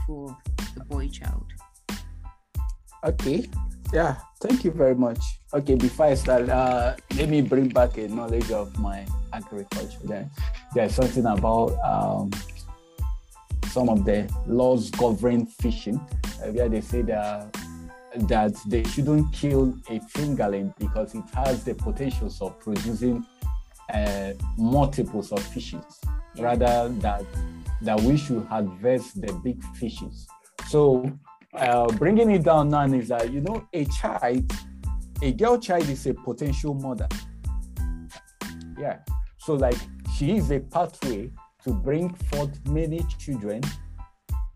for 0.06 0.36
the 0.74 0.84
boy 0.84 1.08
child? 1.08 1.46
Okay. 3.04 3.48
Yeah 3.92 4.16
thank 4.40 4.64
you 4.64 4.72
very 4.72 4.96
much. 4.96 5.22
Okay 5.54 5.76
before 5.76 6.06
i 6.06 6.14
start 6.14 6.48
uh, 6.48 6.96
let 7.16 7.28
me 7.28 7.40
bring 7.40 7.68
back 7.68 7.98
a 7.98 8.08
knowledge 8.08 8.50
of 8.50 8.76
my 8.80 9.06
agriculture 9.32 10.02
then. 10.02 10.28
There's 10.74 10.94
something 10.94 11.26
about 11.26 11.78
um, 11.84 12.30
some 13.66 13.88
of 13.88 14.04
the 14.04 14.30
laws 14.46 14.90
governing 14.90 15.46
fishing, 15.46 15.96
uh, 15.96 16.48
where 16.52 16.68
they 16.68 16.80
say 16.80 17.02
that, 17.02 17.52
that 18.28 18.54
they 18.66 18.84
shouldn't 18.84 19.32
kill 19.32 19.74
a 19.88 19.98
fingerling 20.00 20.76
because 20.78 21.14
it 21.14 21.24
has 21.34 21.64
the 21.64 21.74
potential 21.74 22.32
of 22.40 22.58
producing 22.60 23.24
uh, 23.92 24.32
multiples 24.56 25.32
of 25.32 25.42
fishes, 25.42 26.00
rather 26.38 26.88
that 26.88 27.24
that 27.82 28.00
we 28.02 28.16
should 28.16 28.44
harvest 28.46 29.20
the 29.20 29.32
big 29.44 29.62
fishes. 29.74 30.26
So 30.68 31.10
uh, 31.54 31.86
bringing 31.92 32.30
it 32.30 32.44
down 32.44 32.70
now 32.70 32.84
is 32.84 33.08
that 33.08 33.32
you 33.32 33.40
know 33.40 33.66
a 33.72 33.84
child, 33.86 34.50
a 35.20 35.32
girl 35.32 35.58
child 35.58 35.88
is 35.88 36.06
a 36.06 36.14
potential 36.14 36.74
mother. 36.74 37.08
Yeah. 38.78 38.98
So 39.38 39.54
like 39.54 39.76
she 40.16 40.36
is 40.36 40.50
a 40.50 40.60
pathway 40.60 41.30
to 41.64 41.72
bring 41.72 42.12
forth 42.14 42.58
many 42.66 43.04
children 43.18 43.60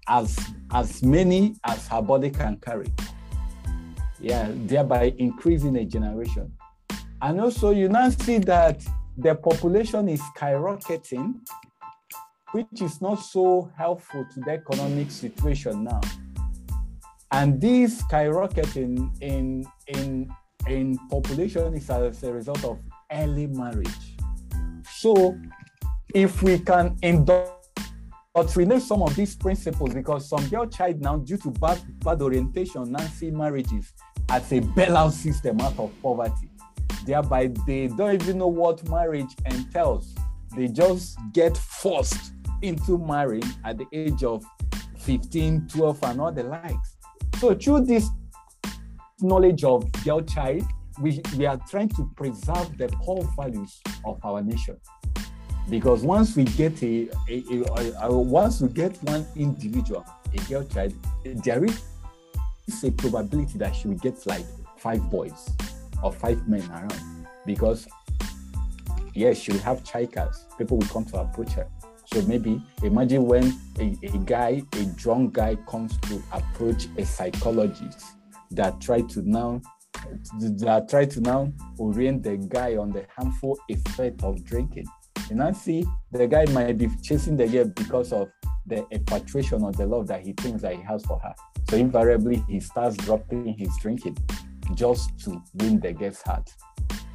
as 0.08 0.38
as 0.72 1.02
many 1.02 1.56
as 1.64 1.88
her 1.88 2.02
body 2.02 2.30
can 2.30 2.56
carry. 2.56 2.92
Yeah 4.20 4.50
thereby 4.66 5.14
increasing 5.18 5.76
a 5.76 5.84
generation. 5.84 6.52
And 7.22 7.40
also 7.40 7.70
you 7.70 7.88
now 7.88 8.10
see 8.10 8.38
that 8.38 8.84
the 9.16 9.34
population 9.34 10.08
is 10.08 10.20
skyrocketing 10.36 11.40
which 12.52 12.80
is 12.80 13.02
not 13.02 13.16
so 13.16 13.70
helpful 13.76 14.24
to 14.32 14.40
the 14.40 14.52
economic 14.52 15.10
situation 15.10 15.84
now. 15.84 16.00
And 17.32 17.60
this 17.60 18.02
skyrocketing 18.02 19.10
in 19.20 19.66
in 19.88 20.30
in 20.68 20.98
population 21.10 21.74
is 21.74 21.90
as 21.90 22.22
a 22.22 22.32
result 22.32 22.64
of 22.64 22.78
early 23.12 23.46
marriage. 23.46 24.16
So 24.94 25.36
if 26.14 26.42
we 26.42 26.58
can 26.58 26.96
indoctrinate 27.02 28.82
some 28.82 29.02
of 29.02 29.14
these 29.16 29.36
principles, 29.36 29.94
because 29.94 30.28
some 30.28 30.46
girl 30.48 30.66
child 30.66 31.00
now, 31.00 31.16
due 31.16 31.36
to 31.38 31.50
bad, 31.50 31.80
bad 32.00 32.22
orientation, 32.22 32.90
now 32.92 33.06
see 33.06 33.30
marriages 33.30 33.92
as 34.28 34.50
a 34.52 34.60
bailout 34.60 35.12
system 35.12 35.60
out 35.60 35.78
of 35.78 35.92
poverty. 36.02 36.50
Thereby, 37.04 37.52
they 37.66 37.88
don't 37.88 38.20
even 38.22 38.38
know 38.38 38.48
what 38.48 38.88
marriage 38.88 39.34
entails. 39.44 40.14
They 40.56 40.68
just 40.68 41.18
get 41.32 41.56
forced 41.56 42.32
into 42.62 42.98
marrying 42.98 43.44
at 43.64 43.78
the 43.78 43.86
age 43.92 44.24
of 44.24 44.44
15, 44.98 45.68
12, 45.68 46.02
and 46.04 46.20
all 46.20 46.32
the 46.32 46.44
likes. 46.44 46.96
So, 47.38 47.54
through 47.54 47.84
this 47.84 48.08
knowledge 49.20 49.64
of 49.64 49.90
girl 50.04 50.22
child, 50.22 50.62
we, 51.00 51.20
we 51.36 51.46
are 51.46 51.60
trying 51.68 51.90
to 51.90 52.10
preserve 52.16 52.76
the 52.78 52.88
core 53.04 53.28
values 53.36 53.80
of 54.04 54.18
our 54.24 54.42
nation 54.42 54.76
because 55.68 56.02
once 56.02 56.36
we 56.36 56.44
get 56.44 56.80
a, 56.82 57.08
a, 57.28 57.42
a, 57.50 58.08
a, 58.08 58.20
once 58.20 58.60
we 58.60 58.68
get 58.68 58.96
one 59.02 59.26
individual 59.34 60.04
a 60.34 60.38
girl 60.48 60.64
child 60.64 60.94
there 61.24 61.64
is 61.64 61.82
a 62.84 62.90
probability 62.90 63.58
that 63.58 63.74
she 63.74 63.88
will 63.88 63.96
get 63.96 64.24
like 64.26 64.44
five 64.76 65.10
boys 65.10 65.50
or 66.02 66.12
five 66.12 66.46
men 66.48 66.68
around. 66.70 67.26
Because 67.44 67.86
yes 69.14 69.38
she 69.38 69.52
will 69.52 69.60
have 69.60 69.84
chikers. 69.84 70.46
People 70.58 70.78
will 70.78 70.86
come 70.88 71.04
to 71.06 71.18
approach 71.18 71.52
her. 71.52 71.68
So 72.06 72.22
maybe 72.22 72.62
imagine 72.82 73.24
when 73.26 73.58
a, 73.78 73.96
a 74.02 74.18
guy 74.18 74.62
a 74.74 74.84
drunk 74.96 75.34
guy 75.34 75.56
comes 75.68 75.96
to 76.02 76.22
approach 76.32 76.86
a 76.96 77.04
psychologist 77.04 78.04
that 78.52 78.80
try 78.80 79.00
to 79.00 79.28
now 79.28 79.60
that 80.38 80.88
try 80.88 81.04
to 81.04 81.20
now 81.20 81.52
orient 81.78 82.22
the 82.22 82.36
guy 82.36 82.76
on 82.76 82.92
the 82.92 83.04
harmful 83.16 83.58
effect 83.68 84.22
of 84.22 84.44
drinking 84.44 84.86
you 85.28 85.36
now 85.36 85.52
see 85.52 85.84
the 86.12 86.26
guy 86.26 86.44
might 86.52 86.78
be 86.78 86.88
chasing 87.02 87.36
the 87.36 87.46
girl 87.46 87.64
because 87.66 88.12
of 88.12 88.28
the 88.66 88.86
infatuation 88.90 89.62
or 89.62 89.72
the 89.72 89.86
love 89.86 90.06
that 90.08 90.22
he 90.22 90.32
thinks 90.32 90.62
that 90.62 90.74
he 90.74 90.82
has 90.82 91.04
for 91.04 91.18
her. 91.20 91.34
So 91.68 91.76
invariably 91.76 92.44
he 92.48 92.60
starts 92.60 92.96
dropping 92.96 93.56
his 93.58 93.70
drinking 93.80 94.18
just 94.74 95.18
to 95.20 95.42
win 95.54 95.80
the 95.80 95.92
girl's 95.92 96.22
heart. 96.22 96.50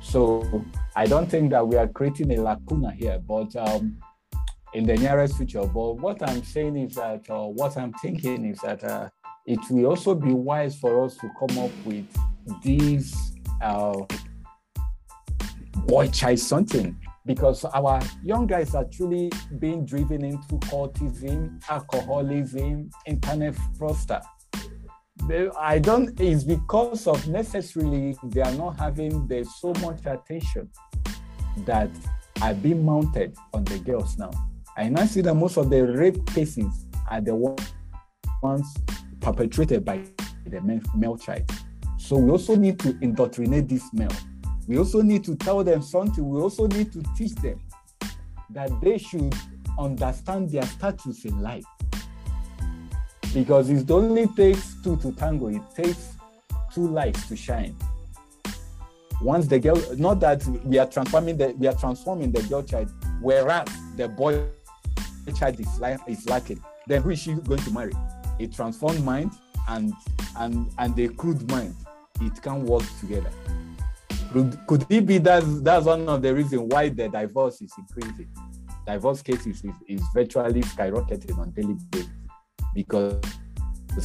So 0.02 0.64
I 0.96 1.06
don't 1.06 1.30
think 1.30 1.52
that 1.52 1.68
we 1.68 1.76
are 1.78 1.88
creating 1.88 2.38
a 2.38 2.42
lacuna 2.42 2.92
here, 2.92 3.20
but 3.20 3.56
um, 3.56 3.98
in 4.74 4.86
the 4.86 4.96
nearest 4.96 5.38
future. 5.38 5.62
But 5.62 5.94
what 5.94 6.28
I'm 6.28 6.44
saying 6.44 6.76
is 6.78 6.96
that, 6.96 7.26
what 7.30 7.78
I'm 7.78 7.94
thinking 7.94 8.46
is 8.46 8.60
that 8.60 8.84
uh, 8.84 9.10
it 9.46 9.60
will 9.70 9.88
also 9.88 10.16
be 10.16 10.34
wise 10.34 10.78
for 10.78 11.04
us 11.06 11.18
to 11.18 11.30
come 11.40 11.58
up 11.60 11.72
with 11.86 12.06
these 12.64 13.34
uh, 13.62 13.98
boy 15.88 16.08
child 16.08 16.40
something 16.40 16.98
because 17.26 17.66
our 17.66 18.02
young 18.24 18.48
guys 18.48 18.74
are 18.74 18.86
truly 18.86 19.32
being 19.60 19.86
driven 19.86 20.24
into 20.24 20.58
cultism, 20.70 21.62
alcoholism, 21.70 22.90
internet 23.06 23.54
fraudster. 23.78 24.22
I 25.60 25.78
don't, 25.80 26.20
it's 26.20 26.44
because 26.44 27.08
of 27.08 27.28
necessarily 27.28 28.18
they 28.24 28.42
are 28.42 28.54
not 28.54 28.80
having 28.80 29.28
the 29.28 29.44
so 29.44 29.72
much 29.82 30.00
attention 30.06 30.70
that 31.66 31.90
are 32.42 32.56
being 32.56 32.84
mounted 32.84 33.36
on 33.54 33.64
the 33.66 33.78
girls 33.80 34.18
now. 34.18 34.32
I 34.76 34.90
now 34.90 35.06
see 35.06 35.22
that 35.22 35.36
most 35.36 35.58
of 35.58 35.70
the 35.70 35.86
rape 35.86 36.26
cases 36.28 36.86
are 37.10 37.22
the 37.22 37.36
ones 38.42 38.78
perpetrated 39.20 39.86
by 39.86 40.02
the 40.46 40.82
male 40.96 41.18
child. 41.18 41.50
So 41.98 42.18
we 42.18 42.32
also 42.32 42.56
need 42.56 42.80
to 42.80 42.98
indoctrinate 43.02 43.70
this 43.70 43.94
male 43.94 44.10
we 44.72 44.78
also 44.78 45.02
need 45.02 45.22
to 45.26 45.36
tell 45.36 45.66
them 45.66 45.82
something. 45.82 46.26
We 46.26 46.40
also 46.40 46.66
need 46.66 46.94
to 46.94 47.04
teach 47.18 47.36
them 47.36 47.60
that 48.52 48.70
they 48.80 48.98
should 48.98 49.36
understand 49.78 50.50
their 50.50 50.64
status 50.64 51.26
in 51.26 51.42
life. 51.42 51.66
Because 53.34 53.70
it 53.70 53.92
only 53.92 54.28
takes 54.28 54.82
two 54.82 54.96
to 54.98 55.12
tango, 55.12 55.50
it 55.50 55.62
takes 55.76 56.16
two 56.74 56.88
lights 56.88 57.28
to 57.28 57.36
shine. 57.36 57.76
Once 59.22 59.46
the 59.48 59.60
girl, 59.60 59.76
not 59.98 60.22
that 60.22 60.42
we 60.64 60.80
are 60.80 60.88
transforming 60.88 61.36
the 61.36 61.50
we 61.60 61.68
are 61.68 61.76
transforming 61.76 62.32
the 62.32 62.42
girl 62.44 62.64
child, 62.64 62.90
whereas 63.20 63.68
the 63.98 64.08
boy 64.08 64.42
child 65.36 65.60
is, 65.60 65.80
like, 65.82 66.00
is 66.08 66.30
lacking, 66.30 66.64
then 66.88 67.02
who 67.02 67.10
is 67.10 67.20
she 67.20 67.34
going 67.34 67.60
to 67.60 67.72
marry? 67.72 67.94
A 68.40 68.48
transformed 68.48 69.04
mind 69.04 69.34
and 69.68 69.94
and 70.38 70.72
and 70.78 70.98
a 70.98 71.10
crude 71.10 71.46
mind. 71.52 71.76
It 72.22 72.42
can 72.42 72.66
work 72.66 72.84
together. 73.02 73.32
Could 74.32 74.86
it 74.90 75.06
be 75.06 75.18
that's 75.18 75.62
that's 75.62 75.86
one 75.86 76.08
of 76.08 76.22
the 76.22 76.34
reasons 76.34 76.62
why 76.72 76.88
the 76.88 77.10
divorce 77.10 77.62
is 77.62 77.74
increasing? 77.78 78.30
Divorce 78.88 79.22
cases 79.22 79.64
is, 79.64 79.74
is 79.88 80.02
virtually 80.14 80.62
skyrocketing 80.62 81.38
on 81.38 81.52
daily 81.52 81.76
basis 81.92 82.10
because 82.74 83.22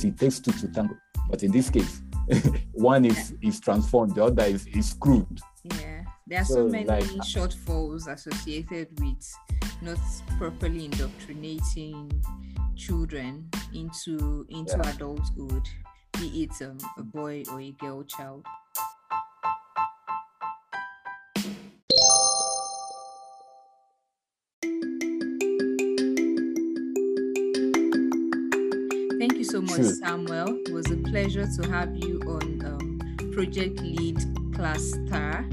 it 0.03 0.19
takes 0.19 0.41
two 0.41 0.51
to 0.53 0.69
tango. 0.69 0.97
But 1.31 1.45
in 1.45 1.53
this 1.53 1.71
case, 1.71 2.03
one 2.73 3.05
is 3.05 3.35
is 3.41 3.61
transformed, 3.61 4.17
the 4.17 4.25
other 4.25 4.45
is, 4.45 4.67
is 4.67 4.91
screwed. 4.91 5.39
Yeah, 5.65 6.03
there 6.27 6.41
are 6.41 6.45
so, 6.45 6.55
so 6.55 6.69
many 6.69 6.87
like, 6.87 7.05
shortfalls 7.05 8.09
associated 8.13 8.89
with 9.01 9.33
not 9.83 9.99
properly 10.39 10.87
indoctrinating 10.87 12.11
children 12.75 13.49
into 13.73 14.45
into 14.49 14.77
yeah. 14.77 14.91
adulthood, 14.91 15.69
be 16.15 16.43
it 16.43 16.67
um, 16.67 16.79
a 16.99 17.03
boy 17.03 17.45
or 17.53 17.61
a 17.61 17.71
girl 17.73 18.03
child. 18.03 18.45
So 29.57 29.63
much, 29.63 29.77
sure. 29.77 29.95
Samuel. 29.95 30.59
It 30.67 30.73
was 30.73 30.91
a 30.91 30.97
pleasure 30.97 31.47
to 31.47 31.71
have 31.71 31.97
you 31.97 32.21
on 32.27 32.63
um, 32.67 33.33
Project 33.33 33.81
Lead 33.81 34.19
Class 34.55 34.83
Star. 35.07 35.47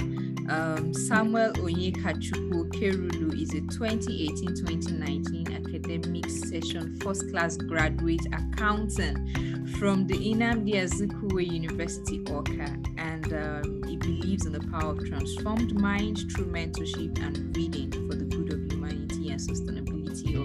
Um, 0.49 0.93
Samuel 0.93 1.53
Onyekachukwu 1.53 2.69
Kerulu 2.73 3.41
is 3.41 3.53
a 3.53 3.61
2018-2019 3.61 5.55
academic 5.55 6.29
session 6.29 6.99
first 6.99 7.31
class 7.31 7.55
graduate 7.55 8.25
accountant 8.33 9.17
from 9.77 10.05
the 10.05 10.15
Nnamdi 10.15 10.73
Azikiwe 10.73 11.49
University 11.49 12.19
Awka 12.25 12.67
and 12.97 13.33
um, 13.33 13.83
he 13.87 13.95
believes 13.95 14.45
in 14.45 14.51
the 14.51 14.59
power 14.67 14.91
of 14.91 15.07
transformed 15.07 15.73
mind 15.79 16.29
through 16.33 16.47
mentorship 16.47 17.17
and 17.25 17.55
reading 17.55 17.89
for 17.91 18.15
the 18.15 18.25
good 18.25 18.51
of 18.51 18.69
humanity 18.69 19.29
and 19.31 19.39
sustainability 19.39 19.72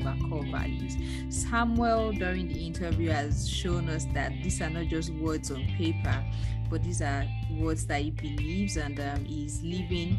our 0.08 0.28
core 0.28 0.44
values. 0.50 0.96
Samuel, 1.28 2.12
during 2.12 2.48
the 2.48 2.66
interview, 2.66 3.10
has 3.10 3.48
shown 3.48 3.88
us 3.88 4.06
that 4.14 4.32
these 4.42 4.60
are 4.60 4.70
not 4.70 4.86
just 4.86 5.10
words 5.14 5.50
on 5.50 5.64
paper, 5.76 6.24
but 6.70 6.82
these 6.82 7.02
are 7.02 7.26
words 7.52 7.86
that 7.86 8.02
he 8.02 8.10
believes 8.10 8.76
and 8.76 8.98
um, 9.00 9.24
he's 9.24 9.62
living, 9.62 10.16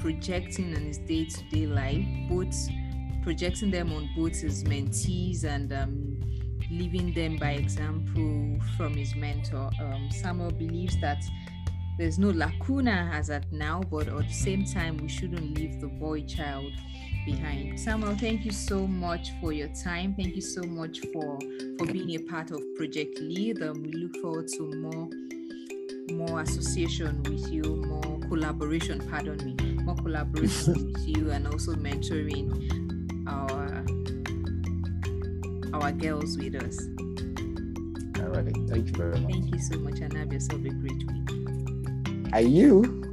projecting 0.00 0.74
on 0.74 0.82
his 0.82 0.98
day 0.98 1.24
to 1.24 1.44
day 1.50 1.66
life, 1.66 2.04
both 2.28 2.54
projecting 3.22 3.70
them 3.70 3.92
on 3.92 4.08
both 4.16 4.40
his 4.40 4.64
mentees 4.64 5.44
and 5.44 5.72
um, 5.72 6.20
living 6.70 7.12
them 7.14 7.36
by 7.36 7.52
example 7.52 8.58
from 8.76 8.94
his 8.94 9.14
mentor. 9.14 9.70
Um, 9.80 10.10
Samuel 10.10 10.50
believes 10.50 11.00
that 11.00 11.24
there's 11.96 12.18
no 12.18 12.30
lacuna 12.30 13.10
as 13.12 13.30
at 13.30 13.50
now, 13.52 13.80
but 13.80 14.08
at 14.08 14.28
the 14.28 14.32
same 14.32 14.64
time, 14.64 14.96
we 14.98 15.08
shouldn't 15.08 15.56
leave 15.56 15.80
the 15.80 15.86
boy 15.86 16.22
child 16.22 16.72
behind. 17.24 17.78
Samuel, 17.78 18.16
thank 18.16 18.44
you 18.44 18.50
so 18.50 18.86
much 18.86 19.30
for 19.40 19.52
your 19.52 19.68
time. 19.68 20.14
Thank 20.14 20.34
you 20.36 20.42
so 20.42 20.62
much 20.62 21.00
for 21.12 21.38
for 21.78 21.86
being 21.86 22.14
a 22.16 22.18
part 22.18 22.50
of 22.50 22.60
Project 22.76 23.18
Lead. 23.20 23.62
Um, 23.62 23.82
we 23.82 23.92
look 23.92 24.16
forward 24.18 24.48
to 24.48 24.62
more 24.76 25.08
more 26.12 26.40
association 26.40 27.22
with 27.24 27.50
you, 27.50 27.62
more 27.62 28.20
collaboration, 28.28 29.06
pardon 29.10 29.38
me, 29.44 29.54
more 29.84 29.96
collaboration 29.96 30.92
with 30.92 31.08
you 31.08 31.30
and 31.30 31.46
also 31.46 31.74
mentoring 31.74 32.48
our 33.26 33.84
our 35.74 35.92
girls 35.92 36.36
with 36.36 36.54
us. 36.54 36.78
All 38.20 38.30
right. 38.30 38.44
Thank 38.68 38.88
you 38.88 38.94
very 38.94 39.18
much. 39.20 39.32
Thank 39.32 39.52
you 39.52 39.58
so 39.58 39.78
much 39.78 39.98
and 40.00 40.12
have 40.12 40.32
yourself 40.32 40.64
a 40.64 40.70
great 40.70 41.04
week. 41.12 42.32
Are 42.32 42.40
you? 42.40 43.03